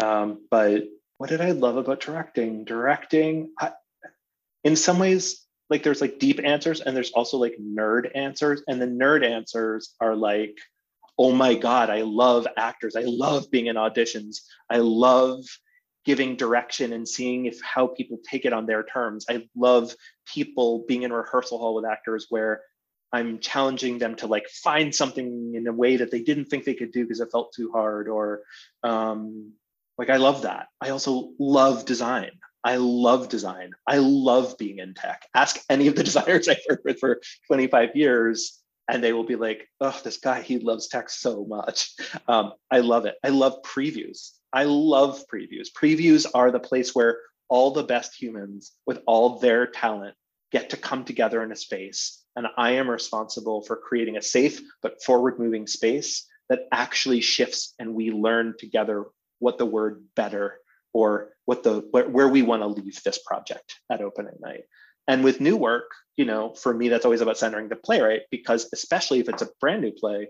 um, 0.02 0.46
but 0.50 0.84
what 1.18 1.28
did 1.28 1.42
I 1.42 1.50
love 1.50 1.76
about 1.76 2.00
directing? 2.00 2.64
Directing, 2.64 3.50
I, 3.58 3.72
in 4.64 4.74
some 4.74 4.98
ways, 4.98 5.46
like 5.68 5.82
there's 5.82 6.00
like 6.00 6.18
deep 6.18 6.40
answers 6.42 6.80
and 6.80 6.96
there's 6.96 7.12
also 7.12 7.36
like 7.36 7.56
nerd 7.60 8.10
answers 8.14 8.62
and 8.66 8.82
the 8.82 8.86
nerd 8.86 9.24
answers 9.24 9.94
are 10.00 10.16
like 10.16 10.58
oh 11.16 11.32
my 11.32 11.54
god 11.54 11.88
i 11.88 12.02
love 12.02 12.46
actors 12.56 12.96
i 12.96 13.04
love 13.06 13.48
being 13.50 13.66
in 13.66 13.76
auditions 13.76 14.38
i 14.68 14.78
love 14.78 15.44
giving 16.04 16.36
direction 16.36 16.92
and 16.92 17.08
seeing 17.08 17.46
if 17.46 17.60
how 17.62 17.86
people 17.86 18.18
take 18.28 18.44
it 18.44 18.52
on 18.52 18.66
their 18.66 18.82
terms 18.82 19.26
i 19.28 19.46
love 19.56 19.94
people 20.26 20.84
being 20.88 21.02
in 21.02 21.12
rehearsal 21.12 21.58
hall 21.58 21.74
with 21.74 21.84
actors 21.84 22.26
where 22.30 22.62
i'm 23.12 23.38
challenging 23.38 23.98
them 23.98 24.14
to 24.14 24.26
like 24.26 24.48
find 24.48 24.94
something 24.94 25.54
in 25.54 25.66
a 25.66 25.72
way 25.72 25.96
that 25.96 26.10
they 26.10 26.22
didn't 26.22 26.46
think 26.46 26.64
they 26.64 26.74
could 26.74 26.92
do 26.92 27.04
because 27.04 27.20
it 27.20 27.30
felt 27.30 27.52
too 27.52 27.70
hard 27.72 28.08
or 28.08 28.42
um, 28.82 29.52
like 29.98 30.10
i 30.10 30.16
love 30.16 30.42
that 30.42 30.68
i 30.80 30.90
also 30.90 31.30
love 31.38 31.84
design 31.84 32.30
I 32.62 32.76
love 32.76 33.28
design. 33.28 33.72
I 33.86 33.98
love 33.98 34.56
being 34.58 34.78
in 34.78 34.94
tech. 34.94 35.26
Ask 35.34 35.60
any 35.70 35.86
of 35.86 35.96
the 35.96 36.04
designers 36.10 36.48
I've 36.48 36.58
worked 36.68 36.84
with 36.84 36.98
for 36.98 37.20
25 37.46 37.96
years, 37.96 38.60
and 38.88 39.02
they 39.02 39.12
will 39.12 39.24
be 39.24 39.36
like, 39.36 39.68
oh, 39.80 39.98
this 40.04 40.18
guy, 40.18 40.42
he 40.42 40.58
loves 40.58 40.88
tech 40.88 41.10
so 41.10 41.44
much. 41.44 41.94
Um, 42.28 42.52
I 42.70 42.78
love 42.78 43.06
it. 43.06 43.16
I 43.24 43.30
love 43.30 43.62
previews. 43.62 44.30
I 44.52 44.64
love 44.64 45.24
previews. 45.32 45.68
Previews 45.72 46.26
are 46.34 46.50
the 46.50 46.60
place 46.60 46.94
where 46.94 47.18
all 47.48 47.72
the 47.72 47.82
best 47.82 48.20
humans 48.20 48.72
with 48.86 49.00
all 49.06 49.38
their 49.38 49.66
talent 49.66 50.14
get 50.52 50.70
to 50.70 50.76
come 50.76 51.04
together 51.04 51.42
in 51.42 51.52
a 51.52 51.56
space. 51.56 52.22
And 52.36 52.46
I 52.56 52.72
am 52.72 52.90
responsible 52.90 53.62
for 53.62 53.76
creating 53.76 54.16
a 54.16 54.22
safe 54.22 54.60
but 54.82 55.02
forward 55.02 55.38
moving 55.38 55.66
space 55.66 56.26
that 56.48 56.66
actually 56.72 57.20
shifts 57.20 57.74
and 57.78 57.94
we 57.94 58.10
learn 58.10 58.54
together 58.58 59.06
what 59.38 59.58
the 59.58 59.66
word 59.66 60.04
better 60.16 60.58
or 60.92 61.30
what 61.44 61.62
the 61.62 61.86
where, 61.90 62.08
where 62.08 62.28
we 62.28 62.42
want 62.42 62.62
to 62.62 62.66
leave 62.66 63.02
this 63.02 63.18
project 63.18 63.76
at 63.90 64.02
opening 64.02 64.34
night 64.40 64.62
and 65.06 65.24
with 65.24 65.40
new 65.40 65.56
work 65.56 65.90
you 66.16 66.24
know 66.24 66.52
for 66.54 66.74
me 66.74 66.88
that's 66.88 67.04
always 67.04 67.20
about 67.20 67.38
centering 67.38 67.68
the 67.68 67.76
playwright 67.76 68.22
because 68.30 68.68
especially 68.72 69.20
if 69.20 69.28
it's 69.28 69.42
a 69.42 69.48
brand 69.60 69.80
new 69.80 69.92
play 69.92 70.28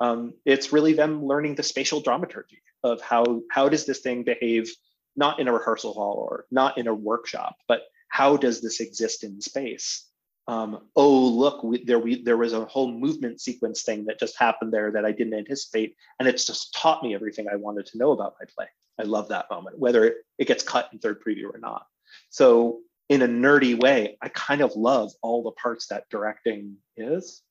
um, 0.00 0.34
it's 0.44 0.72
really 0.72 0.92
them 0.92 1.26
learning 1.26 1.54
the 1.54 1.62
spatial 1.62 2.00
dramaturgy 2.00 2.62
of 2.82 3.00
how 3.00 3.42
how 3.50 3.68
does 3.68 3.86
this 3.86 4.00
thing 4.00 4.22
behave 4.22 4.70
not 5.16 5.40
in 5.40 5.48
a 5.48 5.52
rehearsal 5.52 5.92
hall 5.92 6.26
or 6.30 6.46
not 6.50 6.78
in 6.78 6.86
a 6.86 6.94
workshop 6.94 7.56
but 7.68 7.82
how 8.08 8.36
does 8.36 8.60
this 8.60 8.80
exist 8.80 9.24
in 9.24 9.40
space 9.40 10.06
um, 10.48 10.80
oh 10.96 11.26
look 11.26 11.62
we, 11.62 11.84
there 11.84 11.98
we 11.98 12.22
there 12.22 12.36
was 12.36 12.52
a 12.52 12.64
whole 12.64 12.90
movement 12.90 13.40
sequence 13.40 13.82
thing 13.82 14.04
that 14.06 14.18
just 14.18 14.38
happened 14.38 14.72
there 14.72 14.90
that 14.90 15.04
i 15.04 15.12
didn't 15.12 15.34
anticipate 15.34 15.94
and 16.18 16.28
it's 16.28 16.46
just 16.46 16.74
taught 16.74 17.02
me 17.02 17.14
everything 17.14 17.46
i 17.52 17.56
wanted 17.56 17.86
to 17.86 17.98
know 17.98 18.12
about 18.12 18.34
my 18.40 18.46
play 18.56 18.66
I 19.00 19.04
love 19.04 19.28
that 19.28 19.50
moment, 19.50 19.78
whether 19.78 20.14
it 20.38 20.46
gets 20.46 20.62
cut 20.62 20.90
in 20.92 20.98
third 20.98 21.22
preview 21.24 21.52
or 21.52 21.58
not. 21.58 21.86
So 22.28 22.80
in 23.08 23.22
a 23.22 23.28
nerdy 23.28 23.80
way, 23.80 24.18
I 24.20 24.28
kind 24.28 24.60
of 24.60 24.76
love 24.76 25.10
all 25.22 25.42
the 25.42 25.52
parts 25.52 25.86
that 25.86 26.08
directing 26.10 26.76
is. 26.96 27.42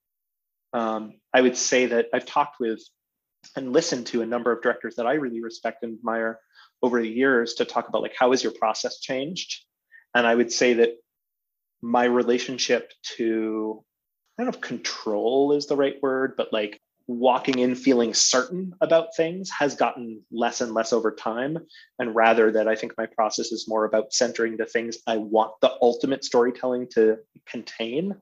Um, 0.74 1.14
I 1.34 1.42
would 1.42 1.58
say 1.58 1.88
that 1.88 2.08
I've 2.14 2.26
talked 2.26 2.60
with 2.60 2.82
and 3.56 3.74
listened 3.74 4.08
to 4.08 4.22
a 4.22 4.26
number 4.26 4.52
of 4.52 4.62
directors 4.62 4.96
that 4.96 5.08
I 5.08 5.14
really 5.14 5.42
respect 5.42 5.84
and 5.84 5.98
admire 5.98 6.40
over 6.82 7.02
the 7.02 7.10
years 7.10 7.56
to 7.56 7.66
talk 7.66 7.90
about 7.90 8.02
like 8.02 8.16
how 8.18 8.32
has 8.32 8.44
your 8.44 8.54
process 8.54 9.00
changed? 9.00 9.64
And 10.14 10.26
I 10.26 10.36
would 10.36 10.52
say 10.52 10.74
that 10.76 10.98
my 11.82 12.06
relationship 12.06 12.92
to 13.18 13.84
I 14.38 14.44
don't 14.44 14.54
know 14.54 14.58
if 14.58 14.62
control 14.62 15.54
is 15.54 15.68
the 15.68 15.76
right 15.76 15.96
word, 16.02 16.36
but 16.38 16.54
like 16.54 16.80
walking 17.08 17.58
in 17.60 17.76
feeling 17.76 18.14
certain 18.14 18.72
about 18.82 19.16
things 19.16 19.50
has 19.50 19.76
gotten 19.76 20.22
less 20.32 20.62
and 20.62 20.74
less 20.74 20.94
over 20.94 21.12
time. 21.12 21.58
And 21.98 22.16
rather 22.16 22.52
that 22.52 22.68
I 22.68 22.76
think 22.76 22.94
my 22.98 23.08
process 23.08 23.52
is 23.52 23.68
more 23.68 23.84
about 23.86 24.14
centering 24.14 24.56
the 24.56 24.66
things 24.66 25.00
I 25.08 25.18
want 25.18 25.54
the 25.60 25.76
ultimate 25.82 26.24
storytelling 26.24 26.88
to 26.94 27.18
contain. 27.48 28.16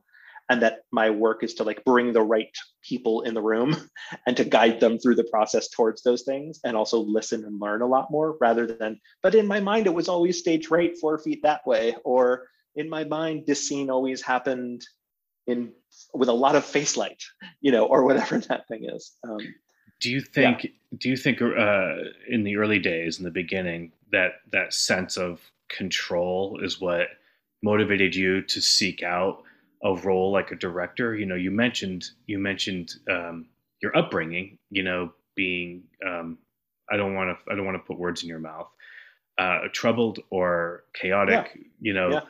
And 0.50 0.62
that 0.62 0.80
my 0.92 1.10
work 1.10 1.44
is 1.44 1.54
to 1.56 1.64
like 1.64 1.84
bring 1.84 2.14
the 2.14 2.22
right 2.22 2.56
people 2.82 3.22
in 3.24 3.34
the 3.34 3.42
room 3.42 3.76
and 4.28 4.38
to 4.38 4.46
guide 4.46 4.80
them 4.80 4.98
through 4.98 5.16
the 5.16 5.28
process 5.32 5.68
towards 5.68 6.04
those 6.04 6.24
things 6.24 6.60
and 6.64 6.78
also 6.78 7.00
listen 7.00 7.44
and 7.44 7.60
learn 7.60 7.82
a 7.82 7.88
lot 7.88 8.10
more 8.10 8.38
rather 8.40 8.66
than, 8.66 9.00
but 9.22 9.36
in 9.36 9.46
my 9.46 9.60
mind, 9.60 9.88
it 9.88 9.94
was 9.94 10.08
always 10.08 10.40
stage 10.40 10.70
right, 10.70 10.98
four 10.98 11.18
feet 11.18 11.42
that 11.44 11.66
way. 11.68 11.96
Or 12.06 12.48
in 12.76 12.90
my 12.90 13.04
mind, 13.04 13.44
this 13.46 13.68
scene 13.68 13.90
always 13.90 14.22
happened 14.22 14.84
in 15.48 15.72
with 16.14 16.30
a 16.30 16.34
lot 16.34 16.56
of 16.56 16.66
face 16.66 16.96
light, 16.96 17.24
you 17.62 17.72
know, 17.72 17.86
or 17.86 18.06
whatever 18.06 18.38
that 18.50 18.68
thing 18.68 18.86
is. 18.90 19.14
Um, 19.28 19.40
do 20.00 20.12
you 20.12 20.22
think? 20.22 20.64
Yeah. 20.64 20.70
Do 21.00 21.10
you 21.10 21.18
think 21.18 21.42
uh, 21.42 21.96
in 22.30 22.44
the 22.44 22.58
early 22.58 22.80
days, 22.80 23.18
in 23.18 23.26
the 23.26 23.32
beginning, 23.32 23.92
that 24.12 24.34
that 24.52 24.74
sense 24.74 25.18
of 25.18 25.42
control 25.70 26.60
is 26.64 26.80
what 26.80 27.08
motivated 27.62 28.16
you 28.16 28.42
to 28.44 28.62
seek 28.62 29.04
out 29.04 29.44
a 29.88 30.02
role 30.02 30.32
like 30.32 30.52
a 30.52 30.56
director? 30.56 31.16
You 31.16 31.26
know, 31.26 31.36
you 31.36 31.52
mentioned 31.52 32.06
you 32.26 32.40
mentioned 32.40 32.96
um, 33.10 33.48
your 33.82 33.96
upbringing. 33.98 34.58
You 34.70 34.84
know, 34.84 35.14
being 35.36 35.84
um, 36.06 36.38
I 36.90 36.98
don't 36.98 37.16
want 37.16 37.38
to 37.38 37.52
I 37.52 37.56
don't 37.56 37.66
want 37.66 37.76
to 37.76 37.88
put 37.88 37.98
words 37.98 38.24
in 38.24 38.30
your 38.30 38.40
mouth. 38.40 38.70
Uh, 39.38 39.68
troubled 39.72 40.20
or 40.32 40.84
chaotic, 40.96 41.52
yeah. 41.54 41.62
you 41.80 41.94
know, 41.94 42.10
yeah 42.10 42.22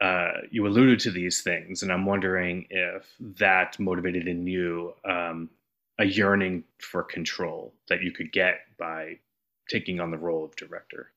uh, 0.00 0.32
you 0.50 0.66
alluded 0.66 1.00
to 1.00 1.10
these 1.10 1.42
things, 1.42 1.82
and 1.82 1.92
I'm 1.92 2.04
wondering 2.04 2.66
if 2.68 3.06
that 3.38 3.78
motivated 3.78 4.26
in 4.26 4.46
you 4.46 4.92
um, 5.08 5.48
a 5.98 6.04
yearning 6.04 6.64
for 6.78 7.02
control 7.02 7.74
that 7.88 8.02
you 8.02 8.10
could 8.10 8.32
get 8.32 8.60
by 8.78 9.18
taking 9.70 10.00
on 10.00 10.10
the 10.10 10.18
role 10.18 10.44
of 10.44 10.56
director. 10.56 11.12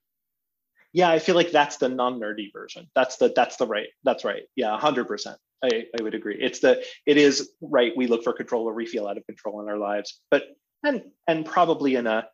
Yeah, 0.94 1.10
I 1.10 1.20
feel 1.20 1.36
like 1.36 1.52
that's 1.52 1.78
the 1.78 1.90
non-nerdy 1.90 2.54
version. 2.54 2.88
That's 2.96 3.18
the 3.18 3.34
that's 3.36 3.58
the 3.58 3.68
right. 3.68 3.90
That's 4.04 4.24
right. 4.24 4.44
Yeah, 4.56 4.78
hundred 4.80 5.08
percent. 5.08 5.38
I, 5.64 5.86
I 6.00 6.04
would 6.04 6.16
agree. 6.16 6.38
It's 6.40 6.60
the 6.60 6.84
it 7.06 7.18
is 7.18 7.52
right. 7.62 7.94
We 7.96 8.08
look 8.08 8.24
for 8.24 8.34
control 8.34 8.68
or 8.70 8.74
we 8.74 8.86
feel 8.86 9.08
out 9.08 9.18
of 9.18 9.26
control 9.26 9.62
in 9.62 9.70
our 9.70 9.78
lives, 9.78 10.22
but 10.30 10.44
and 10.84 11.02
and 11.28 11.46
probably 11.46 11.96
in 11.96 12.08
a 12.08 12.28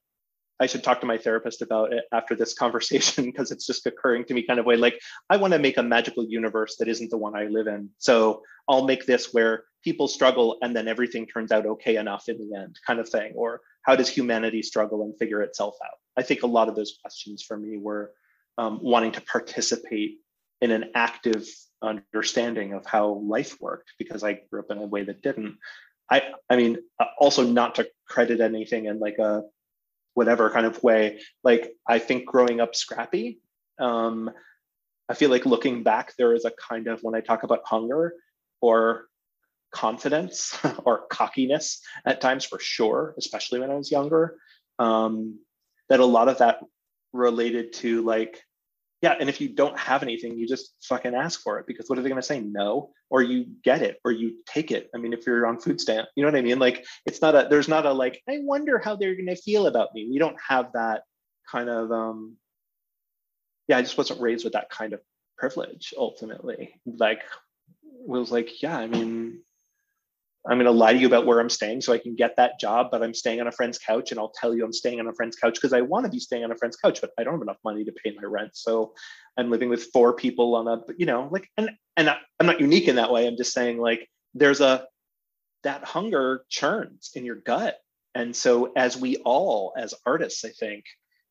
I 0.60 0.68
should 0.68 0.84
talk 0.84 1.02
to 1.02 1.06
my 1.06 1.18
therapist 1.18 1.62
about 1.62 1.94
it 1.94 2.06
after 2.14 2.36
this 2.36 2.54
conversation 2.64 3.26
because 3.26 3.52
it's 3.52 3.66
just 3.66 3.86
occurring 3.86 4.26
to 4.26 4.34
me 4.34 4.44
kind 4.44 4.60
of 4.60 4.66
way 4.66 4.76
like 4.76 5.00
I 5.30 5.38
want 5.38 5.54
to 5.54 5.60
make 5.60 5.78
a 5.78 5.84
magical 5.84 6.26
universe 6.26 6.76
that 6.78 6.88
isn't 6.88 7.10
the 7.10 7.18
one 7.18 7.36
I 7.36 7.46
live 7.46 7.68
in. 7.68 7.90
So 7.98 8.42
I'll 8.70 8.86
make 8.86 9.06
this 9.06 9.34
where 9.34 9.66
people 9.84 10.08
struggle 10.08 10.58
and 10.62 10.76
then 10.76 10.88
everything 10.88 11.28
turns 11.28 11.52
out 11.52 11.66
okay 11.66 11.98
enough 11.98 12.30
in 12.30 12.38
the 12.38 12.58
end, 12.58 12.80
kind 12.86 13.00
of 13.00 13.10
thing. 13.10 13.34
Or 13.36 13.62
how 13.84 13.96
does 13.96 14.08
humanity 14.08 14.62
struggle 14.62 15.04
and 15.04 15.18
figure 15.18 15.42
itself 15.42 15.76
out? 15.84 15.98
I 16.18 16.22
think 16.22 16.44
a 16.44 16.48
lot 16.48 16.70
of 16.70 16.76
those 16.76 16.98
questions 17.02 17.44
for 17.44 17.58
me 17.58 17.78
were 17.78 18.12
um, 18.58 18.80
wanting 18.82 19.12
to 19.14 19.22
participate 19.22 20.20
in 20.62 20.72
an 20.72 20.92
active 20.96 21.46
understanding 21.84 22.74
of 22.74 22.86
how 22.86 23.22
life 23.26 23.58
worked 23.60 23.94
because 24.00 24.24
I 24.24 24.42
grew 24.50 24.62
up 24.62 24.72
in 24.72 24.78
a 24.78 24.86
way 24.86 25.04
that 25.04 25.22
didn't. 25.22 25.58
I 26.10 26.24
I 26.50 26.56
mean, 26.56 26.78
uh, 27.00 27.06
also 27.20 27.44
not 27.44 27.76
to 27.76 27.90
credit 28.08 28.42
anything 28.42 28.86
in 28.86 29.00
like 29.00 29.20
a 29.20 29.44
whatever 30.14 30.50
kind 30.50 30.66
of 30.66 30.82
way. 30.84 31.20
Like 31.44 31.74
I 31.88 32.00
think 32.00 32.26
growing 32.26 32.60
up 32.60 32.76
scrappy, 32.76 33.40
um, 33.80 34.32
I 35.10 35.14
feel 35.16 35.30
like 35.30 35.46
looking 35.46 35.84
back, 35.84 36.14
there 36.18 36.34
is 36.34 36.46
a 36.46 36.52
kind 36.52 36.88
of 36.88 37.02
when 37.02 37.16
I 37.16 37.22
talk 37.22 37.44
about 37.44 37.62
hunger 37.66 38.14
or 38.62 39.08
confidence 39.74 40.58
or 40.86 41.06
cockiness 41.08 41.82
at 42.06 42.22
times 42.22 42.46
for 42.46 42.60
sure, 42.60 43.14
especially 43.18 43.60
when 43.60 43.72
I 43.72 43.76
was 43.76 43.92
younger. 43.92 44.38
Um, 44.80 45.40
that 45.90 46.00
a 46.00 46.06
lot 46.06 46.30
of 46.30 46.38
that 46.38 46.60
related 47.12 47.74
to 47.74 48.02
like, 48.04 48.42
yeah, 49.04 49.18
and 49.20 49.28
if 49.28 49.42
you 49.42 49.50
don't 49.50 49.78
have 49.78 50.02
anything, 50.02 50.38
you 50.38 50.48
just 50.48 50.76
fucking 50.84 51.14
ask 51.14 51.42
for 51.42 51.60
it 51.60 51.68
because 51.68 51.90
what 51.90 52.00
are 52.00 52.02
they 52.02 52.08
going 52.08 52.22
to 52.22 52.26
say? 52.26 52.40
No, 52.40 52.92
or 53.10 53.22
you 53.22 53.48
get 53.62 53.82
it, 53.82 54.00
or 54.06 54.14
you 54.14 54.38
take 54.46 54.72
it. 54.72 54.90
I 54.96 54.98
mean, 54.98 55.12
if 55.12 55.28
you're 55.28 55.46
on 55.46 55.60
food 55.60 55.82
stamp, 55.82 56.08
you 56.16 56.24
know 56.24 56.32
what 56.32 56.40
I 56.40 56.42
mean? 56.42 56.58
Like, 56.58 56.86
it's 57.06 57.22
not 57.22 57.36
a, 57.36 57.48
there's 57.50 57.68
not 57.68 57.86
a 57.86 57.92
like, 57.92 58.24
I 58.30 58.40
wonder 58.44 58.80
how 58.80 58.96
they're 58.96 59.16
going 59.16 59.26
to 59.26 59.36
feel 59.36 59.68
about 59.68 59.94
me. 59.94 60.08
We 60.10 60.20
don't 60.20 60.38
have 60.48 60.72
that 60.76 61.04
kind 61.52 61.70
of, 61.70 61.92
um, 61.92 62.38
yeah, 63.68 63.78
I 63.78 63.82
just 63.82 63.98
wasn't 63.98 64.22
raised 64.22 64.46
with 64.46 64.54
that 64.54 64.70
kind 64.70 64.94
of 64.94 65.02
privilege 65.38 65.94
ultimately. 65.98 66.80
Like, 66.86 67.24
was 67.84 68.32
like, 68.32 68.64
yeah, 68.64 68.78
I 68.78 68.88
mean, 68.88 69.42
I'm 70.46 70.58
going 70.58 70.66
to 70.66 70.72
lie 70.72 70.92
to 70.92 71.00
you 71.00 71.08
about 71.08 71.26
where 71.26 71.40
I'm 71.40 71.50
staying 71.50 71.82
so 71.82 71.94
I 71.94 71.98
can 71.98 72.16
get 72.16 72.36
that 72.36 72.60
job, 72.60 72.88
but 72.92 73.02
I'm 73.02 73.14
staying 73.14 73.40
on 73.40 73.48
a 73.48 73.52
friend's 73.52 73.78
couch 73.80 74.12
and 74.12 74.20
I'll 74.20 74.34
tell 74.38 74.54
you 74.54 74.66
I'm 74.66 74.74
staying 74.74 75.00
on 75.00 75.08
a 75.08 75.14
friend's 75.14 75.38
couch 75.38 75.56
because 75.56 75.72
I 75.72 75.82
want 75.82 76.06
to 76.06 76.12
be 76.12 76.20
staying 76.20 76.44
on 76.44 76.52
a 76.52 76.56
friend's 76.56 76.76
couch, 76.76 77.00
but 77.00 77.12
I 77.18 77.24
don't 77.24 77.36
have 77.36 77.42
enough 77.42 77.60
money 77.64 77.86
to 77.86 77.94
pay 77.94 78.12
my 78.12 78.24
rent. 78.24 78.52
So 78.54 78.94
I'm 79.38 79.50
living 79.50 79.70
with 79.70 79.86
four 79.94 80.14
people 80.14 80.56
on 80.56 80.68
a, 80.68 80.82
you 80.98 81.06
know, 81.06 81.30
like, 81.32 81.50
and, 81.56 81.70
and 81.96 82.10
I'm 82.10 82.46
not 82.46 82.60
unique 82.60 82.90
in 82.90 82.98
that 82.98 83.12
way. 83.12 83.26
I'm 83.26 83.38
just 83.38 83.54
saying 83.54 83.78
like, 83.78 84.10
there's 84.34 84.60
a, 84.60 84.86
that 85.64 85.86
hunger 85.86 86.44
churns 86.50 87.12
in 87.16 87.24
your 87.24 87.38
gut. 87.38 87.78
And 88.14 88.36
so 88.36 88.74
as 88.76 88.98
we 88.98 89.18
all, 89.18 89.74
as 89.78 89.94
artists, 90.06 90.44
I 90.44 90.50
think, 90.50 90.84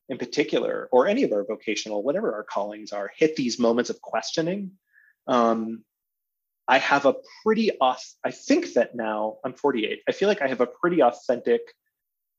in 0.09 0.19
particular, 0.19 0.89
or 0.91 1.07
any 1.07 1.23
of 1.23 1.33
our 1.33 1.45
vocational, 1.45 2.03
whatever 2.03 2.35
our 2.35 2.45
callings 2.45 2.93
are, 2.93 3.11
hit 3.17 3.37
these 3.37 3.59
moments 3.59 3.91
of 3.91 4.01
questioning, 4.01 4.73
um, 5.27 5.85
I 6.69 6.79
have 6.79 7.07
a 7.07 7.17
pretty 7.43 7.71
off. 7.81 8.05
I 8.25 8.31
think 8.31 8.75
that 8.75 8.95
now 8.95 9.39
I'm 9.45 9.55
48. 9.55 10.03
I 10.09 10.13
feel 10.13 10.29
like 10.29 10.43
I 10.43 10.49
have 10.49 10.61
a 10.61 10.67
pretty 10.67 11.03
authentic 11.03 11.61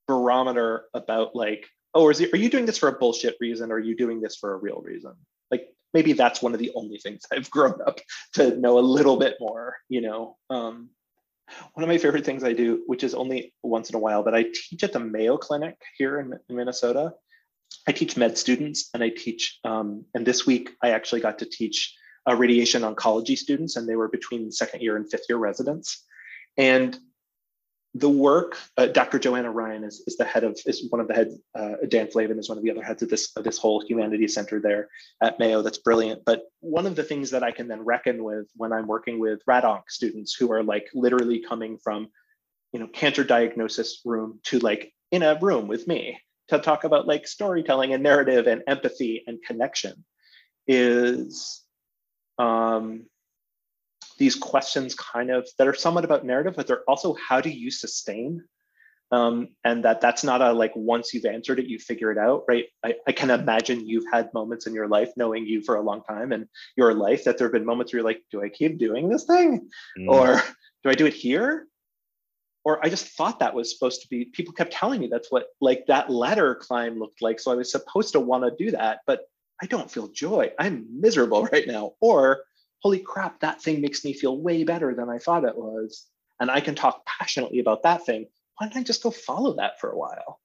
barometer 0.06 0.84
about 0.94 1.34
like, 1.34 1.66
oh, 1.94 2.08
is 2.10 2.20
it, 2.20 2.32
are 2.32 2.38
you 2.38 2.48
doing 2.48 2.66
this 2.66 2.78
for 2.78 2.88
a 2.88 2.98
bullshit 2.98 3.36
reason? 3.40 3.70
Or 3.70 3.76
are 3.76 3.80
you 3.80 3.96
doing 3.96 4.20
this 4.20 4.36
for 4.36 4.54
a 4.54 4.56
real 4.56 4.82
reason? 4.84 5.12
Like 5.50 5.68
maybe 5.92 6.12
that's 6.12 6.42
one 6.42 6.54
of 6.54 6.58
the 6.58 6.72
only 6.74 6.98
things 6.98 7.22
I've 7.32 7.50
grown 7.50 7.80
up 7.86 8.00
to 8.34 8.56
know 8.56 8.78
a 8.78 8.80
little 8.80 9.16
bit 9.16 9.36
more. 9.40 9.76
You 9.88 10.00
know, 10.00 10.36
um, 10.50 10.90
one 11.74 11.84
of 11.84 11.88
my 11.88 11.98
favorite 11.98 12.24
things 12.24 12.44
I 12.44 12.52
do, 12.52 12.82
which 12.86 13.04
is 13.04 13.14
only 13.14 13.54
once 13.62 13.90
in 13.90 13.96
a 13.96 14.00
while, 14.00 14.22
but 14.22 14.34
I 14.34 14.44
teach 14.44 14.82
at 14.82 14.92
the 14.92 15.00
Mayo 15.00 15.36
Clinic 15.36 15.76
here 15.96 16.18
in, 16.18 16.32
in 16.48 16.56
Minnesota. 16.56 17.12
I 17.86 17.92
teach 17.92 18.16
med 18.16 18.38
students, 18.38 18.88
and 18.94 19.02
I 19.02 19.10
teach. 19.10 19.58
Um, 19.64 20.04
and 20.14 20.24
this 20.24 20.46
week, 20.46 20.70
I 20.82 20.90
actually 20.90 21.20
got 21.20 21.40
to 21.40 21.46
teach 21.46 21.94
uh, 22.28 22.34
radiation 22.34 22.82
oncology 22.82 23.36
students, 23.36 23.76
and 23.76 23.88
they 23.88 23.96
were 23.96 24.08
between 24.08 24.50
second 24.50 24.82
year 24.82 24.96
and 24.96 25.10
fifth 25.10 25.26
year 25.28 25.38
residents. 25.38 26.04
And 26.56 26.98
the 27.96 28.10
work, 28.10 28.58
uh, 28.76 28.86
Dr. 28.86 29.20
Joanna 29.20 29.52
Ryan 29.52 29.84
is, 29.84 30.02
is 30.06 30.16
the 30.16 30.24
head 30.24 30.42
of, 30.42 30.58
is 30.66 30.88
one 30.90 31.00
of 31.00 31.06
the 31.06 31.14
heads, 31.14 31.36
uh, 31.54 31.74
Dan 31.86 32.08
Flavin 32.08 32.40
is 32.40 32.48
one 32.48 32.58
of 32.58 32.64
the 32.64 32.70
other 32.72 32.82
heads 32.82 33.02
of 33.02 33.08
this, 33.08 33.30
of 33.36 33.44
this 33.44 33.56
whole 33.56 33.80
humanities 33.86 34.34
center 34.34 34.60
there 34.60 34.88
at 35.22 35.38
Mayo. 35.38 35.62
That's 35.62 35.78
brilliant. 35.78 36.24
But 36.24 36.42
one 36.58 36.86
of 36.86 36.96
the 36.96 37.04
things 37.04 37.30
that 37.30 37.44
I 37.44 37.52
can 37.52 37.68
then 37.68 37.84
reckon 37.84 38.24
with 38.24 38.46
when 38.56 38.72
I'm 38.72 38.88
working 38.88 39.20
with 39.20 39.44
RadOnc 39.48 39.82
students 39.88 40.34
who 40.34 40.50
are 40.50 40.64
like 40.64 40.88
literally 40.92 41.40
coming 41.40 41.78
from, 41.78 42.08
you 42.72 42.80
know, 42.80 42.88
cancer 42.88 43.22
diagnosis 43.22 44.00
room 44.04 44.40
to 44.44 44.58
like 44.58 44.92
in 45.12 45.22
a 45.22 45.38
room 45.40 45.68
with 45.68 45.86
me 45.86 46.18
to 46.48 46.58
talk 46.58 46.82
about 46.82 47.06
like 47.06 47.28
storytelling 47.28 47.94
and 47.94 48.02
narrative 48.02 48.48
and 48.48 48.62
empathy 48.66 49.22
and 49.28 49.38
connection 49.46 50.04
is 50.66 51.63
um, 52.38 53.06
these 54.18 54.36
questions 54.36 54.94
kind 54.94 55.30
of 55.30 55.48
that 55.58 55.68
are 55.68 55.74
somewhat 55.74 56.04
about 56.04 56.24
narrative, 56.24 56.54
but 56.56 56.66
they're 56.66 56.84
also 56.88 57.14
how 57.14 57.40
do 57.40 57.50
you 57.50 57.70
sustain? 57.70 58.44
Um, 59.10 59.48
and 59.64 59.84
that 59.84 60.00
that's 60.00 60.24
not 60.24 60.40
a 60.40 60.52
like 60.52 60.72
once 60.74 61.14
you've 61.14 61.26
answered 61.26 61.58
it, 61.58 61.66
you 61.66 61.78
figure 61.78 62.10
it 62.10 62.18
out, 62.18 62.44
right? 62.48 62.64
I, 62.84 62.94
I 63.06 63.12
can 63.12 63.30
imagine 63.30 63.86
you've 63.86 64.10
had 64.12 64.32
moments 64.34 64.66
in 64.66 64.74
your 64.74 64.88
life, 64.88 65.10
knowing 65.16 65.46
you 65.46 65.62
for 65.62 65.76
a 65.76 65.82
long 65.82 66.02
time 66.02 66.32
and 66.32 66.48
your 66.76 66.94
life, 66.94 67.24
that 67.24 67.38
there 67.38 67.46
have 67.46 67.52
been 67.52 67.66
moments 67.66 67.92
where 67.92 67.98
you're 68.00 68.08
like, 68.08 68.22
do 68.30 68.42
I 68.42 68.48
keep 68.48 68.78
doing 68.78 69.08
this 69.08 69.24
thing? 69.24 69.68
Mm. 69.98 70.08
Or 70.08 70.42
do 70.82 70.90
I 70.90 70.94
do 70.94 71.06
it 71.06 71.14
here? 71.14 71.66
Or 72.64 72.84
I 72.84 72.88
just 72.88 73.08
thought 73.08 73.40
that 73.40 73.54
was 73.54 73.72
supposed 73.72 74.02
to 74.02 74.08
be, 74.08 74.24
people 74.24 74.54
kept 74.54 74.72
telling 74.72 74.98
me 74.98 75.06
that's 75.06 75.30
what 75.30 75.48
like 75.60 75.84
that 75.86 76.10
ladder 76.10 76.54
climb 76.54 76.98
looked 76.98 77.20
like. 77.20 77.38
So 77.38 77.52
I 77.52 77.56
was 77.56 77.70
supposed 77.70 78.12
to 78.12 78.20
want 78.20 78.44
to 78.44 78.64
do 78.64 78.70
that, 78.70 79.00
but 79.06 79.20
I 79.64 79.66
don't 79.66 79.90
feel 79.90 80.08
joy. 80.08 80.52
I'm 80.58 80.86
miserable 81.00 81.44
right 81.52 81.66
now. 81.66 81.94
Or, 82.00 82.44
holy 82.82 82.98
crap, 82.98 83.40
that 83.40 83.62
thing 83.62 83.80
makes 83.80 84.04
me 84.04 84.12
feel 84.12 84.36
way 84.36 84.62
better 84.62 84.94
than 84.94 85.08
I 85.08 85.18
thought 85.18 85.44
it 85.44 85.56
was. 85.56 86.06
And 86.38 86.50
I 86.50 86.60
can 86.60 86.74
talk 86.74 87.04
passionately 87.06 87.60
about 87.60 87.82
that 87.84 88.04
thing. 88.04 88.26
Why 88.58 88.68
don't 88.68 88.76
I 88.76 88.82
just 88.82 89.02
go 89.02 89.10
follow 89.10 89.56
that 89.56 89.80
for 89.80 89.90
a 89.90 89.98
while? 89.98 90.40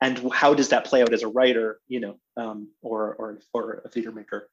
And 0.00 0.32
how 0.32 0.54
does 0.54 0.70
that 0.70 0.86
play 0.86 1.02
out 1.02 1.12
as 1.12 1.22
a 1.22 1.28
writer, 1.28 1.80
you 1.86 2.00
know, 2.00 2.16
um, 2.36 2.68
or, 2.80 3.14
or, 3.16 3.38
or 3.52 3.82
a 3.84 3.88
theater 3.88 4.10
maker 4.10 4.48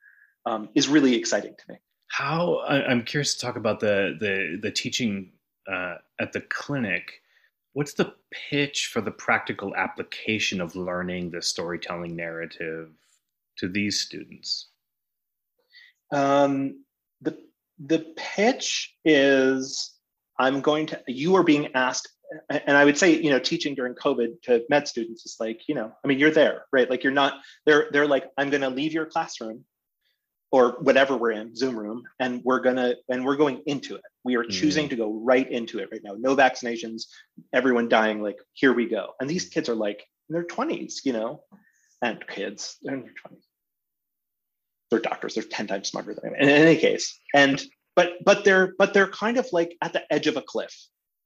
um, 0.46 0.70
is 0.76 0.90
really 0.90 1.16
exciting 1.16 1.56
to 1.58 1.74
me. 1.74 1.80
How 2.08 2.62
I'm 2.68 3.04
curious 3.04 3.36
to 3.36 3.40
talk 3.40 3.56
about 3.56 3.80
the 3.80 4.18
the 4.20 4.60
the 4.62 4.72
teaching 4.72 5.32
uh, 5.72 5.96
at 6.20 6.34
the 6.34 6.42
clinic. 6.42 7.22
What's 7.74 7.94
the 7.94 8.14
pitch 8.32 8.88
for 8.88 9.00
the 9.00 9.12
practical 9.12 9.76
application 9.76 10.60
of 10.60 10.76
learning 10.76 11.30
the 11.30 11.42
storytelling 11.42 12.16
narrative 12.16 12.90
to 13.60 13.68
these 13.68 14.02
students? 14.02 14.70
Um, 16.12 16.84
the 17.22 17.38
the 17.78 18.14
pitch 18.16 18.96
is 19.06 19.94
I'm 20.38 20.62
going 20.62 20.88
to 20.88 21.02
you 21.08 21.36
are 21.36 21.44
being 21.44 21.76
asked 21.76 22.10
and 22.50 22.78
I 22.78 22.86
would 22.86 22.98
say, 22.98 23.20
you 23.20 23.30
know, 23.30 23.40
teaching 23.40 23.76
during 23.76 23.96
COVID 23.96 24.42
to 24.44 24.64
med 24.70 24.88
students 24.88 25.26
is 25.26 25.38
like, 25.40 25.68
you 25.68 25.76
know, 25.76 25.92
I 26.04 26.08
mean, 26.08 26.20
you're 26.20 26.32
there, 26.32 26.66
right? 26.72 26.90
Like 26.90 27.04
you're 27.04 27.14
not, 27.14 27.40
they're 27.66 27.88
they're 27.92 28.08
like, 28.08 28.30
I'm 28.38 28.50
gonna 28.50 28.70
leave 28.70 28.94
your 28.94 29.06
classroom 29.06 29.66
or 30.52 30.78
whatever 30.80 31.18
we're 31.18 31.32
in, 31.32 31.56
Zoom 31.56 31.78
room, 31.78 32.04
and 32.20 32.42
we're 32.44 32.60
gonna 32.60 32.96
and 33.10 33.26
we're 33.26 33.36
going 33.36 33.62
into 33.66 33.96
it. 33.96 34.02
We 34.24 34.36
are 34.36 34.44
choosing 34.44 34.88
mm. 34.88 34.90
to 34.92 34.96
go 34.96 35.14
right 35.14 35.50
into 35.50 35.80
it 35.80 35.90
right 35.92 36.02
now. 36.04 36.16
No 36.18 36.36
vaccinations, 36.36 37.04
everyone 37.54 37.90
dying, 37.90 38.22
like 38.22 38.38
here 38.54 38.74
we 38.74 38.88
go. 38.88 39.14
And 39.20 39.30
these 39.30 39.46
kids 39.46 39.70
are 39.70 39.76
like 39.76 40.06
in 40.30 40.34
their 40.34 40.46
20s, 40.46 41.06
you 41.06 41.14
know, 41.14 41.44
and 42.04 42.24
kids, 42.28 42.78
they're 42.84 42.96
in 42.96 43.02
their 43.02 43.14
20s 43.26 43.49
they're 44.90 45.00
doctors 45.00 45.36
they're 45.36 45.44
10 45.44 45.68
times 45.68 45.90
smarter 45.90 46.14
than 46.14 46.34
me 46.34 46.38
in 46.40 46.50
any 46.50 46.78
case. 46.78 47.20
And 47.34 47.62
but 47.96 48.14
but 48.24 48.44
they're 48.44 48.74
but 48.78 48.94
they're 48.94 49.08
kind 49.08 49.38
of 49.38 49.48
like 49.52 49.76
at 49.82 49.94
the 49.94 50.12
edge 50.12 50.28
of 50.28 50.38
a 50.38 50.42
cliff. 50.42 50.76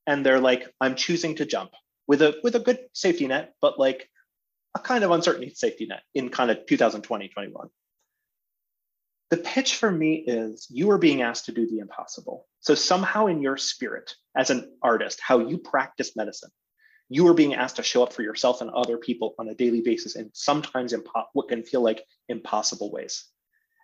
And 0.05 0.25
they're 0.25 0.39
like 0.39 0.69
i'm 0.81 0.95
choosing 0.95 1.35
to 1.35 1.45
jump 1.45 1.71
with 2.07 2.21
a 2.21 2.35
with 2.43 2.55
a 2.55 2.59
good 2.59 2.79
safety 2.93 3.27
net 3.27 3.53
but 3.61 3.79
like 3.79 4.09
a 4.75 4.79
kind 4.79 5.03
of 5.03 5.11
uncertainty 5.11 5.53
safety 5.55 5.85
net 5.85 6.01
in 6.13 6.29
kind 6.29 6.51
of 6.51 6.65
2020 6.65 7.29
21 7.29 7.69
the 9.29 9.37
pitch 9.37 9.77
for 9.77 9.89
me 9.89 10.15
is 10.15 10.67
you 10.69 10.91
are 10.91 10.97
being 10.97 11.23
asked 11.23 11.45
to 11.45 11.51
do 11.51 11.67
the 11.67 11.79
impossible. 11.79 12.45
So 12.59 12.75
somehow 12.75 13.25
in 13.25 13.41
your 13.41 13.57
spirit 13.57 14.13
as 14.37 14.51
an 14.51 14.77
artist 14.83 15.19
how 15.21 15.39
you 15.39 15.57
practice 15.57 16.15
medicine 16.15 16.51
you 17.09 17.27
are 17.27 17.33
being 17.33 17.53
asked 17.53 17.75
to 17.75 17.83
show 17.83 18.03
up 18.03 18.13
for 18.13 18.21
yourself 18.21 18.61
and 18.61 18.69
other 18.71 18.97
people 18.97 19.35
on 19.37 19.47
a 19.47 19.53
daily 19.53 19.81
basis 19.81 20.15
in 20.15 20.29
sometimes 20.33 20.93
impo- 20.93 21.25
what 21.33 21.47
can 21.47 21.63
feel 21.63 21.81
like 21.81 22.03
impossible 22.29 22.91
ways 22.91 23.25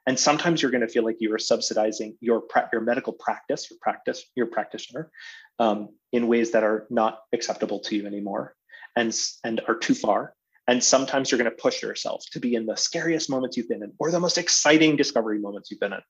and 0.09 0.19
sometimes 0.19 0.59
you're 0.59 0.71
going 0.71 0.81
to 0.81 0.87
feel 0.87 1.05
like 1.05 1.17
you 1.19 1.31
are 1.35 1.37
subsidizing 1.37 2.17
your 2.19 2.41
your 2.73 2.81
medical 2.81 3.13
practice, 3.13 3.69
your 3.69 3.77
practice, 3.79 4.25
your 4.35 4.47
practitioner, 4.47 5.11
um, 5.59 5.89
in 6.11 6.27
ways 6.27 6.49
that 6.53 6.63
are 6.63 6.87
not 6.89 7.19
acceptable 7.31 7.79
to 7.81 7.95
you 7.95 8.07
anymore, 8.07 8.55
and 8.95 9.15
and 9.43 9.61
are 9.67 9.75
too 9.75 9.93
far. 9.93 10.33
And 10.67 10.83
sometimes 10.83 11.29
you're 11.29 11.37
going 11.37 11.51
to 11.51 11.61
push 11.61 11.83
yourself 11.83 12.23
to 12.31 12.39
be 12.39 12.55
in 12.55 12.65
the 12.65 12.75
scariest 12.75 13.29
moments 13.29 13.55
you've 13.55 13.69
been 13.69 13.83
in, 13.83 13.93
or 13.99 14.09
the 14.09 14.19
most 14.19 14.39
exciting 14.39 14.95
discovery 14.95 15.37
moments 15.37 15.69
you've 15.69 15.79
been 15.79 15.93
in. 15.93 16.01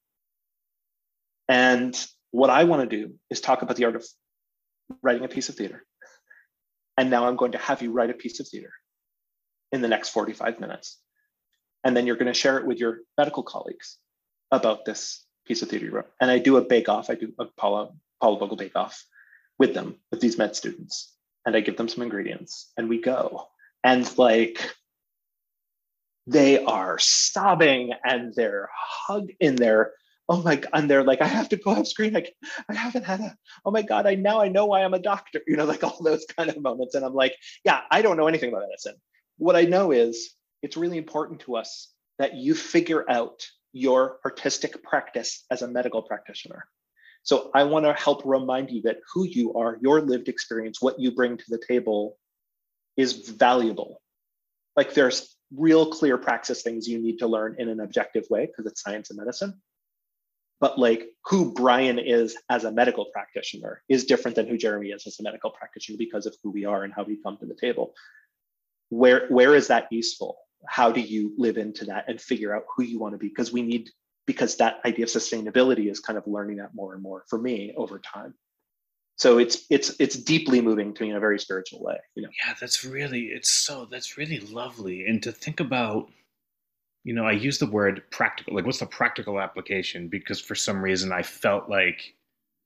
And 1.49 2.07
what 2.31 2.49
I 2.49 2.63
want 2.63 2.89
to 2.89 2.97
do 2.97 3.15
is 3.29 3.41
talk 3.41 3.63
about 3.63 3.75
the 3.75 3.83
art 3.83 3.97
of 3.97 4.05
writing 5.03 5.25
a 5.25 5.27
piece 5.27 5.49
of 5.49 5.55
theater. 5.55 5.83
And 6.97 7.09
now 7.09 7.27
I'm 7.27 7.35
going 7.35 7.51
to 7.51 7.57
have 7.57 7.81
you 7.81 7.91
write 7.91 8.11
a 8.11 8.21
piece 8.23 8.39
of 8.39 8.47
theater 8.47 8.71
in 9.73 9.81
the 9.81 9.89
next 9.89 10.09
45 10.11 10.61
minutes 10.61 10.99
and 11.83 11.95
then 11.95 12.05
you're 12.05 12.15
going 12.15 12.27
to 12.27 12.33
share 12.33 12.57
it 12.57 12.65
with 12.65 12.77
your 12.77 12.99
medical 13.17 13.43
colleagues 13.43 13.97
about 14.51 14.85
this 14.85 15.25
piece 15.45 15.61
of 15.61 15.69
theater 15.69 15.85
you 15.85 15.91
wrote. 15.91 16.11
And 16.19 16.29
I 16.29 16.39
do 16.39 16.57
a 16.57 16.61
bake 16.61 16.89
off. 16.89 17.09
I 17.09 17.15
do 17.15 17.33
a 17.39 17.45
Paula 17.45 17.91
Paula 18.21 18.39
Vogel 18.39 18.57
bake 18.57 18.75
off 18.75 19.03
with 19.57 19.73
them 19.73 19.95
with 20.11 20.21
these 20.21 20.37
med 20.37 20.55
students, 20.55 21.13
and 21.45 21.55
I 21.55 21.61
give 21.61 21.77
them 21.77 21.87
some 21.87 22.03
ingredients, 22.03 22.71
and 22.77 22.89
we 22.89 23.01
go. 23.01 23.47
And 23.83 24.17
like 24.17 24.75
they 26.27 26.63
are 26.63 26.99
sobbing 26.99 27.93
and 28.03 28.33
they're 28.35 28.69
hugged 28.75 29.31
in 29.39 29.55
their 29.55 29.93
oh 30.27 30.43
my 30.43 30.57
god 30.57 30.69
and 30.73 30.89
they're 30.89 31.03
like 31.03 31.21
i 31.21 31.25
have 31.25 31.49
to 31.49 31.55
go 31.55 31.71
off 31.71 31.87
screen 31.87 32.15
I, 32.15 32.27
I 32.69 32.75
haven't 32.75 33.05
had 33.05 33.19
a 33.19 33.35
oh 33.65 33.71
my 33.71 33.81
god 33.81 34.05
i 34.05 34.13
now 34.13 34.39
i 34.39 34.47
know 34.47 34.67
why 34.67 34.83
i'm 34.83 34.93
a 34.93 34.99
doctor 34.99 35.41
you 35.47 35.55
know 35.55 35.65
like 35.65 35.83
all 35.83 35.97
those 36.03 36.25
kind 36.37 36.49
of 36.51 36.61
moments 36.61 36.93
and 36.93 37.03
i'm 37.03 37.15
like 37.15 37.35
yeah 37.63 37.81
i 37.89 38.03
don't 38.03 38.15
know 38.15 38.27
anything 38.27 38.49
about 38.49 38.61
medicine 38.67 38.93
what 39.39 39.55
I 39.55 39.63
know 39.63 39.91
is 39.91 40.31
it's 40.61 40.77
really 40.77 40.97
important 40.97 41.41
to 41.41 41.55
us 41.55 41.93
that 42.17 42.35
you 42.35 42.53
figure 42.53 43.09
out 43.09 43.45
your 43.71 44.19
artistic 44.25 44.83
practice 44.83 45.45
as 45.51 45.61
a 45.61 45.67
medical 45.67 46.01
practitioner. 46.01 46.65
So 47.23 47.51
I 47.53 47.63
want 47.63 47.85
to 47.85 47.93
help 47.93 48.23
remind 48.25 48.71
you 48.71 48.81
that 48.83 48.97
who 49.13 49.25
you 49.25 49.53
are, 49.53 49.77
your 49.81 50.01
lived 50.01 50.29
experience, 50.29 50.81
what 50.81 50.99
you 50.99 51.11
bring 51.11 51.37
to 51.37 51.43
the 51.47 51.61
table 51.67 52.17
is 52.97 53.29
valuable. 53.29 54.01
Like 54.75 54.93
there's 54.93 55.35
real 55.55 55.91
clear 55.91 56.17
praxis 56.17 56.61
things 56.61 56.87
you 56.87 56.99
need 56.99 57.19
to 57.19 57.27
learn 57.27 57.55
in 57.59 57.69
an 57.69 57.79
objective 57.79 58.25
way 58.29 58.45
because 58.45 58.65
it's 58.65 58.81
science 58.81 59.09
and 59.09 59.17
medicine. 59.17 59.61
But 60.59 60.77
like 60.77 61.07
who 61.25 61.53
Brian 61.53 61.99
is 61.99 62.35
as 62.49 62.65
a 62.65 62.71
medical 62.71 63.05
practitioner 63.13 63.81
is 63.87 64.05
different 64.05 64.35
than 64.35 64.47
who 64.47 64.57
Jeremy 64.57 64.89
is 64.89 65.07
as 65.07 65.19
a 65.19 65.23
medical 65.23 65.51
practitioner 65.51 65.97
because 65.97 66.25
of 66.25 66.35
who 66.43 66.51
we 66.51 66.65
are 66.65 66.83
and 66.83 66.93
how 66.93 67.03
we 67.03 67.17
come 67.21 67.37
to 67.37 67.45
the 67.45 67.55
table. 67.55 67.93
Where 68.89 69.27
where 69.29 69.55
is 69.55 69.67
that 69.67 69.87
useful? 69.91 70.37
How 70.67 70.91
do 70.91 71.01
you 71.01 71.33
live 71.37 71.57
into 71.57 71.85
that 71.85 72.05
and 72.07 72.19
figure 72.19 72.55
out 72.55 72.63
who 72.75 72.83
you 72.83 72.99
want 72.99 73.13
to 73.13 73.17
be? 73.17 73.29
Because 73.29 73.51
we 73.51 73.61
need 73.61 73.89
because 74.25 74.57
that 74.57 74.79
idea 74.85 75.05
of 75.05 75.09
sustainability 75.09 75.89
is 75.89 75.99
kind 75.99 76.15
of 76.15 76.27
learning 76.27 76.57
that 76.57 76.75
more 76.75 76.93
and 76.93 77.01
more 77.01 77.23
for 77.27 77.39
me 77.39 77.73
over 77.75 77.99
time. 77.99 78.33
So 79.15 79.37
it's 79.37 79.65
it's 79.69 79.95
it's 79.99 80.15
deeply 80.15 80.61
moving 80.61 80.93
to 80.93 81.03
me 81.03 81.09
in 81.09 81.15
a 81.15 81.19
very 81.19 81.39
spiritual 81.39 81.83
way 81.83 81.97
you 82.15 82.23
know? 82.23 82.29
Yeah 82.45 82.53
that's 82.59 82.85
really 82.85 83.25
it's 83.27 83.49
so 83.49 83.85
that's 83.89 84.17
really 84.17 84.39
lovely. 84.39 85.05
And 85.07 85.21
to 85.23 85.31
think 85.31 85.59
about 85.59 86.09
you 87.03 87.13
know 87.13 87.25
i 87.25 87.31
use 87.31 87.57
the 87.57 87.65
word 87.65 88.03
practical 88.11 88.55
like 88.55 88.65
what's 88.65 88.79
the 88.79 88.85
practical 88.85 89.39
application? 89.39 90.07
Because 90.07 90.39
for 90.39 90.55
some 90.55 90.81
reason 90.81 91.11
i 91.11 91.23
felt 91.23 91.69
like 91.69 92.13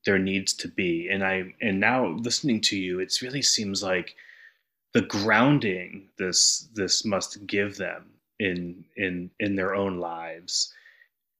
there 0.05 0.19
needs 0.19 0.53
to 0.53 0.67
be 0.67 1.07
and 1.09 1.23
i 1.23 1.43
and 1.61 1.79
now 1.79 2.07
listening 2.07 2.59
to 2.59 2.77
you 2.77 2.99
it 2.99 3.21
really 3.21 3.41
seems 3.41 3.81
like 3.81 4.15
the 4.93 5.01
grounding 5.01 6.09
this 6.17 6.69
this 6.73 7.05
must 7.05 7.45
give 7.47 7.77
them 7.77 8.05
in 8.39 8.83
in 8.95 9.29
in 9.39 9.55
their 9.55 9.75
own 9.75 9.99
lives 9.99 10.73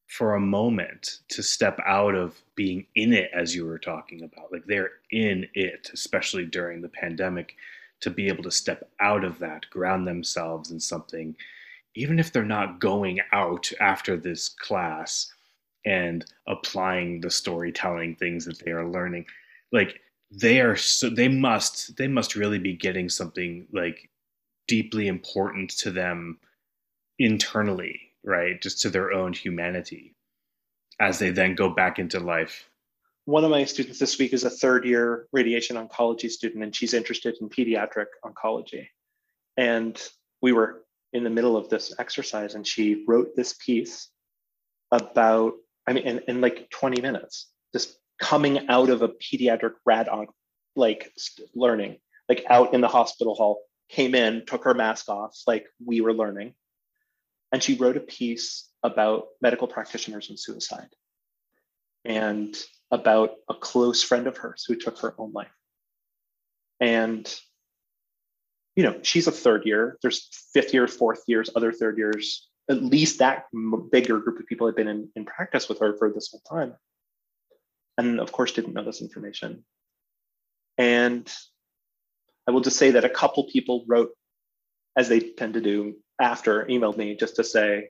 for 0.08 0.36
a 0.36 0.40
moment 0.40 1.20
to 1.28 1.42
step 1.42 1.80
out 1.86 2.14
of 2.14 2.40
being 2.56 2.86
in 2.96 3.14
it 3.14 3.32
as 3.34 3.56
you 3.56 3.66
were 3.66 3.80
talking 3.80 4.24
about. 4.24 4.52
Like 4.52 4.66
they're 4.66 4.92
in 5.12 5.48
it 5.54 5.90
especially 5.94 6.46
during 6.46 6.82
the 6.82 6.90
pandemic 6.90 7.56
to 8.02 8.10
be 8.10 8.28
able 8.28 8.44
to 8.44 8.52
step 8.52 8.90
out 9.00 9.24
of 9.24 9.40
that 9.40 9.70
ground 9.70 10.08
themselves 10.08 10.72
in 10.72 10.80
something 10.80 11.36
even 11.96 12.20
if 12.20 12.32
they're 12.32 12.44
not 12.44 12.80
going 12.80 13.20
out 13.32 13.72
after 13.80 14.18
this 14.18 14.50
class 14.50 15.32
and 15.86 16.26
applying 16.48 17.22
the 17.22 17.30
storytelling 17.30 18.16
things 18.16 18.46
that 18.46 18.60
they 18.60 18.72
are 18.72 18.88
learning. 18.88 19.26
Like 19.72 20.00
they 20.42 20.62
are 20.62 20.76
so 20.76 21.10
they 21.10 21.28
must 21.28 21.96
they 21.98 22.08
must 22.08 22.36
really 22.36 22.60
be 22.60 22.74
getting 22.74 23.10
something 23.10 23.68
like 23.72 24.10
deeply 24.68 25.08
important 25.08 25.70
to 25.70 25.92
them 25.92 26.40
internally 27.20 28.14
right? 28.24 28.62
Just 28.62 28.82
to 28.82 28.90
their 28.90 29.12
own 29.12 29.34
humanity 29.34 30.16
as 31.00 31.20
they 31.20 31.30
then 31.30 31.56
go 31.56 31.70
back 31.70 32.00
into 32.00 32.20
life. 32.20 32.70
One 33.26 33.44
of 33.44 33.52
my 33.52 33.66
students 33.66 34.00
this 34.00 34.18
week 34.18 34.34
is 34.34 34.44
a 34.44 34.50
third 34.50 34.86
year 34.86 35.28
radiation 35.32 35.78
oncology 35.78 36.30
student, 36.30 36.64
and 36.64 36.76
she's 36.76 36.94
interested 36.94 37.38
in 37.40 37.50
pediatric 37.50 38.08
oncology. 38.26 38.88
And 39.58 40.02
we 40.42 40.52
were 40.52 40.84
in 41.14 41.24
the 41.24 41.30
middle 41.30 41.56
of 41.56 41.70
this 41.70 41.94
exercise, 42.00 42.56
and 42.56 42.66
she 42.66 43.04
wrote 43.08 43.36
this 43.36 43.54
piece 43.54 44.10
about, 44.92 45.54
I 45.88 45.94
mean, 45.94 46.04
in, 46.06 46.20
in 46.28 46.42
like 46.42 46.70
20 46.70 47.02
minutes, 47.02 47.50
just 47.74 47.98
coming 48.24 48.70
out 48.70 48.90
of 48.90 49.02
a 49.02 49.10
pediatric 49.10 49.74
rad 49.86 50.08
onc 50.08 50.30
like 50.78 51.12
learning, 51.54 51.98
like 52.30 52.46
out 52.50 52.74
in 52.74 52.80
the 52.80 52.88
hospital 52.88 53.36
hall, 53.36 53.60
came 53.90 54.16
in, 54.16 54.46
took 54.48 54.64
her 54.64 54.74
mask 54.74 55.10
off, 55.10 55.38
like 55.46 55.66
we 55.86 56.00
were 56.00 56.14
learning, 56.14 56.54
and 57.52 57.62
she 57.62 57.76
wrote 57.76 57.98
a 57.98 58.00
piece 58.00 58.70
about 58.82 59.26
medical 59.42 59.68
practitioners 59.68 60.30
and 60.30 60.40
suicide 60.40 60.88
and 62.06 62.58
about 62.92 63.32
a 63.50 63.54
close 63.54 64.02
friend 64.02 64.26
of 64.26 64.38
hers 64.38 64.64
who 64.66 64.76
took 64.76 64.98
her 65.00 65.14
own 65.18 65.34
life. 65.34 65.52
And, 66.80 67.30
you 68.78 68.84
know, 68.84 69.00
she's 69.04 69.28
a 69.28 69.32
third 69.32 69.66
year, 69.66 69.98
there's 70.02 70.30
fifth 70.54 70.74
year, 70.74 70.88
fourth 70.88 71.24
years, 71.28 71.50
other 71.58 71.74
third 71.74 71.98
years, 71.98 72.48
at 72.70 72.82
least 72.82 73.20
that 73.20 73.48
bigger 73.92 74.20
group 74.20 74.40
of 74.40 74.48
people 74.48 74.66
had 74.66 74.78
been 74.78 74.88
in, 74.88 75.10
in 75.18 75.26
practice 75.26 75.68
with 75.68 75.80
her 75.80 75.98
for 75.98 76.10
this 76.10 76.30
whole 76.32 76.42
time. 76.50 76.74
And 77.98 78.20
of 78.20 78.32
course, 78.32 78.52
didn't 78.52 78.74
know 78.74 78.84
this 78.84 79.02
information. 79.02 79.64
And 80.78 81.32
I 82.48 82.52
will 82.52 82.62
just 82.62 82.78
say 82.78 82.92
that 82.92 83.06
a 83.06 83.10
couple 83.10 83.48
people 83.52 83.86
wrote, 83.88 84.12
as 84.98 85.10
they 85.10 85.20
tend 85.20 85.54
to 85.56 85.62
do, 85.62 85.96
after 86.20 86.66
emailed 86.66 86.98
me 86.98 87.16
just 87.16 87.38
to 87.38 87.44
say, 87.44 87.90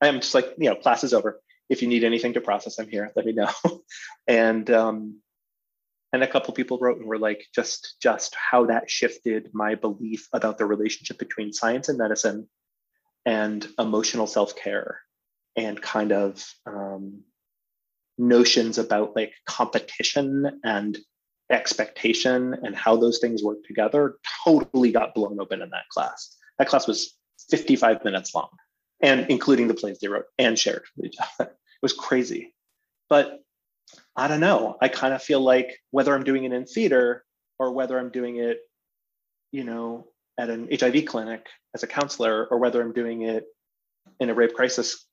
I'm 0.00 0.20
just 0.20 0.34
like, 0.34 0.54
you 0.58 0.68
know, 0.68 0.76
class 0.76 1.04
is 1.04 1.14
over. 1.14 1.40
If 1.68 1.82
you 1.82 1.88
need 1.88 2.04
anything 2.04 2.34
to 2.34 2.40
process, 2.40 2.78
I'm 2.78 2.88
here. 2.88 3.10
Let 3.14 3.24
me 3.24 3.32
know. 3.32 3.50
and 4.26 4.68
um, 4.70 5.20
and 6.12 6.22
a 6.22 6.28
couple 6.28 6.52
people 6.54 6.78
wrote 6.80 6.98
and 6.98 7.06
were 7.06 7.18
like, 7.18 7.46
just 7.54 7.96
just 8.02 8.34
how 8.34 8.66
that 8.66 8.90
shifted 8.90 9.50
my 9.52 9.74
belief 9.76 10.28
about 10.32 10.58
the 10.58 10.66
relationship 10.66 11.18
between 11.18 11.52
science 11.52 11.88
and 11.88 11.98
medicine 11.98 12.48
and 13.24 13.66
emotional 13.78 14.26
self 14.26 14.56
care 14.56 15.00
and 15.56 15.80
kind 15.80 16.12
of 16.12 16.44
um, 16.66 17.22
notions 18.18 18.78
about 18.78 19.16
like 19.16 19.32
competition 19.46 20.60
and 20.64 20.98
expectation 21.50 22.54
and 22.62 22.74
how 22.74 22.96
those 22.96 23.18
things 23.18 23.42
work 23.42 23.58
together 23.66 24.16
totally 24.44 24.90
got 24.90 25.14
blown 25.14 25.40
open 25.40 25.62
in 25.62 25.70
that 25.70 25.88
class. 25.90 26.36
That 26.58 26.68
class 26.68 26.86
was 26.86 27.14
55 27.50 28.04
minutes 28.04 28.34
long, 28.34 28.48
and 29.02 29.26
including 29.28 29.68
the 29.68 29.74
plays 29.74 29.98
they 30.00 30.08
wrote 30.08 30.26
and 30.38 30.58
shared. 30.58 30.84
it 30.98 31.16
was 31.82 31.92
crazy. 31.92 32.54
But 33.08 33.40
I 34.16 34.28
don't 34.28 34.40
know. 34.40 34.76
I 34.80 34.88
kind 34.88 35.14
of 35.14 35.22
feel 35.22 35.40
like 35.40 35.78
whether 35.90 36.14
I'm 36.14 36.24
doing 36.24 36.44
it 36.44 36.52
in 36.52 36.64
theater 36.64 37.24
or 37.58 37.72
whether 37.72 37.98
I'm 37.98 38.10
doing 38.10 38.36
it, 38.36 38.60
you 39.50 39.64
know, 39.64 40.08
at 40.38 40.50
an 40.50 40.68
HIV 40.72 41.04
clinic 41.06 41.46
as 41.74 41.82
a 41.82 41.86
counselor, 41.86 42.46
or 42.46 42.58
whether 42.58 42.80
I'm 42.80 42.92
doing 42.92 43.22
it 43.22 43.44
in 44.18 44.30
a 44.30 44.34
rape 44.34 44.54
crisis 44.54 45.06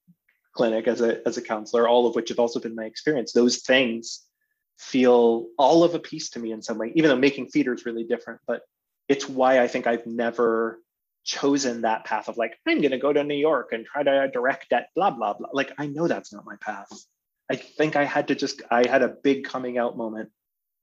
clinic 0.60 0.90
as 0.90 1.00
a 1.00 1.26
as 1.26 1.38
a 1.38 1.42
counselor, 1.42 1.88
all 1.88 2.06
of 2.06 2.16
which 2.16 2.28
have 2.28 2.40
also 2.40 2.60
been 2.60 2.76
my 2.76 2.84
experience. 2.84 3.32
Those 3.32 3.60
things 3.60 4.26
feel 4.78 5.48
all 5.58 5.86
of 5.86 5.96
a 5.96 6.00
piece 6.00 6.32
to 6.32 6.40
me 6.40 6.52
in 6.52 6.62
some 6.62 6.78
way, 6.78 6.92
even 6.96 7.10
though 7.10 7.16
making 7.16 7.48
theater 7.48 7.74
is 7.74 7.86
really 7.86 8.04
different. 8.04 8.42
But 8.46 8.64
it's 9.08 9.30
why 9.30 9.62
I 9.62 9.70
think 9.70 9.88
I've 9.88 10.06
never 10.06 10.82
chosen 11.24 11.82
that 11.82 12.06
path 12.06 12.28
of 12.28 12.38
like 12.38 12.58
i'm 12.66 12.80
going 12.80 12.92
to 12.92 12.98
go 12.98 13.12
to 13.12 13.24
new 13.24 13.36
york 13.36 13.74
and 13.74 13.86
try 13.86 14.02
to 14.02 14.30
direct 14.34 14.72
at 14.72 14.88
blah 14.96 15.12
blah 15.12 15.34
blah 15.34 15.50
like 15.54 15.72
i 15.78 15.86
know 15.86 16.08
that's 16.08 16.32
not 16.34 16.46
my 16.46 16.56
path 16.62 16.88
i 17.52 17.56
think 17.56 17.96
i 17.96 18.06
had 18.06 18.30
to 18.30 18.36
just 18.36 18.62
i 18.72 18.88
had 18.88 19.04
a 19.04 19.16
big 19.22 19.44
coming 19.44 19.78
out 19.78 19.98
moment 19.98 20.30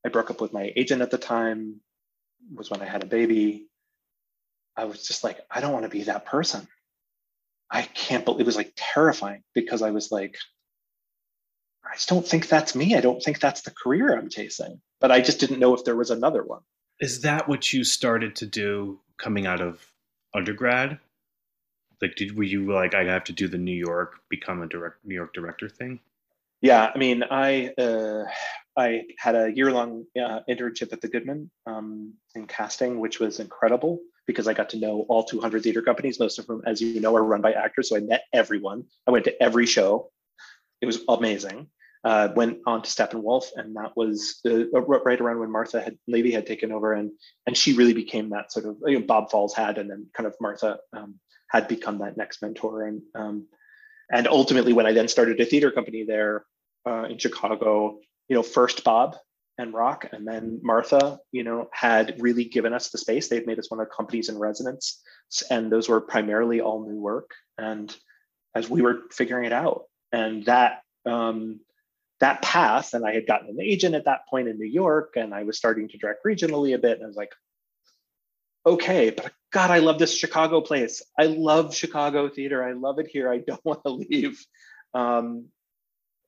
i 0.05 0.09
broke 0.09 0.31
up 0.31 0.41
with 0.41 0.53
my 0.53 0.71
agent 0.77 1.03
at 1.03 1.11
the 1.11 1.19
time 1.19 1.81
was 2.55 2.71
when 2.71 2.83
i 2.83 2.85
had 2.85 3.03
a 3.03 3.07
baby 3.07 3.67
i 4.77 4.85
was 4.85 5.05
just 5.09 5.25
like 5.25 5.41
i 5.51 5.61
don't 5.61 5.73
want 5.73 5.85
to 5.85 5.97
be 5.99 6.05
that 6.05 6.27
person 6.27 6.69
i 7.71 7.83
can't 7.83 8.25
believe 8.25 8.41
it 8.41 8.47
was 8.47 8.57
like 8.57 8.73
terrifying 8.77 9.43
because 9.55 9.83
i 9.83 9.91
was 9.91 10.11
like 10.11 10.37
i 11.85 11.95
just 11.95 12.09
don't 12.09 12.27
think 12.27 12.49
that's 12.49 12.75
me 12.75 12.97
i 12.97 13.01
don't 13.01 13.23
think 13.23 13.41
that's 13.41 13.63
the 13.63 13.71
career 13.71 14.17
i'm 14.17 14.29
chasing 14.29 14.81
but 15.01 15.11
i 15.11 15.21
just 15.21 15.41
didn't 15.41 15.61
know 15.61 15.75
if 15.75 15.85
there 15.85 15.97
was 15.97 16.11
another 16.11 16.45
one 16.45 16.63
is 17.01 17.23
that 17.23 17.49
what 17.49 17.73
you 17.73 17.85
started 17.85 18.37
to 18.37 18.47
do 18.47 19.01
coming 19.19 19.47
out 19.47 19.61
of 19.61 19.87
undergrad? 20.35 20.99
Like, 22.01 22.17
did 22.17 22.37
were 22.37 22.45
you 22.45 22.73
like 22.73 22.95
I 22.95 23.05
have 23.05 23.25
to 23.25 23.33
do 23.33 23.49
the 23.49 23.59
New 23.59 23.75
York 23.75 24.21
become 24.29 24.63
a 24.63 24.67
direct 24.67 25.05
New 25.05 25.15
York 25.15 25.33
director 25.33 25.69
thing? 25.69 26.01
Yeah, 26.61 26.91
I 26.95 26.99
mean, 26.99 27.23
I 27.31 27.69
uh, 27.79 28.25
I 28.77 29.03
had 29.19 29.35
a 29.35 29.51
year 29.55 29.71
long 29.71 30.05
uh, 30.19 30.41
internship 30.49 30.93
at 30.93 31.01
the 31.01 31.09
Goodman 31.09 31.51
um, 31.67 32.15
in 32.35 32.47
casting, 32.47 32.99
which 33.01 33.19
was 33.19 33.41
incredible 33.41 34.01
because 34.27 34.49
I 34.49 34.55
got 34.55 34.71
to 34.71 34.79
know 34.79 35.07
all 35.09 35.25
200 35.25 35.63
theater 35.63 35.83
companies, 35.83 36.19
most 36.19 36.39
of 36.39 36.47
whom, 36.47 36.63
as 36.67 36.81
you 36.81 37.01
know, 37.01 37.15
are 37.17 37.25
run 37.25 37.41
by 37.41 37.53
actors. 37.53 37.89
So 37.89 37.97
I 37.97 38.01
met 38.01 38.25
everyone. 38.33 38.85
I 39.07 39.11
went 39.11 39.25
to 39.25 39.43
every 39.43 39.67
show. 39.67 40.11
It 40.81 40.87
was 40.87 41.01
amazing. 41.09 41.69
Uh, 42.05 42.29
went 42.37 42.59
on 42.67 42.83
to 42.83 42.91
Steppenwolf, 42.91 43.47
and 43.57 43.75
that 43.75 43.97
was 43.97 44.41
uh, 44.47 44.67
right 44.81 45.21
around 45.21 45.41
when 45.41 45.51
Martha 45.51 45.81
had 45.81 45.99
Lavey 46.09 46.33
had 46.33 46.47
taken 46.47 46.71
over, 46.71 46.93
and 46.93 47.11
and 47.47 47.57
she 47.57 47.73
really 47.73 47.95
became 47.95 48.31
that 48.31 48.53
sort 48.53 48.67
of 48.67 48.77
you 48.87 49.01
know, 49.01 49.05
Bob 49.05 49.31
Falls 49.31 49.55
had, 49.55 49.79
and 49.79 49.91
then 49.91 50.07
kind 50.17 50.27
of 50.27 50.37
Martha 50.41 50.79
um, 50.93 51.17
had 51.51 51.67
become 51.67 51.99
that 51.99 52.17
next 52.17 52.43
mentor, 52.43 52.87
and 52.87 53.03
um, 53.17 53.47
and 54.13 54.29
ultimately 54.29 54.73
when 54.73 54.87
I 54.87 54.93
then 54.93 55.09
started 55.09 55.41
a 55.41 55.45
theater 55.45 55.73
company 55.73 56.05
there 56.07 56.45
uh, 56.87 57.05
in 57.11 57.19
Chicago, 57.19 57.99
you 58.29 58.37
know, 58.37 58.43
first 58.43 58.85
Bob 58.85 59.17
and 59.59 59.73
Rock, 59.73 60.07
and 60.13 60.27
then 60.27 60.61
Martha, 60.63 61.19
you 61.33 61.43
know, 61.43 61.69
had 61.73 62.17
really 62.19 62.45
given 62.45 62.73
us 62.73 62.91
the 62.91 62.99
space. 62.99 63.29
They've 63.29 63.47
made 63.47 63.59
us 63.59 63.71
one 63.71 63.81
of 63.81 63.89
the 63.89 63.95
companies 63.95 64.29
in 64.29 64.39
residence, 64.39 65.03
and 65.51 65.71
those 65.71 65.89
were 65.89 66.01
primarily 66.01 66.61
all 66.61 66.87
new 66.87 67.01
work, 67.01 67.31
and 67.59 67.95
as 68.55 68.69
we 68.69 68.83
were 68.83 69.03
figuring 69.13 69.47
it 69.47 69.53
out, 69.53 69.85
and 70.13 70.45
that 70.47 70.83
um, 71.05 71.61
that 72.19 72.41
path 72.41 72.95
and 72.95 73.05
i 73.05 73.13
had 73.13 73.27
gotten 73.27 73.51
an 73.51 73.61
agent 73.61 73.95
at 73.95 74.07
that 74.07 74.27
point 74.27 74.49
in 74.49 74.59
new 74.59 74.65
york 74.65 75.13
and 75.17 75.35
i 75.35 75.43
was 75.43 75.59
starting 75.59 75.87
to 75.87 75.99
direct 75.99 76.25
regionally 76.25 76.75
a 76.75 76.79
bit 76.79 76.97
and 76.97 77.05
i 77.05 77.07
was 77.07 77.15
like 77.15 77.31
okay, 78.67 79.11
but 79.11 79.33
God, 79.53 79.71
I 79.71 79.79
love 79.79 79.99
this 79.99 80.17
Chicago 80.17 80.61
place. 80.61 81.03
I 81.19 81.27
love 81.27 81.75
Chicago 81.75 82.29
theater. 82.29 82.65
I 82.65 82.73
love 82.73 82.99
it 82.99 83.07
here. 83.07 83.31
I 83.31 83.39
don't 83.39 83.61
want 83.65 83.83
to 83.85 83.91
leave. 83.91 84.45
Um, 84.93 85.47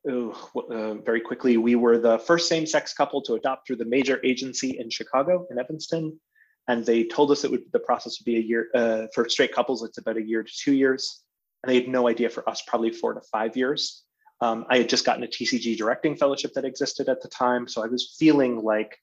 ooh, 0.09 0.35
uh, 0.71 0.95
very 0.95 1.21
quickly, 1.21 1.57
we 1.57 1.75
were 1.75 1.99
the 1.99 2.19
first 2.19 2.49
same-sex 2.49 2.95
couple 2.95 3.23
to 3.23 3.35
adopt 3.35 3.67
through 3.67 3.77
the 3.77 3.85
major 3.85 4.21
agency 4.25 4.79
in 4.79 4.91
Chicago, 4.91 5.47
in 5.51 5.59
Evanston, 5.59 6.19
and 6.69 6.85
they 6.85 7.05
told 7.05 7.31
us 7.31 7.45
it 7.45 7.51
would 7.51 7.65
the 7.73 7.79
process 7.79 8.19
would 8.19 8.25
be 8.25 8.37
a 8.37 8.41
year 8.41 8.69
uh, 8.75 9.07
for 9.15 9.29
straight 9.29 9.55
couples. 9.55 9.83
It's 9.83 9.99
about 9.99 10.17
a 10.17 10.23
year 10.23 10.43
to 10.43 10.53
two 10.53 10.75
years, 10.75 11.23
and 11.63 11.71
they 11.71 11.75
had 11.77 11.89
no 11.89 12.09
idea 12.09 12.31
for 12.31 12.49
us, 12.49 12.63
probably 12.67 12.91
four 12.91 13.15
to 13.15 13.21
five 13.33 13.57
years. 13.57 14.05
Um, 14.41 14.67
I 14.71 14.79
had 14.79 14.89
just 14.89 15.05
gotten 15.05 15.25
a 15.25 15.27
TCG 15.27 15.77
directing 15.77 16.17
fellowship 16.17 16.53
that 16.55 16.65
existed 16.65 17.09
at 17.09 17.23
the 17.23 17.29
time, 17.29 17.67
so 17.67 17.83
I 17.83 17.87
was 17.87 18.15
feeling 18.19 18.63
like, 18.63 18.97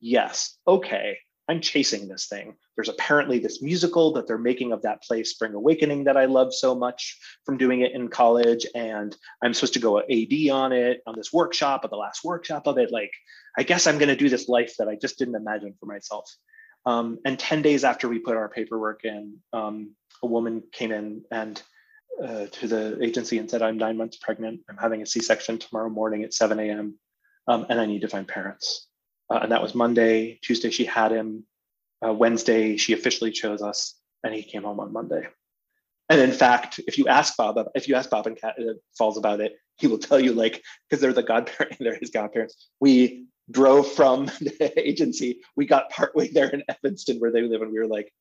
yes, 0.00 0.58
okay, 0.66 1.16
I'm 1.48 1.60
chasing 1.60 2.08
this 2.08 2.26
thing. 2.26 2.54
There's 2.76 2.88
apparently 2.88 3.38
this 3.38 3.62
musical 3.62 4.12
that 4.12 4.26
they're 4.26 4.38
making 4.38 4.72
of 4.72 4.82
that 4.82 5.02
play, 5.02 5.24
Spring 5.24 5.54
Awakening, 5.54 6.04
that 6.04 6.16
I 6.16 6.26
love 6.26 6.54
so 6.54 6.74
much 6.74 7.18
from 7.44 7.58
doing 7.58 7.80
it 7.80 7.92
in 7.92 8.08
college. 8.08 8.64
And 8.74 9.16
I'm 9.42 9.52
supposed 9.52 9.74
to 9.74 9.80
go 9.80 9.98
AD 9.98 10.50
on 10.50 10.72
it, 10.72 11.02
on 11.06 11.14
this 11.16 11.32
workshop, 11.32 11.82
at 11.84 11.90
the 11.90 11.96
last 11.96 12.22
workshop 12.24 12.66
of 12.66 12.78
it. 12.78 12.92
Like, 12.92 13.10
I 13.58 13.64
guess 13.64 13.86
I'm 13.86 13.98
going 13.98 14.08
to 14.08 14.16
do 14.16 14.28
this 14.28 14.48
life 14.48 14.74
that 14.78 14.88
I 14.88 14.94
just 14.94 15.18
didn't 15.18 15.34
imagine 15.34 15.74
for 15.80 15.86
myself. 15.86 16.30
Um, 16.86 17.18
and 17.24 17.38
10 17.38 17.62
days 17.62 17.84
after 17.84 18.08
we 18.08 18.18
put 18.18 18.36
our 18.36 18.48
paperwork 18.48 19.04
in, 19.04 19.38
um, 19.52 19.94
a 20.22 20.26
woman 20.26 20.62
came 20.72 20.92
in 20.92 21.22
and 21.30 21.60
uh, 22.22 22.46
to 22.46 22.68
the 22.68 23.02
agency 23.02 23.38
and 23.38 23.50
said, 23.50 23.62
I'm 23.62 23.78
nine 23.78 23.96
months 23.96 24.16
pregnant. 24.16 24.60
I'm 24.68 24.76
having 24.76 25.02
a 25.02 25.06
C 25.06 25.20
section 25.20 25.58
tomorrow 25.58 25.88
morning 25.88 26.22
at 26.22 26.34
7 26.34 26.58
a.m. 26.60 26.98
Um, 27.48 27.66
and 27.68 27.80
I 27.80 27.86
need 27.86 28.02
to 28.02 28.08
find 28.08 28.28
parents. 28.28 28.86
Uh, 29.32 29.38
and 29.42 29.52
that 29.52 29.62
was 29.62 29.74
Monday. 29.74 30.38
Tuesday, 30.42 30.70
she 30.70 30.84
had 30.84 31.10
him. 31.10 31.44
Uh, 32.04 32.12
Wednesday, 32.12 32.76
she 32.76 32.92
officially 32.92 33.30
chose 33.30 33.62
us, 33.62 33.94
and 34.22 34.34
he 34.34 34.42
came 34.42 34.64
home 34.64 34.80
on 34.80 34.92
Monday. 34.92 35.26
And 36.10 36.20
in 36.20 36.32
fact, 36.32 36.80
if 36.86 36.98
you 36.98 37.08
ask 37.08 37.36
Bob, 37.36 37.58
if 37.74 37.88
you 37.88 37.94
ask 37.94 38.10
Bob 38.10 38.26
and 38.26 38.38
Kat 38.38 38.56
uh, 38.58 38.74
Falls 38.98 39.16
about 39.16 39.40
it, 39.40 39.54
he 39.78 39.86
will 39.86 39.98
tell 39.98 40.20
you 40.20 40.32
like 40.32 40.62
because 40.88 41.00
they're 41.00 41.14
the 41.14 41.22
godparent, 41.22 41.76
they're 41.80 41.98
his 41.98 42.10
godparents. 42.10 42.68
We 42.80 43.26
drove 43.50 43.90
from 43.90 44.26
the 44.40 44.72
agency. 44.76 45.40
We 45.56 45.64
got 45.64 45.90
partway 45.90 46.28
there 46.28 46.50
in 46.50 46.62
Evanston 46.68 47.18
where 47.18 47.30
they 47.30 47.42
live, 47.42 47.62
and 47.62 47.72
we 47.72 47.78
were 47.78 47.86
like, 47.86 48.12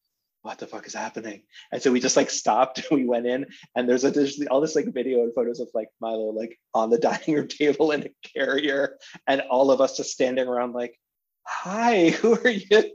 "What 0.43 0.57
the 0.59 0.67
fuck 0.67 0.87
is 0.87 0.93
happening?" 0.93 1.43
And 1.71 1.81
so 1.81 1.91
we 1.91 1.99
just 1.99 2.17
like 2.17 2.29
stopped. 2.29 2.81
We 2.91 3.05
went 3.05 3.25
in, 3.27 3.45
and 3.75 3.87
there's 3.87 4.03
a 4.03 4.11
there's 4.11 4.41
all 4.49 4.61
this 4.61 4.75
like 4.75 4.93
video 4.93 5.23
and 5.23 5.33
photos 5.33 5.59
of 5.59 5.69
like 5.73 5.89
Milo 5.99 6.31
like 6.31 6.59
on 6.73 6.89
the 6.89 6.97
dining 7.07 7.35
room 7.35 7.47
table 7.47 7.91
in 7.91 8.03
a 8.03 8.27
carrier, 8.35 8.97
and 9.27 9.41
all 9.41 9.71
of 9.71 9.81
us 9.81 9.97
just 9.97 10.11
standing 10.11 10.47
around 10.47 10.73
like, 10.73 10.99
"Hi, 11.47 12.09
who 12.21 12.33
are 12.39 12.49
you?" 12.49 12.93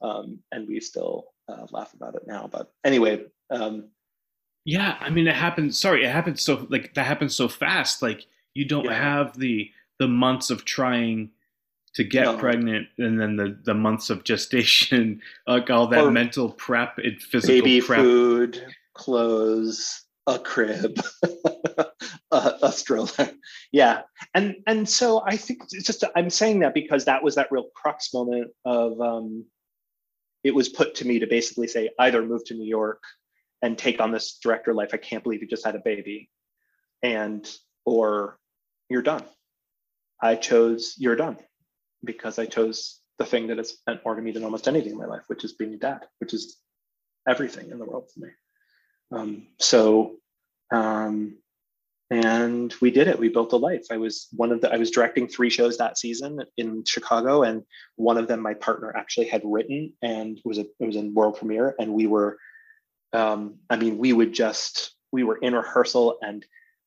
um, 0.00 0.38
and 0.52 0.68
we 0.68 0.80
still 0.80 1.28
uh, 1.48 1.66
laugh 1.70 1.92
about 1.94 2.14
it 2.14 2.22
now. 2.26 2.48
But 2.50 2.72
anyway. 2.84 3.24
Um, 3.50 3.90
yeah, 4.64 4.96
I 4.98 5.10
mean, 5.10 5.26
it 5.26 5.34
happens. 5.34 5.78
Sorry, 5.78 6.04
it 6.04 6.10
happens 6.10 6.40
so 6.42 6.66
like 6.70 6.94
that 6.94 7.06
happens 7.06 7.36
so 7.36 7.48
fast. 7.48 8.00
Like 8.00 8.24
you 8.54 8.64
don't 8.64 8.84
Yeah. 8.86 8.94
have 8.94 9.38
the 9.38 9.70
the 9.98 10.08
months 10.08 10.48
of 10.50 10.64
trying 10.64 11.30
to 11.94 12.04
get 12.04 12.24
No. 12.24 12.36
pregnant, 12.38 12.88
and 12.98 13.20
then 13.20 13.36
the 13.36 13.58
the 13.64 13.74
months 13.74 14.10
of 14.10 14.24
gestation, 14.24 15.20
like 15.46 15.70
all 15.70 15.86
that 15.88 16.04
Or 16.04 16.10
mental 16.10 16.50
prep 16.52 16.98
and 16.98 17.20
physical 17.22 17.54
baby 17.64 17.80
prep. 17.80 18.00
food, 18.00 18.64
clothes, 18.94 20.02
a 20.26 20.38
crib, 20.38 20.98
a, 22.30 22.52
a 22.62 22.72
stroller. 22.72 23.30
Yeah, 23.72 24.02
and 24.34 24.56
and 24.66 24.88
so 24.88 25.22
I 25.26 25.36
think 25.36 25.62
it's 25.70 25.86
just 25.86 26.04
I'm 26.16 26.30
saying 26.30 26.60
that 26.60 26.74
because 26.74 27.04
that 27.04 27.22
was 27.22 27.36
that 27.36 27.52
real 27.52 27.68
crux 27.74 28.12
moment 28.12 28.50
of 28.64 29.00
um, 29.00 29.44
it 30.42 30.54
was 30.54 30.68
put 30.68 30.96
to 30.96 31.06
me 31.06 31.20
to 31.20 31.26
basically 31.26 31.68
say 31.68 31.90
either 31.98 32.22
move 32.22 32.44
to 32.46 32.54
New 32.54 32.66
York 32.68 33.02
and 33.62 33.78
take 33.78 34.00
on 34.00 34.10
this 34.10 34.38
director 34.42 34.74
life. 34.74 34.90
I 34.92 34.96
can't 34.98 35.22
believe 35.22 35.40
you 35.42 35.48
just 35.48 35.64
had 35.64 35.76
a 35.76 35.80
baby, 35.80 36.28
and 37.02 37.48
or 37.84 38.38
you're 38.88 39.02
done. 39.02 39.24
I 40.20 40.34
chose 40.36 40.94
you're 40.98 41.16
done 41.16 41.36
because 42.04 42.38
I 42.38 42.46
chose 42.46 43.00
the 43.18 43.24
thing 43.24 43.48
that 43.48 43.58
has 43.58 43.78
meant 43.86 44.04
more 44.04 44.14
to 44.14 44.22
me 44.22 44.32
than 44.32 44.44
almost 44.44 44.68
anything 44.68 44.92
in 44.92 44.98
my 44.98 45.06
life, 45.06 45.24
which 45.28 45.44
is 45.44 45.52
being 45.52 45.74
a 45.74 45.76
dad, 45.76 46.06
which 46.18 46.34
is 46.34 46.58
everything 47.28 47.70
in 47.70 47.78
the 47.78 47.84
world 47.84 48.08
to 48.14 48.20
me. 48.20 48.28
Um, 49.12 49.46
so, 49.58 50.16
um, 50.72 51.36
and 52.10 52.74
we 52.80 52.90
did 52.90 53.08
it. 53.08 53.18
We 53.18 53.28
built 53.28 53.52
a 53.52 53.56
life. 53.56 53.86
I 53.90 53.96
was 53.96 54.28
one 54.32 54.52
of 54.52 54.60
the. 54.60 54.72
I 54.72 54.76
was 54.76 54.90
directing 54.90 55.26
three 55.26 55.50
shows 55.50 55.78
that 55.78 55.98
season 55.98 56.40
in 56.56 56.84
Chicago, 56.84 57.42
and 57.42 57.62
one 57.96 58.18
of 58.18 58.28
them 58.28 58.40
my 58.40 58.54
partner 58.54 58.94
actually 58.94 59.28
had 59.28 59.42
written, 59.44 59.94
and 60.02 60.40
was 60.44 60.58
a 60.58 60.66
it 60.80 60.86
was 60.86 60.96
a 60.96 61.02
world 61.02 61.38
premiere, 61.38 61.74
and 61.78 61.92
we 61.92 62.06
were. 62.06 62.38
Um, 63.12 63.56
I 63.70 63.76
mean, 63.76 63.96
we 63.96 64.12
would 64.12 64.34
just 64.34 64.94
we 65.12 65.22
were 65.22 65.36
in 65.36 65.54
rehearsal, 65.54 66.18
and 66.20 66.44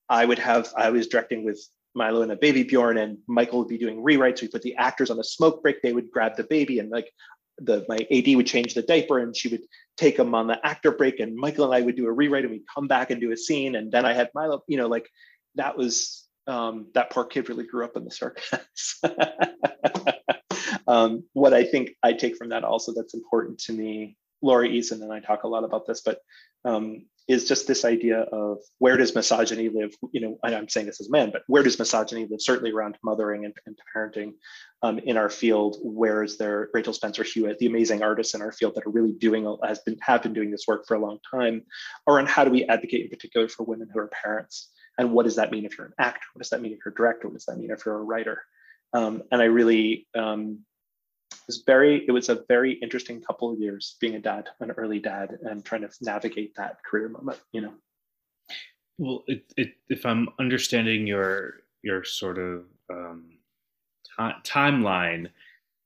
I 0.07 0.23
would 0.23 0.39
have 0.39 0.71
I 0.77 0.91
was 0.91 1.07
directing 1.07 1.43
with 1.43 1.65
Milo 1.95 2.21
and 2.21 2.31
a 2.31 2.35
baby 2.35 2.63
Bjorn, 2.63 2.97
and 2.97 3.17
Michael 3.27 3.59
would 3.59 3.67
be 3.67 3.77
doing 3.77 4.03
rewrites. 4.03 4.41
We 4.41 4.47
put 4.47 4.61
the 4.61 4.75
actors 4.75 5.09
on 5.09 5.19
a 5.19 5.23
smoke 5.23 5.61
break. 5.61 5.81
They 5.81 5.93
would 5.93 6.11
grab 6.11 6.35
the 6.35 6.43
baby, 6.43 6.79
and 6.79 6.89
like 6.89 7.11
the 7.57 7.85
my 7.89 7.97
AD 8.11 8.35
would 8.35 8.47
change 8.47 8.73
the 8.73 8.81
diaper, 8.83 9.19
and 9.19 9.35
she 9.35 9.49
would 9.49 9.63
take 9.97 10.17
them 10.17 10.35
on 10.35 10.47
the 10.47 10.65
actor 10.65 10.91
break. 10.91 11.19
And 11.19 11.35
Michael 11.35 11.65
and 11.65 11.73
I 11.73 11.81
would 11.81 11.95
do 11.95 12.07
a 12.07 12.11
rewrite, 12.11 12.43
and 12.43 12.51
we'd 12.51 12.65
come 12.73 12.87
back 12.87 13.09
and 13.09 13.19
do 13.19 13.31
a 13.31 13.37
scene. 13.37 13.75
And 13.75 13.91
then 13.91 14.05
I 14.05 14.13
had 14.13 14.29
Milo. 14.33 14.63
You 14.67 14.77
know, 14.77 14.87
like 14.87 15.09
that 15.55 15.77
was 15.77 16.27
um, 16.47 16.87
that 16.93 17.11
poor 17.11 17.25
kid 17.25 17.49
really 17.49 17.65
grew 17.65 17.83
up 17.83 17.97
in 17.97 18.05
the 18.05 18.11
circus. 18.11 19.01
um, 20.87 21.23
what 21.33 21.53
I 21.53 21.63
think 21.63 21.91
I 22.01 22.13
take 22.13 22.37
from 22.37 22.49
that 22.49 22.63
also 22.63 22.93
that's 22.95 23.13
important 23.13 23.59
to 23.59 23.73
me, 23.73 24.17
Laura 24.41 24.67
Eason 24.67 25.01
and 25.01 25.11
I 25.11 25.19
talk 25.19 25.43
a 25.43 25.47
lot 25.47 25.63
about 25.63 25.85
this, 25.85 26.01
but 26.01 26.19
um, 26.63 27.05
is 27.27 27.47
just 27.47 27.67
this 27.67 27.83
idea 27.83 28.21
of 28.21 28.59
where 28.79 28.95
does 28.95 29.13
misogyny 29.13 29.67
live? 29.69 29.93
You 30.11 30.21
know, 30.21 30.39
I'm 30.43 30.69
saying 30.69 30.85
this 30.85 31.01
as 31.01 31.09
a 31.09 31.11
man, 31.11 31.29
but 31.31 31.43
where 31.47 31.61
does 31.61 31.77
misogyny 31.77 32.25
live? 32.29 32.41
Certainly 32.41 32.71
around 32.71 32.97
mothering 33.03 33.43
and, 33.43 33.53
and 33.65 33.77
parenting 33.93 34.33
um, 34.81 34.99
in 34.99 35.17
our 35.17 35.29
field. 35.29 35.77
Where 35.81 36.23
is 36.23 36.37
there 36.37 36.69
Rachel 36.73 36.93
Spencer 36.93 37.23
Hewitt, 37.23 37.59
the 37.59 37.65
amazing 37.65 38.01
artists 38.01 38.33
in 38.33 38.41
our 38.41 38.53
field 38.53 38.75
that 38.75 38.87
are 38.87 38.91
really 38.91 39.11
doing 39.11 39.57
has 39.63 39.79
been 39.79 39.97
have 40.01 40.23
been 40.23 40.33
doing 40.33 40.51
this 40.51 40.65
work 40.67 40.85
for 40.87 40.95
a 40.95 40.99
long 40.99 41.19
time, 41.29 41.63
around 42.07 42.29
how 42.29 42.45
do 42.45 42.51
we 42.51 42.63
advocate 42.65 43.01
in 43.01 43.09
particular 43.09 43.49
for 43.49 43.63
women 43.63 43.89
who 43.91 43.99
are 43.99 44.07
parents, 44.07 44.69
and 44.97 45.11
what 45.11 45.23
does 45.23 45.35
that 45.35 45.51
mean 45.51 45.65
if 45.65 45.77
you're 45.77 45.87
an 45.87 45.93
actor? 45.99 46.25
What 46.33 46.41
does 46.41 46.49
that 46.51 46.61
mean 46.61 46.71
if 46.71 46.79
you're 46.85 46.93
a 46.93 46.95
director? 46.95 47.27
What 47.27 47.35
does 47.35 47.45
that 47.45 47.57
mean 47.57 47.71
if 47.71 47.85
you're 47.85 47.99
a 47.99 48.03
writer? 48.03 48.41
Um, 48.93 49.23
and 49.31 49.41
I 49.41 49.45
really 49.45 50.07
um, 50.15 50.59
was 51.47 51.63
very 51.65 52.05
it 52.07 52.11
was 52.11 52.29
a 52.29 52.43
very 52.47 52.73
interesting 52.73 53.21
couple 53.21 53.51
of 53.51 53.59
years 53.59 53.95
being 53.99 54.15
a 54.15 54.19
dad 54.19 54.49
an 54.59 54.71
early 54.71 54.99
dad 54.99 55.39
and 55.43 55.63
trying 55.65 55.81
to 55.81 55.89
navigate 56.01 56.55
that 56.55 56.83
career 56.83 57.09
moment 57.09 57.39
you 57.51 57.61
know 57.61 57.73
Well, 58.97 59.23
it, 59.27 59.53
it, 59.57 59.73
if 59.89 60.05
I'm 60.05 60.29
understanding 60.39 61.07
your 61.07 61.61
your 61.83 62.03
sort 62.03 62.37
of 62.37 62.65
um, 62.89 63.37
ti- 64.03 64.41
timeline, 64.43 65.29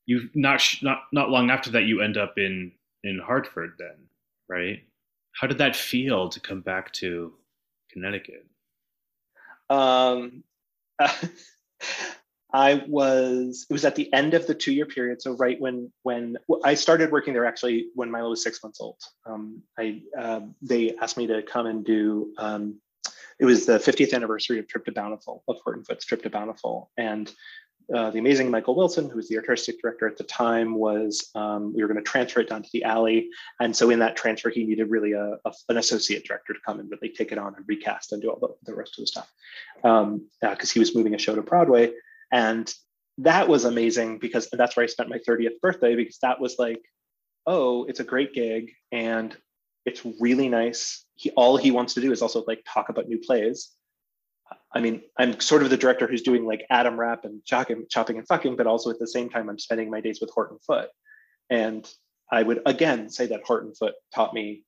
you 0.06 0.30
not 0.34 0.62
sh- 0.62 0.82
not 0.82 1.04
not 1.12 1.30
long 1.30 1.50
after 1.50 1.72
that 1.72 1.84
you 1.84 2.02
end 2.02 2.18
up 2.18 2.38
in 2.38 2.72
in 3.04 3.20
Hartford. 3.20 3.74
Then, 3.78 3.98
right? 4.48 4.82
How 5.34 5.48
did 5.48 5.58
that 5.58 5.76
feel 5.76 6.30
to 6.30 6.40
come 6.40 6.62
back 6.62 6.92
to 6.94 7.34
Connecticut? 7.92 8.46
um, 9.70 10.44
i 12.54 12.84
was 12.88 13.66
it 13.70 13.74
was 13.74 13.86
at 13.86 13.96
the 13.96 14.12
end 14.14 14.34
of 14.34 14.48
the 14.48 14.56
two 14.56 14.74
year 14.74 14.86
period 14.86 15.22
so 15.22 15.34
right 15.38 15.60
when 15.60 15.92
when 16.04 16.38
i 16.64 16.74
started 16.74 17.12
working 17.12 17.34
there 17.34 17.46
actually 17.46 17.88
when 17.96 18.10
milo 18.12 18.30
was 18.30 18.44
six 18.44 18.62
months 18.64 18.80
old. 18.82 18.98
Um, 19.26 19.62
i 19.78 20.02
uh, 20.18 20.42
they 20.62 20.96
asked 21.02 21.18
me 21.18 21.28
to 21.28 21.42
come 21.44 21.66
and 21.68 21.86
do 21.86 22.34
um, 22.38 22.80
it 23.40 23.46
was 23.46 23.66
the 23.66 23.80
50th 23.80 24.14
anniversary 24.14 24.60
of 24.60 24.68
trip 24.68 24.86
to 24.86 24.92
bountiful 24.92 25.44
of 25.48 25.58
horton 25.64 25.84
foote's 25.84 26.06
trip 26.06 26.22
to 26.24 26.30
bountiful. 26.30 26.92
And 26.96 27.34
uh, 27.94 28.12
the 28.12 28.20
amazing 28.20 28.50
Michael 28.52 28.76
Wilson, 28.76 29.10
who 29.10 29.18
was 29.18 29.28
the 29.28 29.38
artistic 29.38 29.82
director 29.82 30.08
at 30.08 30.16
the 30.18 30.24
time, 30.24 30.76
was 30.76 31.30
um, 31.36 31.74
we 31.76 31.82
were 31.82 31.88
going 31.88 32.02
to 32.02 32.10
transfer 32.10 32.40
it 32.40 32.48
down 32.50 32.62
to 32.64 32.70
the 32.72 32.84
alley, 32.84 33.30
and 33.60 33.76
so 33.76 33.90
in 33.90 34.00
that 34.00 34.16
transfer, 34.16 34.50
he 34.50 34.64
needed 34.64 34.90
really 34.90 35.12
a, 35.14 35.38
a- 35.44 35.54
an 35.70 35.78
associate 35.78 36.24
director 36.24 36.54
to 36.54 36.60
come 36.66 36.80
and 36.80 36.90
really 36.90 37.14
take 37.14 37.32
it 37.32 37.38
on 37.38 37.54
and 37.56 37.66
recast 37.68 38.14
and 38.14 38.22
do 38.22 38.30
all 38.30 38.40
the, 38.40 38.72
the 38.72 38.76
rest 38.76 38.98
of 38.98 39.04
the 39.04 39.08
stuff, 39.08 39.34
because 40.42 40.72
he 40.72 40.80
was 40.80 40.96
moving 40.96 41.16
a 41.16 41.18
show 41.18 41.36
to 41.36 41.42
Broadway, 41.42 41.92
and 42.32 42.74
that 43.18 43.48
was 43.48 43.66
amazing 43.66 44.20
because 44.20 44.48
that's 44.52 44.76
where 44.76 44.84
I 44.84 44.88
spent 44.88 45.10
my 45.10 45.20
30th 45.28 45.60
birthday 45.62 45.96
because 45.96 46.18
that 46.22 46.40
was 46.40 46.56
like, 46.58 46.82
oh, 47.46 47.86
it's 47.86 48.00
a 48.00 48.06
great 48.06 48.34
gig 48.34 48.72
and 48.92 49.36
it's 49.86 50.06
really 50.20 50.50
nice. 50.50 51.06
He 51.16 51.32
all 51.32 51.58
he 51.58 51.72
wants 51.72 51.96
to 51.96 52.02
do 52.02 52.12
is 52.12 52.22
also 52.22 52.44
like 52.48 52.64
talk 52.68 52.90
about 52.90 53.08
new 53.08 53.20
plays. 53.20 53.70
I 54.74 54.80
mean, 54.80 55.02
I'm 55.18 55.40
sort 55.40 55.64
of 55.64 55.70
the 55.70 55.78
director 55.78 56.08
who's 56.08 56.22
doing 56.22 56.46
like 56.46 56.66
Adam 56.70 57.00
Rapp 57.00 57.26
and 57.26 57.44
chopping, 57.46 57.86
chopping 57.90 58.18
and 58.18 58.28
fucking, 58.28 58.56
but 58.56 58.68
also 58.68 58.90
at 58.90 59.00
the 59.00 59.08
same 59.08 59.30
time, 59.30 59.50
I'm 59.50 59.60
spending 59.60 59.90
my 59.90 60.02
days 60.02 60.20
with 60.22 60.30
Horton 60.32 60.60
Foote. 60.66 60.90
And 61.50 61.90
I 62.32 62.44
would 62.44 62.62
again 62.66 63.10
say 63.10 63.28
that 63.28 63.44
Horton 63.44 63.74
Foote 63.74 63.96
taught 64.14 64.34
me 64.34 64.64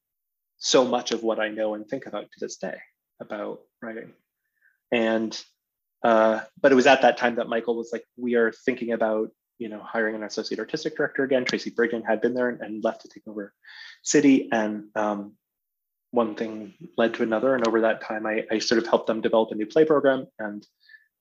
so 0.58 0.86
much 0.86 1.12
of 1.12 1.24
what 1.24 1.40
I 1.40 1.50
know 1.50 1.74
and 1.74 1.88
think 1.88 2.06
about 2.06 2.24
to 2.24 2.40
this 2.40 2.58
day 2.58 2.78
about 3.22 3.62
writing. 3.82 4.14
And 4.92 5.40
uh, 6.04 6.42
but 6.62 6.72
it 6.72 6.76
was 6.76 6.88
at 6.88 7.02
that 7.02 7.18
time 7.18 7.36
that 7.36 7.48
Michael 7.48 7.76
was 7.76 7.90
like, 7.92 8.04
we 8.18 8.36
are 8.36 8.52
thinking 8.52 8.92
about 8.92 9.30
you 9.60 9.70
know, 9.70 9.80
hiring 9.80 10.16
an 10.16 10.24
associate 10.24 10.60
artistic 10.60 10.98
director 10.98 11.24
again. 11.24 11.46
Tracy 11.46 11.72
Brigden 11.72 12.04
had 12.06 12.22
been 12.22 12.34
there 12.34 12.50
and 12.50 12.84
left 12.84 13.02
to 13.02 13.08
take 13.08 13.24
over 13.28 13.54
City. 14.02 14.50
And 14.52 14.86
um, 14.96 15.34
one 16.12 16.36
thing 16.36 16.74
led 16.98 17.14
to 17.16 17.24
another. 17.24 17.56
And 17.56 17.68
over 17.68 17.82
that 17.82 18.02
time, 18.02 18.26
I, 18.26 18.46
I 18.52 18.60
sort 18.60 18.82
of 18.82 18.88
helped 18.88 19.08
them 19.08 19.22
develop 19.22 19.52
a 19.52 19.56
new 19.56 19.66
play 19.66 19.86
program 19.86 20.28
and 20.38 20.66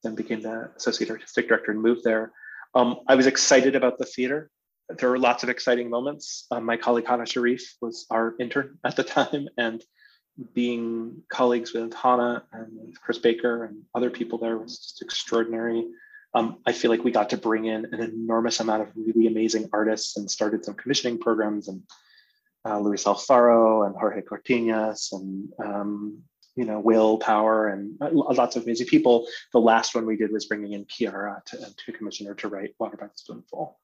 then 0.03 0.15
became 0.15 0.43
the 0.43 0.71
associate 0.77 1.11
artistic 1.11 1.49
director 1.49 1.71
and 1.71 1.81
moved 1.81 2.05
there. 2.05 2.33
Um, 2.75 3.01
I 3.07 3.15
was 3.15 3.27
excited 3.27 3.77
about 3.77 3.99
the 3.99 4.07
theater. 4.07 4.51
There 4.99 5.09
were 5.09 5.19
lots 5.19 5.43
of 5.43 5.49
exciting 5.49 5.89
moments. 5.89 6.47
Um, 6.51 6.65
my 6.65 6.77
colleague 6.77 7.07
Hana 7.07 7.27
Sharif 7.27 7.77
was 7.81 8.07
our 8.11 8.35
intern 8.41 8.79
at 8.85 8.97
the 8.97 9.05
time, 9.19 9.49
and 9.57 9.83
being 10.55 11.23
colleagues 11.29 11.73
with 11.73 11.93
Hannah 11.95 12.45
and 12.53 12.69
with 12.87 13.01
Chris 13.01 13.19
Baker 13.19 13.65
and 13.65 13.83
other 13.95 14.11
people 14.11 14.39
there 14.39 14.59
was 14.59 14.79
just 14.79 15.03
extraordinary. 15.03 15.87
Um, 16.35 16.59
I 16.67 16.73
feel 16.73 16.91
like 16.91 17.05
we 17.05 17.11
got 17.11 17.31
to 17.31 17.37
bring 17.37 17.67
in 17.67 17.87
an 17.93 18.01
enormous 18.01 18.61
amount 18.61 18.83
of 18.83 18.89
really 18.97 19.27
amazing 19.27 19.69
artists 19.73 20.17
and 20.17 20.31
started 20.31 20.65
some 20.65 20.75
commissioning 20.75 21.19
programs 21.19 21.69
and 21.69 21.83
uh, 22.65 22.79
Luis 22.79 23.05
Alfaro 23.05 23.87
and 23.87 23.95
Jorge 23.95 24.23
Cortinas 24.23 25.13
and 25.13 25.49
um, 25.63 26.23
you 26.57 26.65
know 26.65 26.81
Will 26.81 27.19
Power 27.19 27.69
and 27.69 27.97
lots 28.01 28.57
of 28.57 28.63
amazing 28.63 28.87
people. 28.87 29.27
The 29.53 29.61
last 29.61 29.95
one 29.95 30.07
we 30.07 30.17
did 30.17 30.33
was 30.33 30.47
bringing 30.47 30.73
in 30.73 30.87
Quiara 30.87 31.45
to, 31.47 31.59
to 31.59 31.93
commission 31.93 32.27
her 32.27 32.35
to 32.37 32.49
write 32.49 32.75
Water 32.79 32.97
by 32.97 33.07
the 33.07 33.13
Spoonful. 33.15 33.79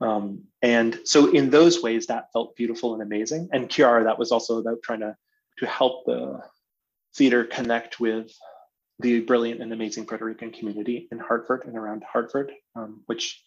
Um, 0.00 0.44
and 0.60 0.98
so 1.04 1.30
in 1.32 1.50
those 1.50 1.82
ways, 1.82 2.06
that 2.06 2.32
felt 2.32 2.56
beautiful 2.56 2.94
and 2.94 3.02
amazing. 3.02 3.48
And 3.52 3.68
Quiara, 3.68 4.04
that 4.04 4.18
was 4.18 4.32
also 4.32 4.58
about 4.58 4.82
trying 4.82 5.00
to 5.00 5.16
to 5.58 5.66
help 5.66 6.04
the 6.04 6.40
theater 7.16 7.44
connect 7.44 8.00
with 8.00 8.32
the 9.00 9.20
brilliant 9.20 9.60
and 9.60 9.72
amazing 9.72 10.06
Puerto 10.06 10.24
Rican 10.24 10.52
community 10.52 11.08
in 11.10 11.18
Hartford 11.18 11.64
and 11.66 11.76
around 11.76 12.04
Hartford, 12.10 12.52
um, 12.76 13.02
which 13.06 13.42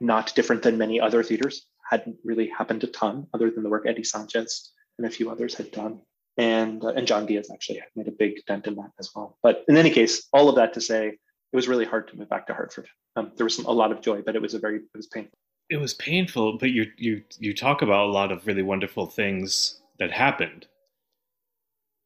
not 0.00 0.34
different 0.34 0.62
than 0.62 0.78
many 0.78 1.00
other 1.00 1.22
theaters 1.22 1.66
hadn't 1.90 2.16
really 2.24 2.48
happened 2.48 2.84
a 2.84 2.86
ton 2.86 3.26
other 3.34 3.50
than 3.50 3.62
the 3.62 3.68
work 3.68 3.84
Eddie 3.86 4.04
Sanchez 4.04 4.72
and 4.98 5.06
a 5.06 5.10
few 5.10 5.30
others 5.30 5.54
had 5.54 5.70
done. 5.70 6.00
And, 6.38 6.82
uh, 6.82 6.88
and 6.88 7.06
John 7.06 7.26
Diaz 7.26 7.50
actually 7.52 7.82
made 7.94 8.08
a 8.08 8.12
big 8.12 8.44
dent 8.46 8.66
in 8.66 8.74
that 8.76 8.90
as 8.98 9.10
well. 9.14 9.38
But 9.42 9.64
in 9.68 9.76
any 9.76 9.90
case, 9.90 10.28
all 10.32 10.48
of 10.48 10.56
that 10.56 10.72
to 10.74 10.80
say, 10.80 11.08
it 11.08 11.56
was 11.56 11.68
really 11.68 11.84
hard 11.84 12.08
to 12.08 12.16
move 12.16 12.30
back 12.30 12.46
to 12.46 12.54
Hartford. 12.54 12.88
Um, 13.16 13.32
there 13.36 13.44
was 13.44 13.56
some, 13.56 13.66
a 13.66 13.70
lot 13.70 13.92
of 13.92 14.00
joy, 14.00 14.22
but 14.24 14.34
it 14.34 14.40
was 14.40 14.54
a 14.54 14.58
very, 14.58 14.76
it 14.76 14.96
was 14.96 15.06
painful. 15.08 15.38
It 15.68 15.76
was 15.76 15.94
painful, 15.94 16.58
but 16.58 16.70
you, 16.70 16.86
you, 16.96 17.22
you 17.38 17.54
talk 17.54 17.82
about 17.82 18.06
a 18.06 18.12
lot 18.12 18.32
of 18.32 18.46
really 18.46 18.62
wonderful 18.62 19.06
things 19.06 19.80
that 19.98 20.10
happened 20.10 20.66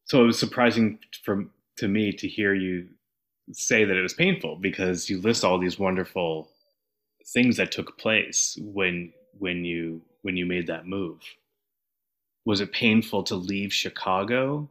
so 0.07 0.23
it 0.23 0.25
was 0.25 0.39
surprising 0.39 0.99
for 1.23 1.45
to 1.77 1.87
me 1.87 2.11
to 2.13 2.27
hear 2.27 2.53
you 2.53 2.87
say 3.51 3.83
that 3.83 3.95
it 3.95 4.01
was 4.01 4.13
painful 4.13 4.55
because 4.55 5.09
you 5.09 5.21
list 5.21 5.43
all 5.43 5.59
these 5.59 5.77
wonderful 5.77 6.49
things 7.33 7.57
that 7.57 7.71
took 7.71 7.97
place 7.97 8.57
when 8.61 9.13
when 9.37 9.63
you 9.63 10.01
when 10.21 10.35
you 10.35 10.45
made 10.45 10.67
that 10.67 10.87
move. 10.87 11.19
Was 12.45 12.61
it 12.61 12.71
painful 12.71 13.23
to 13.23 13.35
leave 13.35 13.73
chicago? 13.73 14.69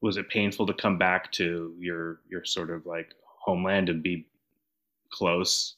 Was 0.00 0.16
it 0.16 0.28
painful 0.30 0.66
to 0.66 0.74
come 0.74 0.96
back 0.96 1.30
to 1.32 1.74
your 1.78 2.20
your 2.28 2.44
sort 2.44 2.70
of 2.70 2.86
like 2.86 3.14
homeland 3.24 3.90
and 3.90 4.02
be 4.02 4.26
close 5.12 5.76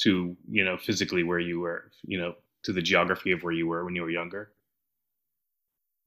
to 0.00 0.36
you 0.50 0.64
know 0.64 0.76
physically 0.76 1.22
where 1.22 1.38
you 1.38 1.60
were 1.60 1.92
you 2.02 2.18
know 2.18 2.34
to 2.64 2.72
the 2.72 2.82
geography 2.82 3.30
of 3.30 3.42
where 3.44 3.52
you 3.52 3.68
were 3.68 3.84
when 3.84 3.94
you 3.94 4.02
were 4.02 4.10
younger? 4.10 4.50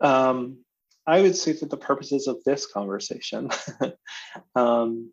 Um 0.02 0.60
I 1.08 1.22
would 1.22 1.38
say 1.38 1.54
for 1.54 1.66
the 1.66 1.78
purposes 1.78 2.28
of 2.28 2.44
this 2.44 2.66
conversation, 2.66 3.50
um, 4.56 5.12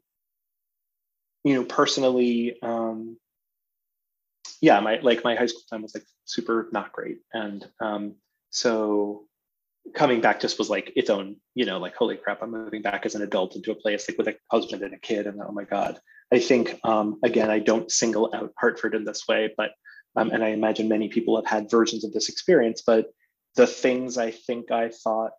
you 1.44 1.54
know, 1.54 1.64
personally, 1.64 2.56
um, 2.62 3.16
yeah, 4.60 4.80
my 4.80 4.98
like 5.00 5.22
my 5.22 5.36
high 5.36 5.46
school 5.46 5.62
time 5.70 5.82
was 5.82 5.94
like 5.94 6.04
super 6.24 6.68
not 6.72 6.92
great, 6.92 7.18
and 7.32 7.64
um, 7.80 8.16
so 8.50 9.26
coming 9.94 10.20
back 10.20 10.40
just 10.40 10.58
was 10.58 10.70
like 10.70 10.92
its 10.96 11.10
own, 11.10 11.36
you 11.54 11.64
know, 11.64 11.78
like 11.78 11.94
holy 11.94 12.16
crap, 12.16 12.42
I'm 12.42 12.50
moving 12.50 12.82
back 12.82 13.06
as 13.06 13.14
an 13.14 13.22
adult 13.22 13.54
into 13.54 13.70
a 13.70 13.76
place 13.76 14.08
like 14.08 14.18
with 14.18 14.28
a 14.28 14.34
husband 14.50 14.82
and 14.82 14.94
a 14.94 14.98
kid, 14.98 15.26
and 15.26 15.40
oh 15.40 15.52
my 15.52 15.64
god. 15.64 16.00
I 16.32 16.40
think 16.40 16.80
um, 16.82 17.20
again, 17.22 17.50
I 17.50 17.60
don't 17.60 17.90
single 17.90 18.34
out 18.34 18.52
Hartford 18.58 18.94
in 18.94 19.04
this 19.04 19.28
way, 19.28 19.52
but 19.56 19.70
um, 20.16 20.30
and 20.30 20.42
I 20.42 20.48
imagine 20.48 20.88
many 20.88 21.08
people 21.08 21.36
have 21.36 21.46
had 21.46 21.70
versions 21.70 22.04
of 22.04 22.12
this 22.12 22.28
experience, 22.28 22.82
but 22.84 23.10
the 23.56 23.66
things 23.66 24.18
I 24.18 24.30
think 24.32 24.70
I 24.72 24.88
thought 24.88 25.32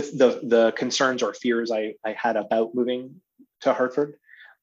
the, 0.00 0.40
the 0.46 0.72
concerns 0.72 1.22
or 1.22 1.34
fears 1.34 1.70
I, 1.70 1.94
I 2.04 2.12
had 2.12 2.36
about 2.36 2.74
moving 2.74 3.20
to 3.62 3.72
Hartford, 3.72 4.14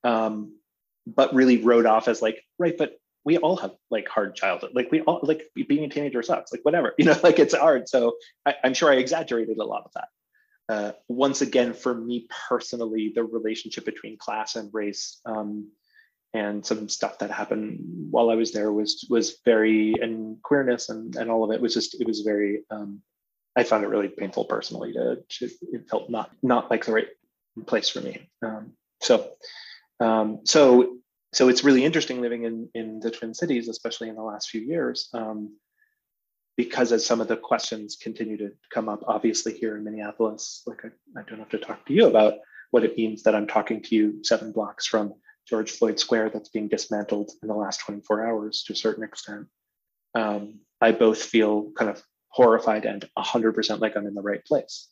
um, 0.03 0.57
but 1.05 1.33
really 1.33 1.57
wrote 1.57 1.85
off 1.85 2.07
as 2.07 2.21
like, 2.21 2.43
right, 2.57 2.77
but 2.77 2.97
we 3.23 3.37
all 3.39 3.57
have 3.57 3.71
like 3.89 4.07
hard 4.07 4.35
childhood. 4.35 4.71
Like 4.73 4.91
we 4.91 5.01
all 5.01 5.19
like 5.23 5.49
being 5.67 5.83
a 5.83 5.89
teenager 5.89 6.21
sucks, 6.21 6.51
like 6.51 6.63
whatever, 6.63 6.93
you 6.97 7.05
know, 7.05 7.19
like 7.23 7.39
it's 7.39 7.55
hard. 7.55 7.89
So 7.89 8.13
I, 8.45 8.55
am 8.63 8.73
sure 8.73 8.91
I 8.91 8.95
exaggerated 8.95 9.57
a 9.57 9.65
lot 9.65 9.83
of 9.85 9.91
that. 9.95 10.07
Uh, 10.67 10.91
once 11.07 11.41
again, 11.41 11.73
for 11.73 11.93
me 11.93 12.27
personally, 12.49 13.11
the 13.13 13.23
relationship 13.23 13.85
between 13.85 14.17
class 14.17 14.55
and 14.55 14.69
race 14.73 15.19
um, 15.25 15.69
and 16.33 16.65
some 16.65 16.89
stuff 16.89 17.19
that 17.19 17.31
happened 17.31 17.79
while 18.11 18.29
I 18.29 18.35
was 18.35 18.51
there 18.51 18.71
was 18.71 19.05
was 19.09 19.37
very 19.45 19.93
and 20.01 20.41
queerness 20.41 20.89
and 20.89 21.15
and 21.15 21.29
all 21.29 21.43
of 21.43 21.51
it 21.51 21.61
was 21.61 21.73
just 21.73 21.99
it 22.01 22.07
was 22.07 22.21
very 22.21 22.63
um, 22.71 23.01
I 23.55 23.63
found 23.63 23.83
it 23.83 23.87
really 23.87 24.09
painful 24.09 24.45
personally 24.45 24.93
to, 24.93 25.17
to 25.29 25.49
it 25.71 25.89
felt 25.89 26.09
not 26.09 26.31
not 26.43 26.69
like 26.69 26.85
the 26.85 26.93
right 26.93 27.07
place 27.65 27.89
for 27.89 28.01
me. 28.01 28.29
Um, 28.43 28.73
so 29.01 29.31
um, 29.99 30.41
so 30.43 30.97
so 31.33 31.49
it's 31.49 31.63
really 31.63 31.85
interesting 31.85 32.21
living 32.21 32.43
in 32.43 32.69
in 32.73 32.99
the 32.99 33.11
Twin 33.11 33.33
Cities, 33.33 33.69
especially 33.69 34.09
in 34.09 34.15
the 34.15 34.23
last 34.23 34.49
few 34.49 34.61
years, 34.61 35.09
um, 35.13 35.55
because 36.57 36.91
as 36.91 37.05
some 37.05 37.21
of 37.21 37.27
the 37.27 37.37
questions 37.37 37.97
continue 38.01 38.37
to 38.37 38.51
come 38.73 38.89
up, 38.89 39.03
obviously 39.07 39.53
here 39.53 39.77
in 39.77 39.83
Minneapolis, 39.83 40.63
like 40.65 40.83
I, 40.83 41.19
I 41.19 41.23
don't 41.23 41.39
have 41.39 41.49
to 41.49 41.59
talk 41.59 41.85
to 41.85 41.93
you 41.93 42.07
about 42.07 42.35
what 42.71 42.83
it 42.83 42.97
means 42.97 43.23
that 43.23 43.35
I'm 43.35 43.47
talking 43.47 43.81
to 43.83 43.95
you 43.95 44.23
seven 44.23 44.51
blocks 44.51 44.85
from 44.85 45.13
George 45.47 45.71
Floyd 45.71 45.99
Square 45.99 46.31
that's 46.31 46.49
being 46.49 46.67
dismantled 46.67 47.31
in 47.41 47.47
the 47.47 47.53
last 47.53 47.81
24 47.81 48.27
hours 48.27 48.63
to 48.63 48.73
a 48.73 48.75
certain 48.75 49.03
extent. 49.03 49.47
Um, 50.15 50.59
I 50.81 50.91
both 50.91 51.21
feel 51.21 51.71
kind 51.77 51.91
of 51.91 52.01
horrified 52.35 52.83
and 52.83 53.09
100% 53.17 53.79
like 53.79 53.95
I'm 53.95 54.07
in 54.07 54.13
the 54.13 54.21
right 54.21 54.43
place. 54.43 54.89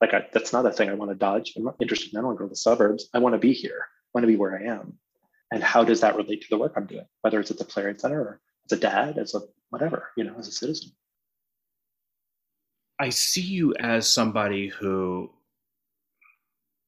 Like 0.00 0.14
I, 0.14 0.26
that's 0.32 0.54
not 0.54 0.64
a 0.64 0.72
thing 0.72 0.88
I 0.88 0.94
want 0.94 1.10
to 1.10 1.14
dodge. 1.14 1.52
I'm 1.54 1.64
not 1.64 1.76
interested 1.82 2.14
in 2.14 2.16
I 2.16 2.20
don't 2.20 2.28
want 2.28 2.38
to 2.38 2.44
go 2.44 2.46
to 2.46 2.52
the 2.52 2.56
suburbs. 2.56 3.10
I 3.12 3.18
want 3.18 3.34
to 3.34 3.38
be 3.38 3.52
here. 3.52 3.80
I 3.82 4.08
want 4.14 4.22
to 4.22 4.28
be 4.28 4.36
where 4.36 4.58
I 4.58 4.72
am. 4.72 4.94
And 5.52 5.62
how 5.62 5.84
does 5.84 6.00
that 6.00 6.16
relate 6.16 6.40
to 6.42 6.46
the 6.48 6.56
work 6.56 6.72
I'm 6.76 6.86
doing, 6.86 7.04
whether 7.20 7.38
it's 7.40 7.50
at 7.50 7.58
the 7.58 7.66
Playwrights' 7.66 8.00
Center 8.00 8.20
or 8.20 8.40
as 8.64 8.78
a 8.78 8.80
dad, 8.80 9.18
as 9.18 9.34
a 9.34 9.40
whatever, 9.68 10.08
you 10.16 10.24
know, 10.24 10.34
as 10.38 10.48
a 10.48 10.52
citizen. 10.52 10.92
I 12.98 13.10
see 13.10 13.42
you 13.42 13.74
as 13.78 14.08
somebody 14.08 14.68
who, 14.68 15.30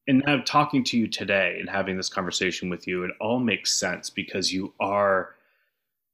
and 0.08 0.22
now 0.26 0.42
talking 0.46 0.82
to 0.84 0.98
you 0.98 1.08
today 1.08 1.58
and 1.60 1.68
having 1.68 1.98
this 1.98 2.08
conversation 2.08 2.70
with 2.70 2.86
you, 2.86 3.04
it 3.04 3.10
all 3.20 3.38
makes 3.38 3.78
sense 3.78 4.08
because 4.08 4.50
you 4.50 4.72
are, 4.80 5.34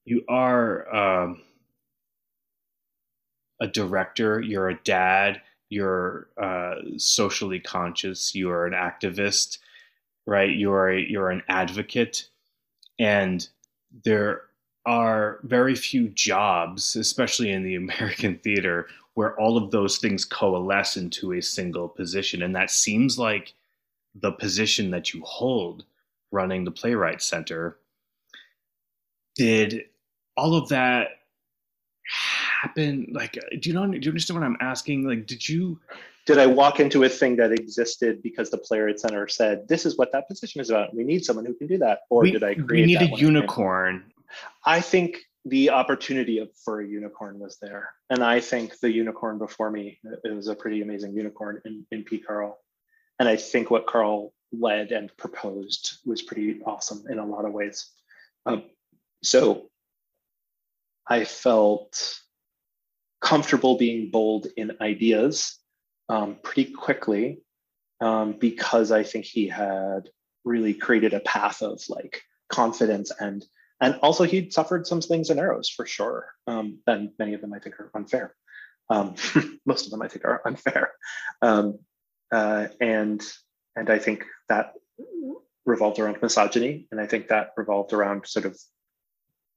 you 0.05 0.25
are. 0.29 0.93
Um, 0.93 1.43
a 3.61 3.67
director, 3.67 4.41
you're 4.41 4.69
a 4.69 4.81
dad, 4.83 5.41
you're 5.69 6.29
uh, 6.41 6.77
socially 6.97 7.61
conscious, 7.61 8.35
you're 8.35 8.67
an 8.67 8.73
activist, 8.73 9.59
right? 10.27 10.55
You're 10.55 10.91
a, 10.91 11.01
you're 11.01 11.31
an 11.31 11.43
advocate, 11.49 12.29
and 12.99 13.47
there 14.05 14.43
are 14.85 15.41
very 15.43 15.75
few 15.75 16.09
jobs, 16.09 16.97
especially 16.97 17.51
in 17.51 17.63
the 17.63 17.75
American 17.77 18.39
theater, 18.39 18.87
where 19.15 19.39
all 19.41 19.57
of 19.57 19.71
those 19.71 19.99
things 19.99 20.25
coalesce 20.25 20.97
into 20.97 21.33
a 21.33 21.41
single 21.41 21.89
position, 21.89 22.43
and 22.43 22.55
that 22.55 22.71
seems 22.71 23.19
like 23.19 23.55
the 24.15 24.33
position 24.33 24.91
that 24.91 25.13
you 25.13 25.23
hold 25.23 25.85
running 26.33 26.65
the 26.65 26.71
Playwrights' 26.71 27.27
Center. 27.27 27.77
Did 29.37 29.85
all 30.37 30.55
of 30.55 30.69
that 30.69 31.09
happen? 32.63 33.07
Like, 33.13 33.37
uh, 33.37 33.57
do 33.61 33.69
you 33.71 33.75
know? 33.75 33.87
Do 33.87 33.99
you 33.99 34.11
understand 34.11 34.41
what 34.41 34.47
I'm 34.47 34.57
asking? 34.61 35.07
Like, 35.07 35.27
did 35.27 35.49
you? 35.49 35.79
Did 36.27 36.39
I 36.39 36.47
walk 36.47 36.81
into 36.81 37.05
a 37.05 37.09
thing 37.09 37.37
that 37.37 37.53
existed 37.53 38.21
because 38.21 38.51
the 38.51 38.59
Playwrights' 38.59 39.03
Center 39.03 39.29
said 39.29 39.69
this 39.69 39.87
is 39.87 39.97
what 39.97 40.11
that 40.13 40.27
position 40.27 40.61
is 40.61 40.71
about? 40.71 40.95
We 40.95 41.05
need 41.05 41.25
someone 41.25 41.47
who 41.47 41.55
can 41.55 41.69
do 41.69 41.79
that, 41.79 42.01
or 42.11 42.23
we, 42.23 42.33
did 42.33 42.43
I 42.43 42.55
create? 42.55 42.69
We 42.69 42.87
need 42.87 43.03
a 43.03 43.17
unicorn. 43.17 44.13
I 44.65 44.81
think 44.81 45.19
the 45.45 45.71
opportunity 45.71 46.45
for 46.65 46.81
a 46.81 46.87
unicorn 46.87 47.39
was 47.39 47.59
there, 47.63 47.91
and 48.11 48.25
I 48.25 48.41
think 48.41 48.79
the 48.81 48.91
unicorn 48.91 49.39
before 49.39 49.71
me 49.71 50.01
it 50.25 50.35
was 50.35 50.49
a 50.49 50.55
pretty 50.55 50.83
amazing 50.83 51.15
unicorn 51.15 51.61
in 51.65 51.87
in 51.93 52.03
P. 52.03 52.19
Carl, 52.19 52.59
and 53.21 53.29
I 53.29 53.37
think 53.37 53.71
what 53.71 53.87
Carl 53.87 54.33
led 54.53 54.93
and 54.93 55.17
proposed 55.17 55.99
was 56.05 56.23
pretty 56.23 56.61
awesome 56.65 57.05
in 57.09 57.19
a 57.19 57.27
lot 57.27 57.45
of 57.45 57.53
ways. 57.53 57.91
Um, 58.47 58.65
so 59.23 59.71
I 61.07 61.25
felt 61.25 62.21
comfortable 63.27 63.77
being 63.77 64.09
bold 64.09 64.47
in 64.57 64.71
ideas 64.81 65.59
um, 66.09 66.37
pretty 66.45 66.71
quickly 66.71 67.41
um, 68.01 68.37
because 68.39 68.93
I 68.93 69.03
think 69.03 69.25
he 69.25 69.49
had 69.49 70.11
really 70.45 70.73
created 70.73 71.13
a 71.13 71.19
path 71.19 71.61
of 71.61 71.83
like 71.89 72.23
confidence 72.49 73.11
and 73.19 73.45
and 73.81 73.97
also 73.97 74.23
he'd 74.23 74.53
suffered 74.53 74.87
some 74.87 75.03
slings 75.03 75.29
and 75.29 75.41
arrows 75.41 75.69
for 75.69 75.85
sure. 75.85 76.29
Um, 76.47 76.79
and 76.87 77.11
many 77.19 77.35
of 77.35 77.41
them 77.41 77.53
I 77.53 77.59
think 77.59 77.81
are 77.81 77.91
unfair. 77.95 78.33
Um, 78.89 79.17
most 79.67 79.87
of 79.87 79.91
them 79.91 80.03
I 80.03 80.09
think 80.09 80.25
are 80.25 80.41
unfair. 80.47 80.93
Um, 81.43 81.81
uh, 82.33 82.69
and 82.81 83.21
and 83.75 83.91
I 83.91 83.99
think 83.99 84.25
that 84.49 84.75
revolved 85.67 85.99
around 85.99 86.23
misogyny, 86.23 86.87
and 86.93 87.01
I 87.01 87.07
think 87.09 87.27
that 87.29 87.51
revolved 87.57 87.93
around 87.93 88.29
sort 88.29 88.47
of 88.47 88.57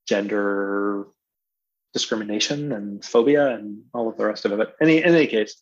gender 0.07 1.05
discrimination 1.93 2.71
and 2.71 3.03
phobia 3.03 3.47
and 3.47 3.83
all 3.93 4.09
of 4.09 4.17
the 4.17 4.25
rest 4.25 4.45
of 4.45 4.51
it. 4.51 4.57
But 4.57 4.75
in, 4.81 4.89
in 4.89 5.15
any 5.15 5.27
case, 5.27 5.61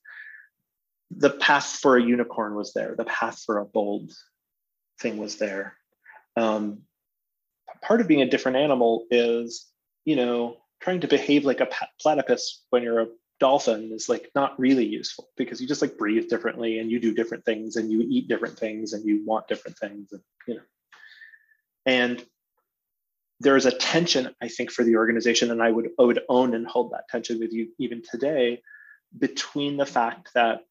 the 1.12 1.30
path 1.30 1.80
for 1.82 1.98
a 1.98 2.04
unicorn 2.04 2.56
was 2.56 2.74
there. 2.74 2.96
The 2.98 3.06
path 3.06 3.42
for 3.46 3.60
a 3.60 3.66
bold 3.66 4.12
thing 5.00 5.18
was 5.18 5.38
there. 5.38 5.76
Um, 6.36 6.82
part 7.82 8.02
of 8.02 8.08
being 8.08 8.22
a 8.22 8.30
different 8.30 8.58
animal 8.58 9.06
is, 9.10 9.68
you 10.06 10.16
know, 10.16 10.58
trying 10.82 11.02
to 11.02 11.08
behave 11.08 11.46
like 11.46 11.62
a 11.62 11.70
platypus 12.00 12.64
when 12.70 12.84
you're 12.84 13.02
a 13.02 13.08
dolphin 13.40 13.92
is 13.94 14.10
like 14.10 14.32
not 14.36 14.60
really 14.60 14.86
useful 14.86 15.30
because 15.38 15.62
you 15.62 15.68
just 15.68 15.82
like 15.82 15.98
breathe 15.98 16.28
differently 16.28 16.80
and 16.80 16.90
you 16.90 17.00
do 17.00 17.14
different 17.14 17.46
things 17.46 17.76
and 17.76 17.92
you 17.92 18.02
eat 18.10 18.28
different 18.28 18.58
things 18.58 18.94
and 18.94 19.06
you 19.06 19.24
want 19.26 19.48
different 19.48 19.78
things 19.78 20.12
and 20.12 20.22
you 20.48 20.56
know 20.56 20.62
and 21.86 22.26
there 23.40 23.56
is 23.56 23.66
a 23.66 23.72
tension 23.72 24.34
i 24.42 24.48
think 24.48 24.72
for 24.72 24.84
the 24.84 24.96
organization 24.96 25.52
and 25.52 25.62
i 25.62 25.70
would 25.70 25.90
I 26.00 26.04
would 26.04 26.22
own 26.30 26.54
and 26.54 26.68
hold 26.68 26.92
that 26.92 27.08
tension 27.10 27.40
with 27.40 27.52
you 27.54 27.70
even 27.80 28.02
today 28.10 28.62
between 29.18 29.78
the 29.78 29.86
fact 29.86 30.30
that 30.34 30.62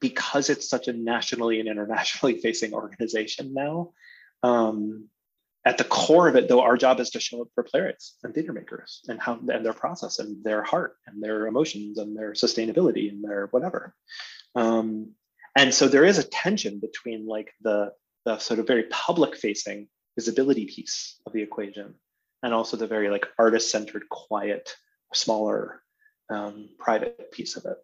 because 0.00 0.50
it's 0.50 0.68
such 0.68 0.88
a 0.88 0.92
nationally 0.92 1.60
and 1.60 1.68
internationally 1.68 2.40
facing 2.42 2.74
organization 2.74 3.52
now 3.54 3.92
um, 4.42 5.08
at 5.64 5.78
the 5.78 5.84
core 5.84 6.28
of 6.28 6.36
it, 6.36 6.48
though, 6.48 6.60
our 6.60 6.76
job 6.76 7.00
is 7.00 7.10
to 7.10 7.20
show 7.20 7.40
up 7.40 7.48
for 7.54 7.64
playwrights 7.64 8.16
and 8.22 8.34
theater 8.34 8.52
makers 8.52 9.00
and 9.08 9.18
how 9.18 9.38
and 9.48 9.64
their 9.64 9.72
process 9.72 10.18
and 10.18 10.44
their 10.44 10.62
heart 10.62 10.96
and 11.06 11.22
their 11.22 11.46
emotions 11.46 11.96
and 11.96 12.16
their 12.16 12.32
sustainability 12.32 13.08
and 13.08 13.24
their 13.24 13.46
whatever. 13.46 13.94
Um, 14.54 15.12
and 15.56 15.72
so 15.72 15.88
there 15.88 16.04
is 16.04 16.18
a 16.18 16.24
tension 16.24 16.80
between 16.80 17.26
like 17.26 17.52
the 17.62 17.92
the 18.26 18.38
sort 18.38 18.60
of 18.60 18.66
very 18.66 18.84
public 18.84 19.36
facing 19.36 19.88
visibility 20.16 20.66
piece 20.66 21.20
of 21.26 21.32
the 21.32 21.42
equation 21.42 21.94
and 22.42 22.54
also 22.54 22.76
the 22.76 22.86
very 22.86 23.10
like 23.10 23.26
artist 23.38 23.70
centered, 23.70 24.08
quiet, 24.08 24.74
smaller, 25.12 25.82
um, 26.30 26.68
private 26.78 27.32
piece 27.32 27.56
of 27.56 27.64
it. 27.64 27.76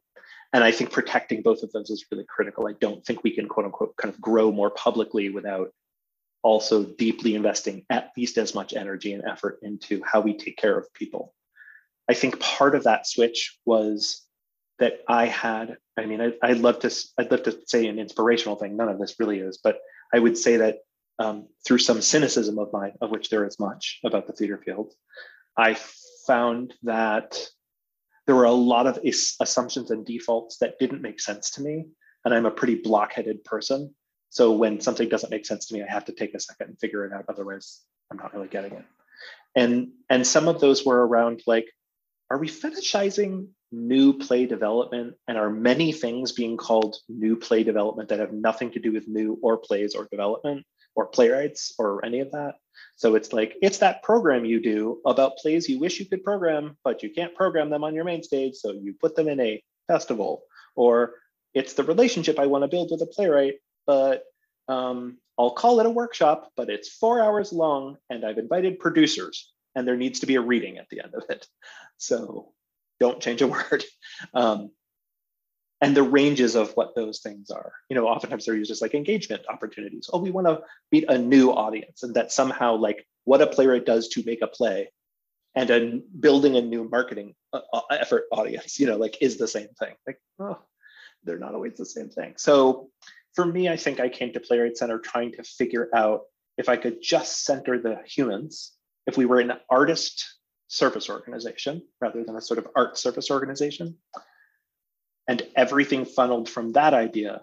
And 0.53 0.65
I 0.65 0.73
think 0.73 0.91
protecting 0.91 1.43
both 1.43 1.63
of 1.63 1.71
those 1.73 1.91
is 1.91 2.05
really 2.11 2.27
critical. 2.29 2.67
I 2.67 2.75
don't 2.81 3.05
think 3.05 3.23
we 3.23 3.31
can 3.31 3.49
quote 3.49 3.67
unquote 3.67 3.97
kind 3.97 4.13
of 4.13 4.21
grow 4.21 4.51
more 4.51 4.71
publicly 4.71 5.31
without 5.31 5.73
also 6.43 6.85
deeply 6.85 7.35
investing 7.35 7.85
at 7.91 8.11
least 8.17 8.39
as 8.39 8.55
much 8.55 8.73
energy 8.73 9.13
and 9.13 9.25
effort 9.25 9.59
into 9.63 10.03
how 10.05 10.21
we 10.21 10.37
take 10.37 10.57
care 10.57 10.77
of 10.77 10.93
people. 10.95 11.35
I 12.09 12.15
think 12.15 12.41
part 12.41 12.75
of 12.75 12.85
that 12.85 13.07
switch 13.07 13.59
was 13.65 14.27
that 14.79 15.01
I 15.07 15.27
had, 15.27 15.77
I 15.97 16.07
mean, 16.07 16.21
I, 16.43 16.49
would 16.49 16.61
love 16.61 16.81
to, 16.81 16.95
I'd 17.19 17.31
love 17.31 17.45
to 17.45 17.59
say 17.67 17.87
an 17.87 17.99
inspirational 17.99 18.57
thing. 18.57 18.77
None 18.77 18.89
of 18.89 18.99
this 18.99 19.17
really 19.21 19.39
is, 19.39 19.59
but 19.63 19.79
I 20.13 20.19
would 20.19 20.37
say 20.37 20.57
that 20.57 20.79
um, 21.21 21.47
through 21.65 21.79
some 21.79 22.01
cynicism 22.01 22.59
of 22.59 22.73
mine, 22.73 22.95
of 23.03 23.11
which 23.11 23.29
there 23.29 23.47
is 23.47 23.61
much 23.61 24.01
about 24.05 24.27
the 24.27 24.33
theater 24.33 24.61
field, 24.65 24.95
I 25.57 25.77
found 26.27 26.75
that 26.83 27.39
there 28.27 28.35
were 28.35 28.45
a 28.45 28.53
lot 28.53 28.87
of 28.87 28.99
assumptions 29.41 29.91
and 29.91 30.07
defaults 30.07 30.57
that 30.59 30.79
didn't 30.79 31.03
make 31.03 31.21
sense 31.21 31.51
to 31.53 31.63
me. 31.63 31.87
And 32.25 32.33
I'm 32.33 32.47
a 32.47 32.51
pretty 32.51 32.77
blockheaded 32.77 33.45
person. 33.45 33.95
So 34.31 34.53
when 34.53 34.81
something 34.81 35.09
doesn't 35.09 35.31
make 35.31 35.45
sense 35.45 35.67
to 35.67 35.75
me, 35.75 35.83
I 35.83 35.93
have 35.93 36.07
to 36.07 36.13
take 36.13 36.35
a 36.35 36.41
second 36.41 36.69
and 36.69 36.81
figure 36.81 37.05
it 37.05 37.13
out. 37.13 37.27
Otherwise, 37.29 37.81
I'm 38.11 38.17
not 38.17 38.33
really 38.35 38.49
getting 38.49 38.73
it. 38.73 38.85
And 39.55 39.89
and 40.09 40.27
some 40.27 40.49
of 40.49 40.61
those 40.61 40.87
were 40.87 41.07
around 41.07 41.43
like, 41.47 41.67
are 42.31 42.39
we 42.39 42.49
fetishizing 42.49 43.49
new 43.73 44.17
play 44.17 44.47
development? 44.47 45.15
And 45.27 45.37
are 45.37 45.51
many 45.51 45.93
things 45.93 46.33
being 46.33 46.57
called 46.57 46.97
new 47.09 47.37
play 47.37 47.65
development 47.65 48.09
that 48.09 48.21
have 48.21 48.33
nothing 48.33 48.71
to 48.73 48.79
do 48.79 48.93
with 48.93 49.09
new 49.09 49.39
or 49.43 49.59
plays 49.59 49.95
or 49.95 50.07
development 50.11 50.65
or 50.95 51.07
playwrights 51.07 51.75
or 51.79 52.05
any 52.05 52.21
of 52.21 52.31
that? 52.33 52.55
So 52.97 53.15
it's 53.15 53.33
like 53.33 53.57
it's 53.63 53.79
that 53.79 54.03
program 54.03 54.45
you 54.45 54.61
do 54.61 55.01
about 55.07 55.37
plays 55.37 55.69
you 55.69 55.79
wish 55.79 55.99
you 55.99 56.07
could 56.07 56.25
program, 56.25 56.77
but 56.85 57.03
you 57.03 57.11
can't 57.11 57.35
program 57.35 57.71
them 57.71 57.85
on 57.85 57.95
your 57.95 58.05
main 58.05 58.23
stage, 58.23 58.55
so 58.57 58.73
you 58.73 58.95
put 59.01 59.17
them 59.17 59.29
in 59.29 59.41
a 59.41 59.63
festival. 59.87 60.43
Or 60.77 61.15
it's 61.55 61.75
the 61.75 61.85
relationship 61.85 62.39
I 62.39 62.47
want 62.47 62.63
to 62.63 62.69
build 62.69 62.91
with 62.91 63.03
a 63.03 63.07
playwright, 63.07 63.55
but 63.87 64.25
um, 64.69 65.19
I'll 65.39 65.51
call 65.51 65.81
it 65.81 65.87
a 65.87 65.91
workshop, 65.91 66.53
but 66.57 66.71
it's 66.71 66.89
four 66.89 67.21
hours 67.21 67.53
long 67.53 67.97
and 68.09 68.25
I've 68.25 68.39
invited 68.39 68.79
producers 68.79 69.51
and 69.75 69.87
there 69.87 69.97
needs 69.97 70.21
to 70.21 70.27
be 70.27 70.37
a 70.37 70.41
reading 70.41 70.79
at 70.79 70.89
the 70.91 71.03
end 71.03 71.15
of 71.15 71.25
it. 71.29 71.47
So 71.99 72.53
don't 72.99 73.21
change 73.21 73.43
a 73.43 73.47
word. 73.49 73.85
Um, 74.35 74.71
and 75.81 75.97
the 75.97 76.03
ranges 76.03 76.55
of 76.55 76.73
what 76.73 76.95
those 76.95 77.21
things 77.21 77.51
are. 77.51 77.73
You 77.89 77.97
know, 77.97 78.07
oftentimes 78.07 78.45
they're 78.45 78.57
used 78.57 78.71
as 78.71 78.83
like 78.83 78.95
engagement 78.95 79.43
opportunities. 79.49 80.11
Oh, 80.13 80.19
we 80.19 80.31
want 80.31 80.47
to 80.47 80.63
meet 80.93 81.05
a 81.09 81.19
new 81.19 81.51
audience, 81.51 82.03
and 82.03 82.15
that 82.15 82.33
somehow 82.33 82.77
like 82.77 83.07
what 83.25 83.43
a 83.43 83.47
playwright 83.47 83.87
does 83.87 84.09
to 84.09 84.23
make 84.25 84.43
a 84.43 84.47
play, 84.47 84.93
and 85.55 85.71
a 85.71 86.01
building 86.19 86.57
a 86.57 86.63
new 86.63 86.89
marketing 86.89 87.35
uh, 87.53 87.61
uh 87.73 87.83
effort 87.91 88.25
audience. 88.33 88.79
You 88.79 88.87
know, 88.87 88.97
like 88.97 89.19
is 89.21 89.39
the 89.39 89.49
same 89.49 89.69
thing. 89.79 89.95
Like, 90.07 90.21
oh, 90.39 90.59
they're 91.25 91.39
not 91.39 91.55
always 91.55 91.75
the 91.77 91.87
same 91.87 92.11
thing. 92.11 92.35
So 92.37 92.91
for 93.35 93.47
me, 93.47 93.69
I 93.69 93.77
think 93.77 94.01
I 94.01 94.09
came 94.09 94.33
to 94.33 94.41
Playwrights' 94.41 94.81
Center 94.81 94.99
trying 94.99 95.33
to 95.33 95.43
figure 95.43 95.89
out 95.95 96.23
if 96.59 96.69
I 96.69 96.77
could 96.77 97.01
just 97.01 97.45
center 97.45 97.81
the 97.81 98.01
humans, 98.05 98.73
if 99.07 99.17
we 99.17 99.25
were 99.25 99.41
an 99.41 99.53
artist 99.71 100.37
service 100.69 101.09
organization 101.09 101.83
rather 102.01 102.23
than 102.23 102.37
a 102.37 102.41
sort 102.41 102.59
of 102.59 102.69
art 102.77 102.99
service 102.99 103.31
organization, 103.31 103.97
and 105.29 105.43
everything 105.57 106.05
funneled 106.05 106.49
from 106.49 106.73
that 106.73 106.95
idea, 106.95 107.43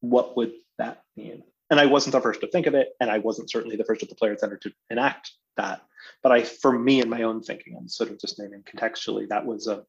what 0.00 0.36
would 0.36 0.52
that 0.78 1.02
mean? 1.16 1.42
And 1.70 1.78
I 1.78 1.86
wasn't 1.86 2.12
the 2.12 2.20
first 2.20 2.40
to 2.40 2.48
think 2.48 2.66
of 2.66 2.74
it, 2.74 2.88
and 3.00 3.10
I 3.10 3.18
wasn't 3.18 3.50
certainly 3.50 3.76
the 3.76 3.84
first 3.84 4.02
at 4.02 4.08
the 4.08 4.16
Playwrights' 4.16 4.42
Center 4.42 4.56
to 4.58 4.72
enact 4.90 5.30
that. 5.56 5.82
But 6.22 6.32
I, 6.32 6.42
for 6.42 6.76
me, 6.76 7.00
in 7.00 7.08
my 7.08 7.22
own 7.22 7.42
thinking, 7.42 7.76
I'm 7.78 7.88
sort 7.88 8.10
of 8.10 8.18
just 8.18 8.38
naming 8.38 8.62
contextually, 8.62 9.28
that 9.28 9.46
was 9.46 9.66
a 9.66 9.84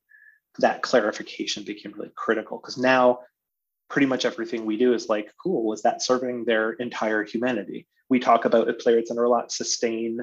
that 0.59 0.81
clarification 0.81 1.63
became 1.63 1.93
really 1.93 2.11
critical 2.15 2.57
because 2.57 2.77
now 2.77 3.19
pretty 3.89 4.05
much 4.05 4.25
everything 4.25 4.65
we 4.65 4.77
do 4.77 4.93
is 4.93 5.09
like, 5.09 5.31
cool, 5.41 5.63
was 5.63 5.81
that 5.83 6.01
serving 6.01 6.45
their 6.45 6.73
entire 6.73 7.23
humanity? 7.23 7.87
We 8.09 8.19
talk 8.19 8.45
about 8.45 8.67
at 8.67 8.79
Playwrights' 8.79 9.09
Center 9.09 9.23
a 9.23 9.29
lot 9.29 9.51
sustain, 9.51 10.19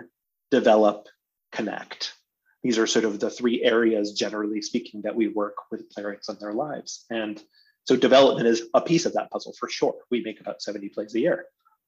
develop, 0.51 1.07
connect. 1.53 2.15
These 2.63 2.79
are 2.79 2.87
sort 2.87 3.05
of 3.05 3.21
the 3.21 3.31
three 3.31 3.63
areas, 3.63 4.13
generally 4.13 4.61
speaking, 4.63 5.03
that 5.03 5.15
we 5.15 5.29
work 5.29 5.55
with 5.71 5.91
playwrights 5.91 6.29
in 6.29 6.37
their 6.41 6.53
lives. 6.53 7.05
And 7.11 7.43
so 7.85 7.97
development 7.97 8.49
is 8.49 8.63
a 8.75 8.81
piece 8.81 9.07
of 9.07 9.13
that 9.15 9.31
puzzle 9.31 9.55
for 9.59 9.69
sure. 9.69 9.95
We 10.11 10.23
make 10.23 10.41
about 10.41 10.63
70 10.63 10.89
plays 10.91 11.15
a 11.15 11.21
year, 11.21 11.47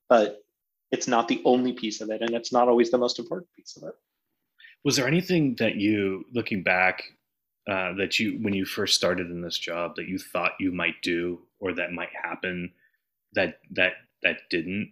but 0.09 0.43
it's 0.93 1.09
not 1.09 1.29
the 1.29 1.43
only 1.45 1.73
piece 1.73 2.01
of 2.01 2.11
it. 2.11 2.23
And 2.23 2.35
it's 2.35 2.53
not 2.53 2.69
always 2.69 2.91
the 2.91 2.99
most 2.99 3.19
important 3.19 3.49
piece 3.57 3.77
of 3.77 3.89
it. 3.89 3.95
Was 4.85 4.97
there 4.97 5.07
anything 5.07 5.57
that 5.59 5.75
you, 5.75 6.25
looking 6.33 6.63
back, 6.63 7.03
uh, 7.69 7.93
that 7.95 8.19
you 8.19 8.39
when 8.41 8.55
you 8.55 8.65
first 8.65 8.95
started 8.95 9.31
in 9.31 9.43
this 9.43 9.59
job 9.59 9.95
that 9.97 10.09
you 10.09 10.19
thought 10.19 10.53
you 10.59 10.73
might 10.73 11.01
do 11.03 11.41
or 11.61 11.75
that 11.75 11.93
might 11.93 12.09
happen 12.21 12.73
that 13.35 13.59
that 13.71 13.93
that 14.23 14.39
didn't 14.49 14.91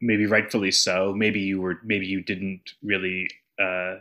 maybe 0.00 0.26
rightfully 0.26 0.70
so 0.70 1.12
maybe 1.12 1.40
you 1.40 1.60
were 1.60 1.80
maybe 1.84 2.06
you 2.06 2.22
didn't 2.22 2.62
really 2.82 3.28
uh, 3.60 3.96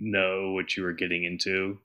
know 0.00 0.52
what 0.52 0.76
you 0.76 0.82
were 0.82 0.92
getting 0.92 1.24
into 1.24 1.78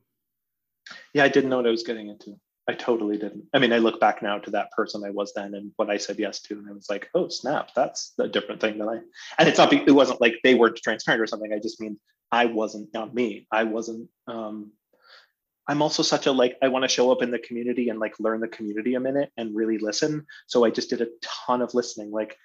yeah 1.14 1.24
i 1.24 1.30
didn't 1.30 1.50
know 1.50 1.58
what 1.58 1.68
i 1.68 1.72
was 1.72 1.84
getting 1.84 2.08
into 2.08 2.36
i 2.68 2.74
totally 2.74 3.18
didn't 3.18 3.44
i 3.54 3.60
mean 3.60 3.74
i 3.74 3.78
look 3.78 4.00
back 4.00 4.22
now 4.22 4.38
to 4.38 4.52
that 4.52 4.72
person 4.72 5.04
i 5.06 5.10
was 5.10 5.34
then 5.36 5.54
and 5.54 5.72
what 5.76 5.90
i 5.90 5.98
said 5.98 6.18
yes 6.18 6.42
to 6.42 6.58
and 6.58 6.68
i 6.70 6.72
was 6.72 6.90
like 6.90 7.10
oh 7.16 7.28
snap 7.28 7.70
that's 7.76 8.14
a 8.20 8.28
different 8.28 8.62
thing 8.62 8.78
than 8.78 8.90
i 8.90 9.00
and 9.38 9.48
it's 9.48 9.58
not 9.58 9.72
it 9.72 9.92
wasn't 9.92 10.20
like 10.22 10.36
they 10.44 10.56
weren't 10.56 10.78
transparent 10.78 11.22
or 11.22 11.28
something 11.28 11.54
i 11.54 11.60
just 11.60 11.80
mean 11.80 12.00
i 12.32 12.46
wasn't 12.46 12.92
not 12.94 13.14
me 13.14 13.48
i 13.52 13.64
wasn't 13.64 14.08
um 14.28 14.72
I'm 15.68 15.82
also 15.82 16.02
such 16.02 16.28
a 16.28 16.32
like 16.32 16.58
I 16.62 16.70
want 16.70 16.84
to 16.84 16.90
show 16.90 17.12
up 17.12 17.22
in 17.22 17.32
the 17.32 17.40
community 17.40 17.90
and 17.90 18.00
like 18.00 18.20
learn 18.20 18.40
the 18.40 18.48
community 18.48 18.96
a 18.96 19.00
minute 19.00 19.32
and 19.38 19.56
really 19.56 19.78
listen. 19.78 20.26
So 20.48 20.64
I 20.64 20.70
just 20.70 20.90
did 20.90 21.02
a 21.02 21.10
ton 21.22 21.62
of 21.62 21.74
listening. 21.74 22.10
Like 22.12 22.38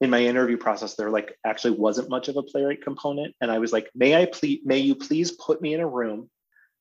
in 0.00 0.10
my 0.10 0.20
interview 0.20 0.56
process, 0.56 0.94
there 0.94 1.10
like 1.10 1.36
actually 1.44 1.76
wasn't 1.76 2.08
much 2.08 2.28
of 2.28 2.36
a 2.36 2.42
playwright 2.42 2.82
component, 2.82 3.34
and 3.40 3.50
I 3.50 3.58
was 3.58 3.72
like, 3.72 3.90
"May 3.94 4.20
I 4.20 4.26
please? 4.26 4.60
May 4.64 4.78
you 4.78 4.94
please 4.94 5.32
put 5.32 5.60
me 5.60 5.74
in 5.74 5.80
a 5.80 5.88
room 5.88 6.30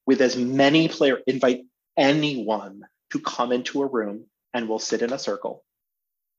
with 0.06 0.22
as 0.22 0.38
many 0.38 0.88
player 0.88 1.20
invite 1.28 1.66
anyone 1.98 2.84
to 3.12 3.20
come 3.20 3.52
into 3.52 3.82
a 3.82 3.88
room 3.88 4.26
and 4.54 4.70
we'll 4.70 4.80
sit 4.80 5.02
in 5.02 5.12
a 5.12 5.20
circle 5.20 5.64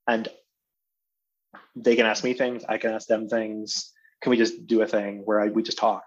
and 0.06 0.28
they 1.74 1.96
can 1.96 2.06
ask 2.06 2.22
me 2.22 2.32
things 2.32 2.64
i 2.68 2.78
can 2.78 2.92
ask 2.92 3.08
them 3.08 3.28
things 3.28 3.92
can 4.22 4.30
we 4.30 4.36
just 4.36 4.66
do 4.66 4.82
a 4.82 4.86
thing 4.86 5.22
where 5.24 5.40
I, 5.40 5.48
we 5.48 5.62
just 5.62 5.78
talk 5.78 6.04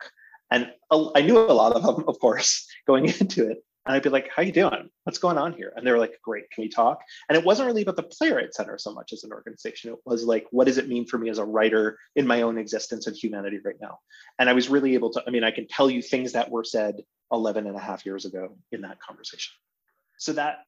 and 0.52 0.70
I 0.92 1.22
knew 1.22 1.40
a 1.40 1.54
lot 1.54 1.72
of 1.74 1.82
them, 1.82 2.04
of 2.08 2.20
course, 2.20 2.68
going 2.88 3.06
into 3.20 3.50
it. 3.50 3.64
And 3.86 3.96
I'd 3.96 4.04
be 4.04 4.10
like, 4.10 4.30
how 4.34 4.44
you 4.44 4.52
doing? 4.52 4.90
What's 5.06 5.18
going 5.18 5.40
on 5.40 5.54
here? 5.54 5.74
And 5.76 5.86
they 5.86 5.92
were 5.92 5.98
like, 5.98 6.20
great, 6.24 6.50
can 6.52 6.64
we 6.64 6.70
talk? 6.70 7.02
And 7.28 7.38
it 7.38 7.44
wasn't 7.44 7.66
really 7.66 7.82
about 7.82 7.96
the 7.96 8.04
Playwrights' 8.04 8.58
Center 8.58 8.78
so 8.78 8.94
much 8.94 9.12
as 9.12 9.24
an 9.24 9.32
organization. 9.32 9.92
It 9.92 10.00
was 10.06 10.24
like, 10.24 10.46
what 10.52 10.68
does 10.68 10.78
it 10.78 10.88
mean 10.88 11.08
for 11.08 11.18
me 11.18 11.30
as 11.30 11.40
a 11.40 11.46
writer 11.46 11.98
in 12.16 12.28
my 12.28 12.44
own 12.44 12.60
existence 12.60 13.08
and 13.08 13.16
humanity 13.16 13.60
right 13.64 13.78
now? 13.82 13.98
And 14.38 14.50
I 14.50 14.54
was 14.54 14.70
really 14.70 14.94
able 14.94 15.12
to, 15.14 15.24
I 15.26 15.32
mean, 15.32 15.44
I 15.44 15.50
can 15.50 15.68
tell 15.68 15.90
you 15.90 16.04
things 16.04 16.34
that 16.34 16.52
were 16.52 16.64
said 16.64 16.98
11 17.32 17.66
and 17.66 17.76
a 17.76 17.80
half 17.80 18.06
years 18.06 18.26
ago 18.26 18.56
in 18.72 18.82
that 18.82 19.00
conversation. 19.00 19.54
So 20.20 20.34
that 20.34 20.60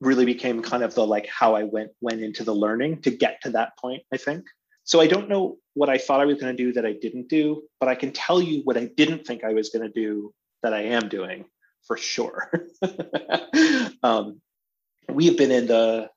really 0.00 0.24
became 0.24 0.62
kind 0.62 0.82
of 0.82 0.94
the 0.94 1.06
like 1.06 1.28
how 1.28 1.54
I 1.54 1.64
went 1.64 1.90
went 2.00 2.22
into 2.22 2.44
the 2.44 2.54
learning 2.54 3.02
to 3.02 3.10
get 3.10 3.42
to 3.42 3.50
that 3.50 3.76
point, 3.78 4.02
I 4.12 4.16
think. 4.16 4.46
So 4.84 5.00
I 5.00 5.06
don't 5.06 5.28
know 5.28 5.58
what 5.74 5.90
I 5.90 5.98
thought 5.98 6.20
I 6.20 6.24
was 6.24 6.40
going 6.40 6.56
to 6.56 6.62
do 6.62 6.72
that 6.72 6.86
I 6.86 6.94
didn't 6.94 7.28
do, 7.28 7.62
but 7.78 7.88
I 7.88 7.94
can 7.94 8.10
tell 8.10 8.42
you 8.42 8.62
what 8.64 8.76
I 8.76 8.86
didn't 8.96 9.26
think 9.26 9.44
I 9.44 9.52
was 9.52 9.68
going 9.68 9.86
to 9.86 9.92
do 9.92 10.32
that 10.62 10.72
I 10.72 10.82
am 10.84 11.08
doing 11.08 11.44
for 11.86 11.96
sure. 11.96 12.50
um, 14.02 14.40
we 15.08 15.26
have 15.26 15.36
been 15.36 15.50
in 15.50 15.66
the 15.66 16.10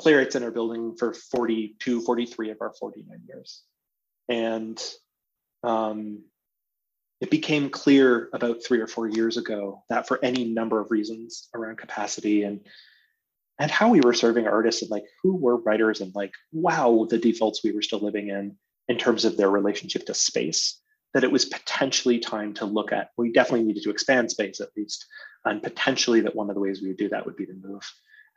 Playwrights' 0.00 0.32
Center 0.32 0.50
building 0.50 0.96
for 0.96 1.14
42, 1.14 2.02
43 2.02 2.50
of 2.50 2.58
our 2.60 2.72
49 2.78 3.20
years. 3.28 3.62
And 4.28 4.82
um, 5.62 6.22
it 7.22 7.30
became 7.30 7.70
clear 7.70 8.28
about 8.32 8.64
three 8.66 8.80
or 8.80 8.88
four 8.88 9.06
years 9.06 9.36
ago 9.36 9.84
that 9.88 10.08
for 10.08 10.18
any 10.24 10.44
number 10.44 10.80
of 10.80 10.90
reasons 10.90 11.48
around 11.54 11.78
capacity 11.78 12.42
and 12.42 12.60
and 13.60 13.70
how 13.70 13.90
we 13.90 14.00
were 14.00 14.12
serving 14.12 14.48
artists 14.48 14.82
and 14.82 14.90
like 14.90 15.04
who 15.22 15.36
were 15.36 15.58
writers 15.58 16.00
and 16.00 16.12
like 16.16 16.32
wow 16.50 17.06
the 17.08 17.18
defaults 17.18 17.62
we 17.62 17.70
were 17.70 17.80
still 17.80 18.00
living 18.00 18.28
in 18.28 18.56
in 18.88 18.98
terms 18.98 19.24
of 19.24 19.36
their 19.36 19.50
relationship 19.50 20.04
to 20.06 20.14
space 20.14 20.81
that 21.14 21.24
it 21.24 21.32
was 21.32 21.44
potentially 21.44 22.18
time 22.18 22.54
to 22.54 22.64
look 22.64 22.92
at. 22.92 23.10
We 23.16 23.32
definitely 23.32 23.66
needed 23.66 23.82
to 23.84 23.90
expand 23.90 24.30
space 24.30 24.60
at 24.60 24.70
least, 24.76 25.06
and 25.44 25.62
potentially 25.62 26.20
that 26.22 26.34
one 26.34 26.48
of 26.48 26.54
the 26.54 26.60
ways 26.60 26.80
we 26.80 26.88
would 26.88 26.96
do 26.96 27.08
that 27.10 27.26
would 27.26 27.36
be 27.36 27.46
to 27.46 27.54
move. 27.54 27.82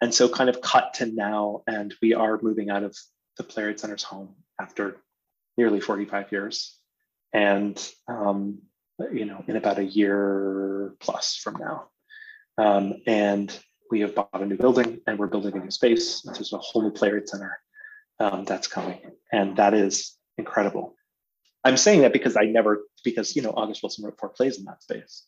And 0.01 0.13
so, 0.13 0.27
kind 0.27 0.49
of 0.49 0.61
cut 0.61 0.93
to 0.95 1.05
now, 1.05 1.61
and 1.67 1.93
we 2.01 2.13
are 2.13 2.39
moving 2.41 2.69
out 2.69 2.83
of 2.83 2.95
the 3.37 3.43
Playwrights' 3.43 3.81
Center's 3.81 4.03
home 4.03 4.35
after 4.59 4.97
nearly 5.57 5.79
45 5.79 6.31
years, 6.31 6.77
and 7.33 7.81
um, 8.07 8.59
you 9.11 9.25
know, 9.25 9.43
in 9.47 9.55
about 9.55 9.79
a 9.79 9.85
year 9.85 10.95
plus 10.99 11.35
from 11.35 11.55
now. 11.57 11.87
Um, 12.57 12.95
and 13.05 13.57
we 13.91 14.01
have 14.01 14.15
bought 14.15 14.29
a 14.33 14.45
new 14.45 14.57
building, 14.57 14.99
and 15.07 15.17
we're 15.19 15.27
building 15.27 15.55
a 15.55 15.59
new 15.59 15.71
space. 15.71 16.21
There's 16.21 16.53
a 16.53 16.57
whole 16.57 16.81
new 16.81 16.91
Playwrights' 16.91 17.31
Center 17.31 17.57
um, 18.19 18.45
that's 18.45 18.67
coming, 18.67 18.99
and 19.31 19.55
that 19.57 19.73
is 19.73 20.17
incredible. 20.37 20.95
I'm 21.65 21.77
saying 21.77 22.01
that 22.01 22.13
because 22.13 22.37
I 22.37 22.43
never, 22.43 22.83
because, 23.03 23.35
you 23.35 23.41
know, 23.41 23.49
August 23.49 23.81
Wilson 23.81 24.05
wrote 24.05 24.19
four 24.19 24.29
plays 24.29 24.59
in 24.59 24.65
that 24.65 24.83
space. 24.83 25.23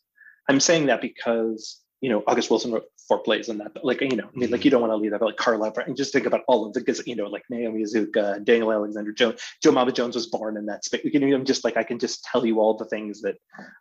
I'm 0.47 0.59
saying 0.59 0.85
that 0.85 1.01
because, 1.01 1.81
you 1.99 2.11
know, 2.11 2.23
August 2.27 2.51
Wilson 2.51 2.71
wrote 2.71 2.85
four 3.07 3.17
plays 3.19 3.49
in 3.49 3.57
that, 3.57 3.83
like, 3.83 4.01
you 4.01 4.15
know, 4.15 4.27
I 4.33 4.37
mean, 4.37 4.51
like, 4.51 4.63
you 4.63 4.69
don't 4.69 4.81
want 4.81 4.91
to 4.91 4.97
leave 4.97 5.11
that, 5.11 5.19
but 5.19 5.25
like 5.25 5.37
Carla, 5.37 5.73
and 5.87 5.97
just 5.97 6.13
think 6.13 6.27
about 6.27 6.43
all 6.47 6.67
of 6.67 6.73
the, 6.73 6.79
because, 6.79 7.05
you 7.07 7.15
know, 7.15 7.25
like 7.25 7.41
Naomi 7.49 7.83
Iizuka, 7.83 8.45
Daniel 8.45 8.71
Alexander 8.71 9.11
Jones, 9.13 9.41
Jomama 9.65 9.91
Jones 9.91 10.15
was 10.15 10.27
born 10.27 10.57
in 10.57 10.67
that 10.67 10.85
space. 10.85 11.01
You 11.03 11.19
know, 11.19 11.35
I'm 11.35 11.43
just 11.43 11.65
like, 11.65 11.75
I 11.75 11.83
can 11.83 11.97
just 11.97 12.23
tell 12.23 12.45
you 12.45 12.59
all 12.59 12.77
the 12.77 12.85
things 12.85 13.21
that 13.21 13.37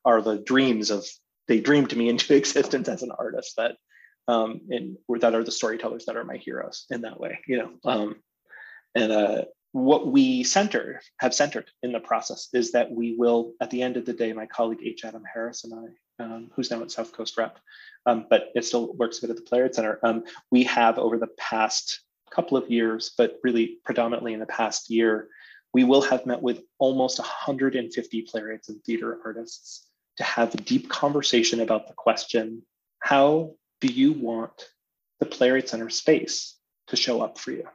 are 0.07 0.23
the 0.23 0.39
dreams 0.39 0.91
of, 0.91 1.07
they 1.49 1.61
dreamed 1.61 1.95
me 1.95 2.09
into 2.13 2.35
existence 2.35 2.89
as 2.89 3.03
an 3.03 3.13
artist 3.17 3.53
that, 3.59 3.77
um, 4.29 4.63
and 4.71 4.97
that 5.21 5.35
are 5.35 5.45
the 5.45 5.53
storytellers 5.53 6.07
that 6.07 6.17
are 6.17 6.25
my 6.25 6.39
heroes 6.39 6.87
in 6.91 7.03
that 7.03 7.21
way, 7.21 7.39
you 7.47 7.59
know. 7.59 7.71
Um, 7.85 8.17
and 8.95 9.13
uh, 9.13 9.45
what 9.77 10.07
we 10.07 10.43
center 10.43 11.03
have 11.18 11.35
centered 11.35 11.70
in 11.83 11.93
the 11.93 12.01
process 12.01 12.49
is 12.55 12.72
that 12.72 12.91
we 12.91 13.14
will, 13.14 13.53
at 13.61 13.68
the 13.68 13.83
end 13.83 13.99
of 13.99 14.07
the 14.07 14.12
day, 14.14 14.33
my 14.33 14.47
colleague 14.47 14.81
H. 14.83 15.05
Adam 15.05 15.22
Harris 15.31 15.64
and 15.64 15.74
I, 15.74 16.24
um, 16.24 16.51
who's 16.55 16.70
now 16.70 16.81
at 16.81 16.91
South 16.91 17.12
Coast 17.12 17.37
Rep, 17.37 17.59
um, 18.07 18.24
but 18.31 18.49
it 18.55 18.64
still 18.64 18.95
works 18.95 19.18
a 19.18 19.20
bit 19.20 19.31
at 19.31 19.37
the 19.37 19.43
Playwrights' 19.43 19.77
Center. 19.77 19.99
Um, 20.03 20.24
we 20.51 20.62
have 20.62 20.99
over 20.99 21.18
the 21.18 21.29
past 21.37 22.01
couple 22.31 22.57
of 22.57 22.70
years, 22.70 23.12
but 23.18 23.39
really 23.43 23.77
predominantly 23.85 24.33
in 24.33 24.41
the 24.41 24.47
past 24.47 24.89
year, 24.89 25.29
we 25.74 25.85
will 25.85 26.01
have 26.01 26.24
met 26.24 26.41
with 26.41 26.62
almost 26.79 27.18
150 27.18 28.22
playwrights 28.22 28.70
and 28.70 28.83
theater 28.83 29.18
artists 29.27 29.89
to 30.16 30.24
have 30.24 30.55
a 30.55 30.59
deep 30.59 30.89
conversation 30.89 31.61
about 31.61 31.87
the 31.87 31.95
question 31.95 32.62
how 33.01 33.53
do 33.83 33.89
you 33.89 34.14
want 34.14 34.70
the 35.20 35.27
Playwrights' 35.27 35.72
Center 35.72 35.91
space 35.91 36.57
to 36.87 36.97
show 36.97 37.20
up 37.20 37.37
for 37.37 37.51
you? 37.51 37.68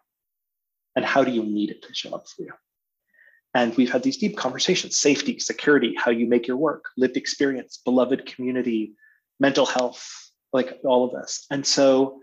And 0.96 1.06
how 1.06 1.24
do 1.24 1.32
you 1.32 1.44
need 1.44 1.72
it 1.72 1.84
to 1.84 1.94
show 1.94 2.14
up 2.14 2.28
for 2.28 2.44
you? 2.44 2.54
And 3.54 3.76
we've 3.76 3.92
had 3.92 4.04
these 4.04 4.18
deep 4.18 4.38
conversations 4.38 4.98
safety, 4.98 5.40
security, 5.40 5.94
how 5.98 6.12
you 6.12 6.28
make 6.28 6.48
your 6.48 6.58
work, 6.58 6.86
lived 6.98 7.18
experience, 7.18 7.80
beloved 7.84 8.26
community, 8.26 8.94
mental 9.40 9.66
health, 9.66 10.32
like 10.54 10.80
all 10.86 11.06
of 11.06 11.12
this. 11.12 11.46
And 11.52 11.66
so 11.66 12.20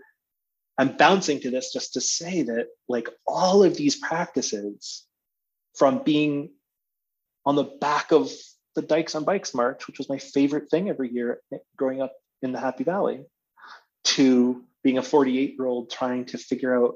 I'm 0.77 0.95
bouncing 0.97 1.39
to 1.41 1.51
this 1.51 1.73
just 1.73 1.93
to 1.93 2.01
say 2.01 2.43
that, 2.43 2.67
like, 2.87 3.09
all 3.27 3.63
of 3.63 3.75
these 3.75 3.97
practices 3.97 5.05
from 5.75 6.03
being 6.03 6.51
on 7.45 7.55
the 7.55 7.63
back 7.63 8.11
of 8.11 8.31
the 8.75 8.81
Dykes 8.81 9.13
on 9.13 9.23
Bikes 9.23 9.53
March, 9.53 9.87
which 9.87 9.97
was 9.97 10.09
my 10.09 10.17
favorite 10.17 10.69
thing 10.69 10.89
every 10.89 11.11
year 11.11 11.41
growing 11.75 12.01
up 12.01 12.13
in 12.41 12.53
the 12.53 12.59
Happy 12.59 12.83
Valley, 12.83 13.25
to 14.05 14.63
being 14.83 14.97
a 14.97 15.03
48 15.03 15.55
year 15.57 15.67
old 15.67 15.91
trying 15.91 16.25
to 16.25 16.37
figure 16.37 16.81
out 16.81 16.95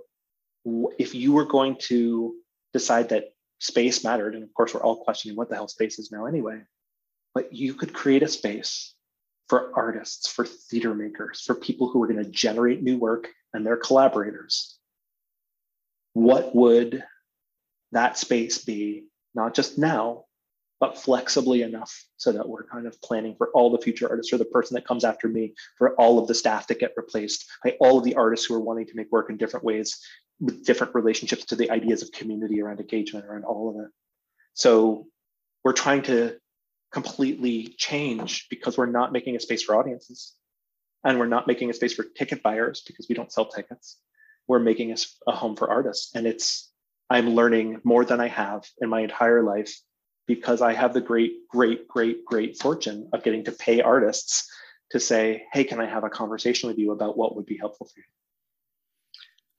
if 0.98 1.16
you 1.16 1.34
were 1.34 1.46
going 1.46 1.78
to 1.88 2.36
decide 2.74 3.10
that 3.10 3.34
space 3.60 4.04
mattered, 4.04 4.36
and 4.36 4.44
of 4.44 4.54
course, 4.54 4.74
we're 4.74 4.84
all 4.84 5.04
questioning 5.04 5.38
what 5.38 5.50
the 5.50 5.56
hell 5.56 5.68
space 5.68 6.00
is 6.00 6.12
now 6.12 6.26
anyway, 6.26 6.62
but 7.34 7.54
you 7.54 7.74
could 7.74 7.94
create 7.94 8.24
a 8.24 8.28
space 8.28 8.94
for 9.48 9.72
artists, 9.76 10.28
for 10.32 10.46
theater 10.46 10.94
makers, 10.94 11.42
for 11.42 11.56
people 11.56 11.90
who 11.90 12.02
are 12.02 12.08
going 12.08 12.24
to 12.24 12.30
generate 12.30 12.82
new 12.82 12.98
work 12.98 13.30
and 13.54 13.66
their 13.66 13.78
collaborators. 13.78 14.78
What 16.14 16.56
would 16.56 17.04
that 17.92 18.18
space 18.18 18.60
be, 18.60 19.06
not 19.36 19.54
just 19.54 19.78
now, 19.78 20.26
but 20.80 20.98
flexibly 20.98 21.62
enough 21.62 22.06
so 22.18 22.32
that 22.34 22.48
we're 22.48 22.66
kind 22.66 22.88
of 22.88 23.02
planning 23.02 23.36
for 23.38 23.50
all 23.54 23.70
the 23.70 23.78
future 23.78 24.10
artists 24.10 24.34
or 24.34 24.38
the 24.38 24.46
person 24.46 24.76
that 24.76 24.86
comes 24.86 25.06
after 25.06 25.30
me, 25.30 25.54
for 25.78 25.96
all 25.96 26.20
of 26.20 26.28
the 26.28 26.36
staff 26.36 26.68
that 26.68 26.80
get 26.80 26.94
replaced, 26.98 27.46
all 27.80 27.98
of 27.98 28.04
the 28.04 28.16
artists 28.16 28.46
who 28.46 28.56
are 28.56 28.60
wanting 28.60 28.86
to 28.88 28.96
make 28.96 29.12
work 29.12 29.30
in 29.30 29.38
different 29.38 29.66
ways 29.66 30.00
with 30.44 30.66
different 30.66 30.94
relationships 30.94 31.46
to 31.46 31.56
the 31.56 31.72
ideas 31.72 32.02
of 32.02 32.12
community 32.12 32.62
around 32.62 32.80
engagement 32.80 33.26
around 33.26 33.46
all 33.46 33.70
of 33.70 33.86
it. 33.86 33.92
So 34.54 35.08
we're 35.64 35.74
trying 35.74 36.04
to 36.04 36.38
completely 36.92 37.74
change 37.78 38.48
because 38.50 38.78
we're 38.78 38.86
not 38.86 39.12
making 39.12 39.36
a 39.36 39.40
space 39.40 39.64
for 39.64 39.76
audiences. 39.76 40.34
And 41.06 41.20
we're 41.20 41.26
not 41.28 41.48
making 41.48 41.70
a 41.70 41.74
space 41.74 41.94
for 41.94 42.04
ticket 42.04 42.44
buyers 42.44 42.84
because 42.86 43.08
we 43.10 43.16
don't 43.16 43.32
sell 43.32 43.46
tickets. 43.46 43.98
We're 44.48 44.60
making 44.60 44.92
a, 44.92 44.96
a 45.28 45.32
home 45.36 45.56
for 45.56 45.70
artists. 45.70 46.16
And 46.16 46.28
it's 46.28 46.74
i'm 47.10 47.36
learning 47.36 47.80
more 47.84 48.06
than 48.06 48.20
i 48.20 48.28
have 48.28 48.66
in 48.82 48.90
my 48.90 49.02
entire 49.02 49.44
life 49.44 49.74
because 50.28 50.62
i 50.62 50.74
have 50.74 50.94
the 50.94 51.02
great 51.02 51.34
great 51.50 51.88
great 51.88 52.26
great 52.26 52.58
fortune 52.58 53.10
of 53.14 53.24
getting 53.24 53.44
to 53.44 53.52
pay 53.52 53.82
artists 53.82 54.50
to 54.92 55.00
say 55.00 55.44
hey 55.54 55.64
can 55.64 55.80
i 55.80 55.86
have 55.86 56.04
a 56.04 56.10
conversation 56.10 56.68
with 56.70 56.78
you 56.78 56.92
about 56.92 57.18
what 57.18 57.36
would 57.36 57.46
be 57.46 57.58
helpful 57.58 57.88
for 57.88 58.00
you 58.00 58.06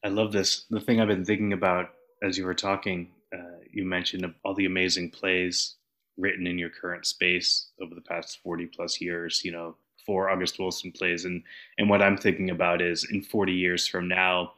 I 0.05 0.09
love 0.09 0.33
this. 0.33 0.67
The 0.69 0.81
thing 0.81 1.01
I've 1.01 1.09
been 1.09 1.25
thinking 1.25 1.55
about 1.55 1.89
as 2.23 2.37
you 2.37 2.45
were 2.45 2.55
talking, 2.55 3.09
uh, 3.33 3.61
you 3.73 3.85
mentioned 3.85 4.33
all 4.45 4.55
the 4.55 4.67
amazing 4.67 5.11
plays 5.11 5.77
written 6.19 6.47
in 6.47 6.59
your 6.59 6.69
current 6.69 7.07
space 7.07 7.71
over 7.81 7.95
the 7.95 8.03
past 8.03 8.39
40 8.43 8.67
plus 8.67 9.01
years, 9.01 9.43
you 9.45 9.51
know, 9.51 9.77
four 10.05 10.29
August 10.29 10.59
Wilson 10.59 10.93
plays. 10.93 11.25
And, 11.25 11.43
and 11.79 11.89
what 11.89 12.03
I'm 12.03 12.19
thinking 12.19 12.51
about 12.51 12.83
is 12.83 13.09
in 13.11 13.23
40 13.23 13.53
years 13.53 13.87
from 13.89 14.07
now, 14.07 14.53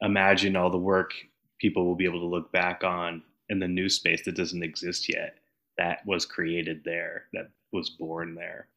imagine 0.00 0.56
all 0.56 0.70
the 0.70 0.78
work 0.78 1.12
people 1.60 1.84
will 1.84 1.94
be 1.94 2.06
able 2.06 2.20
to 2.20 2.26
look 2.26 2.50
back 2.50 2.82
on 2.82 3.22
in 3.50 3.58
the 3.58 3.68
new 3.68 3.90
space 3.90 4.24
that 4.24 4.34
doesn't 4.34 4.62
exist 4.62 5.12
yet, 5.12 5.36
that 5.76 5.98
was 6.06 6.24
created 6.24 6.80
there, 6.84 7.24
that 7.34 7.50
was 7.70 7.90
born 7.90 8.34
there. 8.34 8.68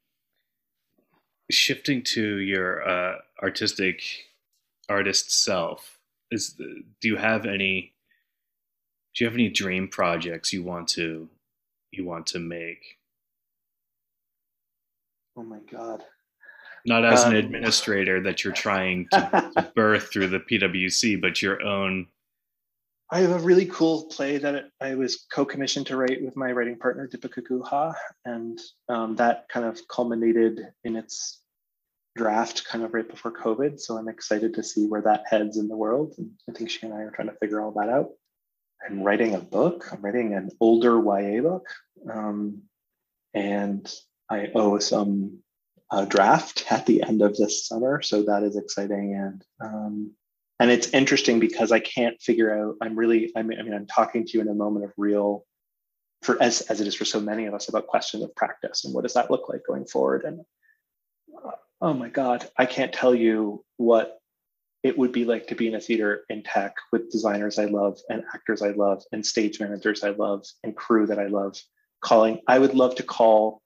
Shifting 1.49 2.03
to 2.03 2.39
your 2.39 2.87
uh, 2.87 3.15
artistic 3.41 4.01
artist 4.89 5.43
self 5.43 5.99
is 6.31 6.53
the, 6.53 6.83
do 7.01 7.07
you 7.07 7.17
have 7.17 7.45
any 7.45 7.93
do 9.15 9.23
you 9.23 9.29
have 9.29 9.35
any 9.35 9.49
dream 9.49 9.87
projects 9.87 10.53
you 10.53 10.63
want 10.63 10.87
to 10.89 11.27
you 11.91 12.05
want 12.05 12.27
to 12.27 12.39
make? 12.39 12.97
Oh 15.35 15.43
my 15.43 15.59
god. 15.71 16.03
Not 16.85 17.03
as 17.03 17.23
um, 17.23 17.31
an 17.31 17.37
administrator 17.37 18.21
that 18.21 18.43
you're 18.43 18.53
trying 18.53 19.07
to, 19.11 19.51
to 19.55 19.71
birth 19.75 20.11
through 20.11 20.27
the 20.27 20.39
pwc 20.39 21.19
but 21.21 21.41
your 21.41 21.61
own 21.63 22.07
I 23.09 23.19
have 23.19 23.31
a 23.31 23.39
really 23.39 23.65
cool 23.65 24.05
play 24.05 24.37
that 24.37 24.65
I 24.81 24.95
was 24.95 25.25
co-commissioned 25.31 25.87
to 25.87 25.95
write 25.95 26.21
with 26.21 26.35
my 26.35 26.51
writing 26.51 26.77
partner 26.77 27.07
Deepika 27.07 27.41
Guha, 27.41 27.95
and 28.25 28.59
um, 28.89 29.15
that 29.15 29.47
kind 29.47 29.65
of 29.65 29.79
culminated 29.87 30.59
in 30.83 30.97
its 30.97 31.39
draft 32.17 32.65
kind 32.65 32.83
of 32.83 32.93
right 32.93 33.07
before 33.07 33.31
COVID. 33.31 33.79
So 33.79 33.97
I'm 33.97 34.09
excited 34.09 34.53
to 34.55 34.63
see 34.63 34.85
where 34.85 35.01
that 35.03 35.23
heads 35.29 35.57
in 35.57 35.67
the 35.67 35.77
world. 35.77 36.15
And 36.17 36.31
I 36.49 36.53
think 36.53 36.69
she 36.69 36.85
and 36.85 36.93
I 36.93 37.01
are 37.03 37.11
trying 37.11 37.29
to 37.29 37.35
figure 37.35 37.61
all 37.61 37.71
that 37.73 37.89
out. 37.89 38.09
I'm 38.85 39.01
writing 39.01 39.35
a 39.35 39.39
book. 39.39 39.87
I'm 39.91 40.01
writing 40.01 40.33
an 40.33 40.49
older 40.59 40.97
YA 40.97 41.41
book. 41.41 41.67
Um, 42.11 42.63
and 43.33 43.91
I 44.29 44.49
owe 44.53 44.79
some 44.79 45.39
a 45.91 46.05
draft 46.05 46.65
at 46.69 46.85
the 46.85 47.03
end 47.03 47.21
of 47.21 47.37
this 47.37 47.65
summer, 47.65 48.01
so 48.01 48.23
that 48.23 48.43
is 48.43 48.57
exciting. 48.57 49.15
And 49.15 49.45
um, 49.61 50.11
and 50.59 50.71
it's 50.71 50.89
interesting 50.89 51.39
because 51.39 51.71
I 51.71 51.79
can't 51.79 52.19
figure 52.21 52.53
out. 52.53 52.75
I'm 52.81 52.97
really. 52.97 53.31
I 53.35 53.43
mean, 53.43 53.59
I 53.59 53.63
mean, 53.63 53.73
I'm 53.73 53.87
talking 53.87 54.25
to 54.25 54.31
you 54.33 54.41
in 54.41 54.49
a 54.49 54.53
moment 54.53 54.85
of 54.85 54.91
real, 54.97 55.45
for 56.23 56.41
as 56.41 56.61
as 56.61 56.81
it 56.81 56.87
is 56.87 56.95
for 56.95 57.05
so 57.05 57.19
many 57.19 57.45
of 57.45 57.53
us 57.53 57.69
about 57.69 57.87
questions 57.87 58.23
of 58.23 58.35
practice 58.35 58.83
and 58.83 58.93
what 58.93 59.03
does 59.03 59.13
that 59.13 59.31
look 59.31 59.49
like 59.49 59.61
going 59.67 59.85
forward. 59.85 60.23
And 60.25 60.41
oh 61.81 61.93
my 61.93 62.09
God, 62.09 62.47
I 62.57 62.65
can't 62.65 62.93
tell 62.93 63.13
you 63.13 63.63
what 63.77 64.17
it 64.83 64.97
would 64.97 65.11
be 65.11 65.25
like 65.25 65.47
to 65.47 65.55
be 65.55 65.67
in 65.67 65.75
a 65.75 65.81
theater 65.81 66.23
in 66.29 66.43
tech 66.43 66.75
with 66.91 67.11
designers 67.11 67.59
I 67.59 67.65
love 67.65 67.99
and 68.09 68.23
actors 68.33 68.61
I 68.61 68.69
love 68.69 69.03
and 69.11 69.25
stage 69.25 69.59
managers 69.59 70.03
I 70.03 70.11
love 70.11 70.45
and 70.63 70.75
crew 70.75 71.07
that 71.07 71.19
I 71.19 71.27
love. 71.27 71.57
Calling, 71.99 72.41
I 72.47 72.59
would 72.59 72.75
love 72.75 72.95
to 72.95 73.03
call 73.03 73.61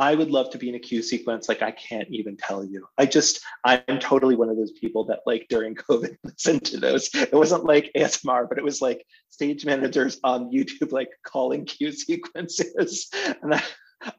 I 0.00 0.14
would 0.14 0.30
love 0.30 0.48
to 0.52 0.58
be 0.58 0.70
in 0.70 0.74
a 0.74 0.78
cue 0.78 1.02
sequence. 1.02 1.46
Like 1.46 1.60
I 1.60 1.72
can't 1.72 2.08
even 2.08 2.38
tell 2.38 2.64
you. 2.64 2.86
I 2.96 3.04
just 3.04 3.40
I'm 3.64 3.98
totally 4.00 4.34
one 4.34 4.48
of 4.48 4.56
those 4.56 4.72
people 4.72 5.04
that 5.04 5.20
like 5.26 5.46
during 5.50 5.74
COVID 5.90 6.16
listened 6.24 6.64
to 6.64 6.78
those. 6.78 7.10
It 7.14 7.34
wasn't 7.34 7.64
like 7.64 7.90
ASMR, 7.94 8.48
but 8.48 8.56
it 8.56 8.64
was 8.64 8.80
like 8.80 9.04
stage 9.28 9.66
managers 9.66 10.18
on 10.24 10.50
YouTube 10.50 10.92
like 10.92 11.10
calling 11.22 11.66
cue 11.66 11.92
sequences, 12.06 13.10
and 13.42 13.54
I, 13.54 13.62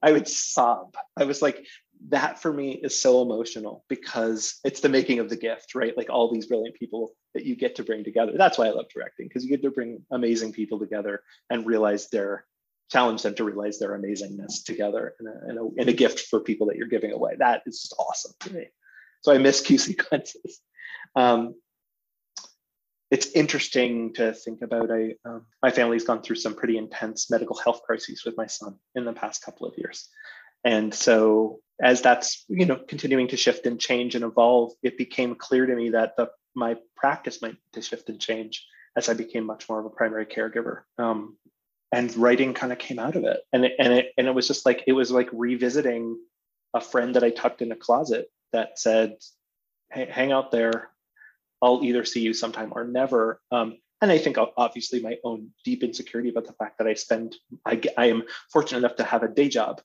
I 0.04 0.12
would 0.12 0.28
sob. 0.28 0.96
I 1.18 1.24
was 1.24 1.42
like, 1.42 1.66
that 2.10 2.41
for 2.41 2.52
me 2.52 2.72
is 2.72 2.99
so 2.99 3.22
emotional 3.22 3.86
because 3.88 4.60
it's 4.64 4.82
the 4.82 4.89
making 4.89 5.20
of 5.20 5.30
the 5.30 5.36
gift, 5.36 5.76
right? 5.76 5.95
Like 5.95 6.10
all 6.10 6.32
these 6.32 6.47
brilliant 6.47 6.76
people 6.76 7.14
that 7.34 7.45
you 7.45 7.56
get 7.56 7.76
to 7.76 7.84
bring 7.84 8.04
together. 8.04 8.34
That's 8.36 8.58
why 8.58 8.68
I 8.68 8.72
love 8.72 8.88
directing 8.93 9.28
because 9.28 9.43
you 9.43 9.49
get 9.49 9.62
to 9.64 9.72
bring 9.72 10.04
amazing 10.12 10.54
people 10.54 10.80
together 10.80 11.22
and 11.49 11.66
realize 11.66 12.10
their 12.10 12.45
challenge 12.91 13.22
them 13.22 13.36
to 13.36 13.43
realize 13.43 13.80
their 13.80 13.97
amazingness 13.97 14.66
together 14.66 15.14
in 15.20 15.58
a, 15.58 15.64
a, 15.64 15.88
a 15.88 15.93
gift 15.93 16.22
for 16.22 16.41
people 16.41 16.68
that 16.68 16.76
you're 16.76 16.88
giving 16.88 17.14
away. 17.14 17.36
That 17.38 17.62
is 17.66 17.82
just 17.82 17.95
awesome 17.97 18.34
to 18.41 18.54
me. 18.54 18.68
So 19.22 19.34
I 19.34 19.38
miss 19.38 19.62
cue 19.66 19.78
sequences. 19.78 20.60
Um, 21.16 21.56
it's 23.10 23.28
interesting 23.32 24.14
to 24.14 24.34
think 24.34 24.62
about. 24.62 24.89
I 24.89 25.16
um, 25.26 25.45
my 25.62 25.70
family's 25.70 26.06
gone 26.06 26.22
through 26.22 26.38
some 26.38 26.56
pretty 26.56 26.78
intense 26.78 27.30
medical 27.30 27.58
health 27.58 27.82
crises 27.86 28.24
with 28.26 28.38
my 28.38 28.47
son 28.47 28.76
in 28.95 29.04
the 29.04 29.12
past 29.12 29.43
couple 29.43 29.68
of 29.68 29.78
years, 29.78 30.08
and 30.64 30.93
so 30.93 31.60
as 31.82 32.01
that's 32.01 32.45
you 32.47 32.65
know 32.65 32.75
continuing 32.75 33.27
to 33.29 33.38
shift 33.38 33.65
and 33.65 33.79
change 33.79 34.15
and 34.15 34.23
evolve, 34.23 34.73
it 34.84 34.97
became 34.97 35.36
clear 35.36 35.65
to 35.65 35.75
me 35.75 35.89
that 35.89 36.15
the 36.15 36.29
my 36.55 36.77
practice 36.95 37.41
might 37.41 37.55
to 37.73 37.82
shift 37.82 38.09
and 38.09 38.19
change 38.19 38.65
as 38.95 39.09
I 39.09 39.13
became 39.13 39.45
much 39.45 39.67
more 39.69 39.79
of 39.79 39.86
a 39.86 39.89
primary 39.89 40.25
caregiver. 40.25 40.82
Um, 40.97 41.38
and 41.91 42.15
writing 42.15 42.53
kind 42.53 42.71
of 42.71 42.77
came 42.77 42.99
out 42.99 43.15
of 43.15 43.23
it. 43.23 43.41
And 43.51 43.65
it, 43.65 43.73
and 43.79 43.93
it 43.93 44.13
and 44.17 44.27
it 44.27 44.36
was 44.36 44.47
just 44.47 44.65
like 44.65 44.84
it 44.88 44.93
was 44.93 45.11
like 45.11 45.29
revisiting 45.34 46.17
a 46.73 46.79
friend 46.79 47.15
that 47.15 47.23
i 47.23 47.29
tucked 47.32 47.61
in 47.61 47.71
a 47.73 47.75
closet 47.75 48.27
that 48.53 48.79
said 48.79 49.15
hey, 49.91 50.07
hang 50.09 50.32
out 50.32 50.51
there. 50.51 50.89
I'll 51.61 51.84
either 51.84 52.05
see 52.05 52.21
you 52.21 52.34
sometime 52.34 52.71
or 52.73 52.86
never. 52.86 53.41
Um, 53.51 53.77
and 54.01 54.11
i 54.11 54.17
think 54.17 54.38
obviously 54.57 55.01
my 55.01 55.17
own 55.23 55.49
deep 55.63 55.84
insecurity 55.84 56.29
about 56.29 56.45
the 56.45 56.53
fact 56.53 56.79
that 56.79 56.88
i 56.88 56.93
spend 56.93 57.36
i, 57.65 57.79
I 57.97 58.07
am 58.07 58.23
fortunate 58.51 58.79
enough 58.79 58.95
to 58.97 59.03
have 59.03 59.23
a 59.23 59.27
day 59.27 59.47
job 59.47 59.82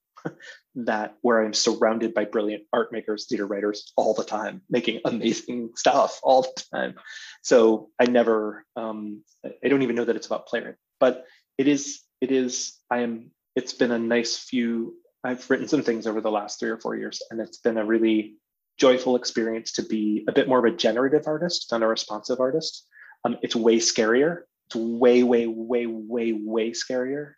that 0.74 1.16
where 1.22 1.42
i'm 1.42 1.54
surrounded 1.54 2.14
by 2.14 2.24
brilliant 2.24 2.64
art 2.72 2.92
makers 2.92 3.26
theater 3.26 3.46
writers 3.46 3.92
all 3.96 4.14
the 4.14 4.24
time 4.24 4.62
making 4.68 5.00
amazing 5.04 5.70
stuff 5.76 6.20
all 6.22 6.42
the 6.42 6.62
time. 6.72 6.94
So 7.42 7.90
i 8.00 8.06
never 8.06 8.64
um, 8.76 9.22
i 9.64 9.68
don't 9.68 9.82
even 9.82 9.96
know 9.96 10.04
that 10.04 10.16
it's 10.16 10.26
about 10.26 10.46
playwriting 10.46 10.76
but 11.00 11.24
it 11.58 11.68
is 11.68 12.00
it 12.20 12.30
is 12.30 12.78
i 12.90 12.98
am 12.98 13.30
it's 13.54 13.72
been 13.72 13.92
a 13.92 13.98
nice 13.98 14.36
few 14.36 14.94
i've 15.24 15.48
written 15.48 15.68
some 15.68 15.82
things 15.82 16.06
over 16.06 16.20
the 16.20 16.30
last 16.30 16.60
three 16.60 16.70
or 16.70 16.78
four 16.78 16.96
years 16.96 17.22
and 17.30 17.40
it's 17.40 17.58
been 17.58 17.78
a 17.78 17.84
really 17.84 18.36
joyful 18.78 19.16
experience 19.16 19.72
to 19.72 19.82
be 19.82 20.24
a 20.28 20.32
bit 20.32 20.48
more 20.48 20.64
of 20.64 20.72
a 20.72 20.76
generative 20.76 21.26
artist 21.26 21.68
than 21.70 21.82
a 21.82 21.88
responsive 21.88 22.40
artist. 22.40 22.86
Um, 23.24 23.38
it's 23.42 23.56
way 23.56 23.76
scarier. 23.76 24.42
It's 24.66 24.76
way 24.76 25.22
way 25.22 25.46
way 25.46 25.86
way 25.86 26.32
way 26.32 26.70
scarier 26.72 27.32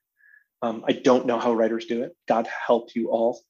um, 0.63 0.85
i 0.87 0.93
don't 0.93 1.27
know 1.27 1.39
how 1.39 1.53
writers 1.53 1.87
do 1.87 2.03
it. 2.03 2.17
God 2.27 2.47
help 2.47 2.95
you 2.95 3.11
all. 3.11 3.41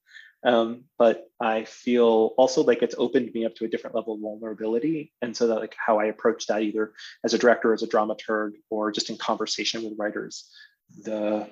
Um, 0.44 0.84
but 0.98 1.26
i 1.40 1.64
feel 1.64 2.34
also 2.36 2.62
like 2.62 2.82
it's 2.82 2.94
opened 2.96 3.32
me 3.34 3.44
up 3.44 3.54
to 3.56 3.64
a 3.64 3.68
different 3.68 3.96
level 3.96 4.14
of 4.14 4.20
vulnerability. 4.20 5.12
And 5.20 5.36
so 5.36 5.48
that 5.48 5.56
like 5.60 5.74
how 5.84 5.98
i 5.98 6.06
approach 6.06 6.46
that 6.46 6.62
either 6.62 6.92
as 7.24 7.34
a 7.34 7.38
director 7.38 7.72
as 7.72 7.82
a 7.82 7.88
dramaturg 7.88 8.52
or 8.70 8.92
just 8.92 9.10
in 9.10 9.16
conversation 9.16 9.82
with 9.82 9.98
writers 9.98 10.48
the 11.02 11.48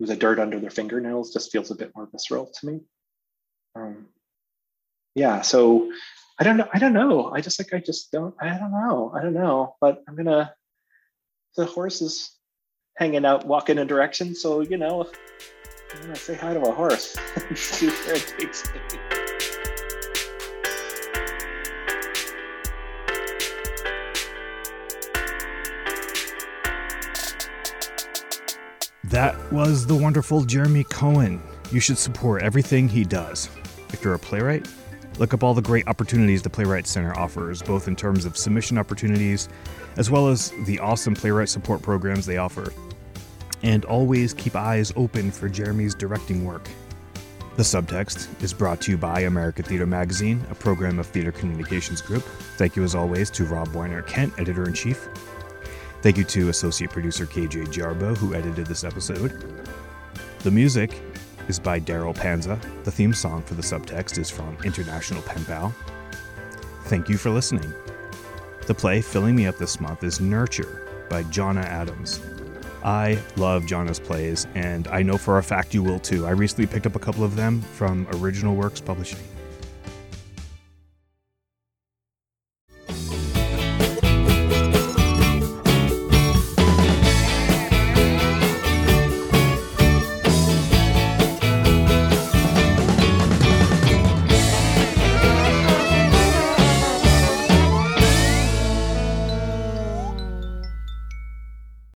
the 0.00 0.16
dirt 0.16 0.38
under 0.38 0.58
their 0.58 0.70
fingernails 0.70 1.32
just 1.32 1.52
feels 1.52 1.70
a 1.70 1.74
bit 1.76 1.92
more 1.94 2.08
visceral 2.10 2.46
to 2.46 2.66
me. 2.66 2.80
Um, 3.76 4.06
yeah 5.14 5.40
so 5.42 5.90
i 6.38 6.44
don't 6.44 6.56
know 6.56 6.68
i 6.74 6.78
don't 6.78 6.92
know. 6.92 7.30
I 7.32 7.40
just 7.40 7.60
like 7.60 7.72
i 7.72 7.78
just 7.78 8.10
don't 8.10 8.34
i 8.40 8.48
don't 8.48 8.72
know 8.72 9.12
i 9.16 9.22
don't 9.22 9.34
know. 9.34 9.76
But 9.80 10.02
i'm 10.08 10.16
gonna 10.16 10.52
the 11.56 11.64
horse 11.64 12.02
is 12.02 12.33
hanging 12.96 13.24
out 13.24 13.46
walking 13.46 13.78
in 13.78 13.86
direction 13.86 14.34
so 14.34 14.60
you 14.60 14.76
know 14.76 15.10
I'm 15.94 16.00
gonna 16.02 16.16
say 16.16 16.34
hi 16.34 16.54
to 16.54 16.60
a 16.60 16.72
horse 16.72 17.16
see 17.54 17.88
where 17.88 18.16
it 18.16 18.34
takes 18.38 18.72
me. 18.72 18.80
That 29.14 29.36
was 29.52 29.86
the 29.86 29.94
wonderful 29.94 30.44
Jeremy 30.44 30.82
Cohen. 30.82 31.40
You 31.70 31.78
should 31.78 31.98
support 31.98 32.42
everything 32.42 32.88
he 32.88 33.04
does. 33.04 33.48
If 33.92 34.02
you're 34.02 34.14
a 34.14 34.18
playwright, 34.18 34.66
look 35.18 35.34
up 35.34 35.42
all 35.42 35.54
the 35.54 35.62
great 35.62 35.86
opportunities 35.88 36.42
the 36.42 36.50
Playwrights' 36.50 36.90
Center 36.90 37.16
offers, 37.16 37.62
both 37.62 37.88
in 37.88 37.96
terms 37.96 38.24
of 38.24 38.36
submission 38.36 38.78
opportunities 38.78 39.48
as 39.96 40.10
well 40.10 40.28
as 40.28 40.52
the 40.64 40.78
awesome 40.80 41.14
playwright 41.14 41.48
support 41.48 41.82
programs 41.82 42.26
they 42.26 42.36
offer 42.36 42.72
and 43.62 43.84
always 43.86 44.34
keep 44.34 44.56
eyes 44.56 44.92
open 44.96 45.30
for 45.30 45.48
Jeremy's 45.48 45.94
directing 45.94 46.44
work. 46.44 46.68
The 47.56 47.62
subtext 47.62 48.42
is 48.42 48.52
brought 48.52 48.80
to 48.82 48.90
you 48.90 48.98
by 48.98 49.20
America 49.20 49.62
Theater 49.62 49.86
Magazine, 49.86 50.44
a 50.50 50.54
program 50.54 50.98
of 50.98 51.06
Theatre 51.06 51.32
Communications 51.32 52.02
Group. 52.02 52.24
Thank 52.56 52.74
you, 52.74 52.82
as 52.82 52.94
always, 52.94 53.30
to 53.30 53.44
Rob 53.44 53.68
Weinert-Kendt, 53.68 54.38
editor 54.40 54.64
in 54.64 54.74
chief. 54.74 55.08
Thank 56.02 56.18
you 56.18 56.24
to 56.24 56.48
associate 56.48 56.90
producer 56.90 57.24
KJ 57.24 57.66
Jarbo, 57.68 58.16
who 58.16 58.34
edited 58.34 58.66
this 58.66 58.84
episode. 58.84 59.64
The 60.40 60.50
music 60.50 61.00
is 61.48 61.58
by 61.58 61.80
Daryl 61.80 62.14
Panza. 62.14 62.58
The 62.84 62.90
theme 62.90 63.12
song 63.12 63.42
for 63.42 63.54
the 63.54 63.62
subtext 63.62 64.18
is 64.18 64.30
from 64.30 64.56
International 64.64 65.22
Pen 65.22 65.44
Pal. 65.44 65.74
Thank 66.84 67.08
you 67.08 67.16
for 67.16 67.30
listening. 67.30 67.72
The 68.66 68.74
play 68.74 69.00
filling 69.00 69.36
me 69.36 69.46
up 69.46 69.58
this 69.58 69.80
month 69.80 70.04
is 70.04 70.20
Nurture 70.20 71.06
by 71.10 71.22
Johnna 71.24 71.62
Adams. 71.62 72.20
I 72.84 73.18
love 73.36 73.66
Johnna's 73.66 73.98
plays, 73.98 74.46
and 74.54 74.88
I 74.88 75.02
know 75.02 75.16
for 75.16 75.38
a 75.38 75.42
fact 75.42 75.74
you 75.74 75.82
will 75.82 75.98
too. 75.98 76.26
I 76.26 76.30
recently 76.30 76.66
picked 76.66 76.86
up 76.86 76.96
a 76.96 76.98
couple 76.98 77.24
of 77.24 77.36
them 77.36 77.62
from 77.62 78.06
Original 78.14 78.54
Works 78.54 78.80
Publishing. 78.80 79.20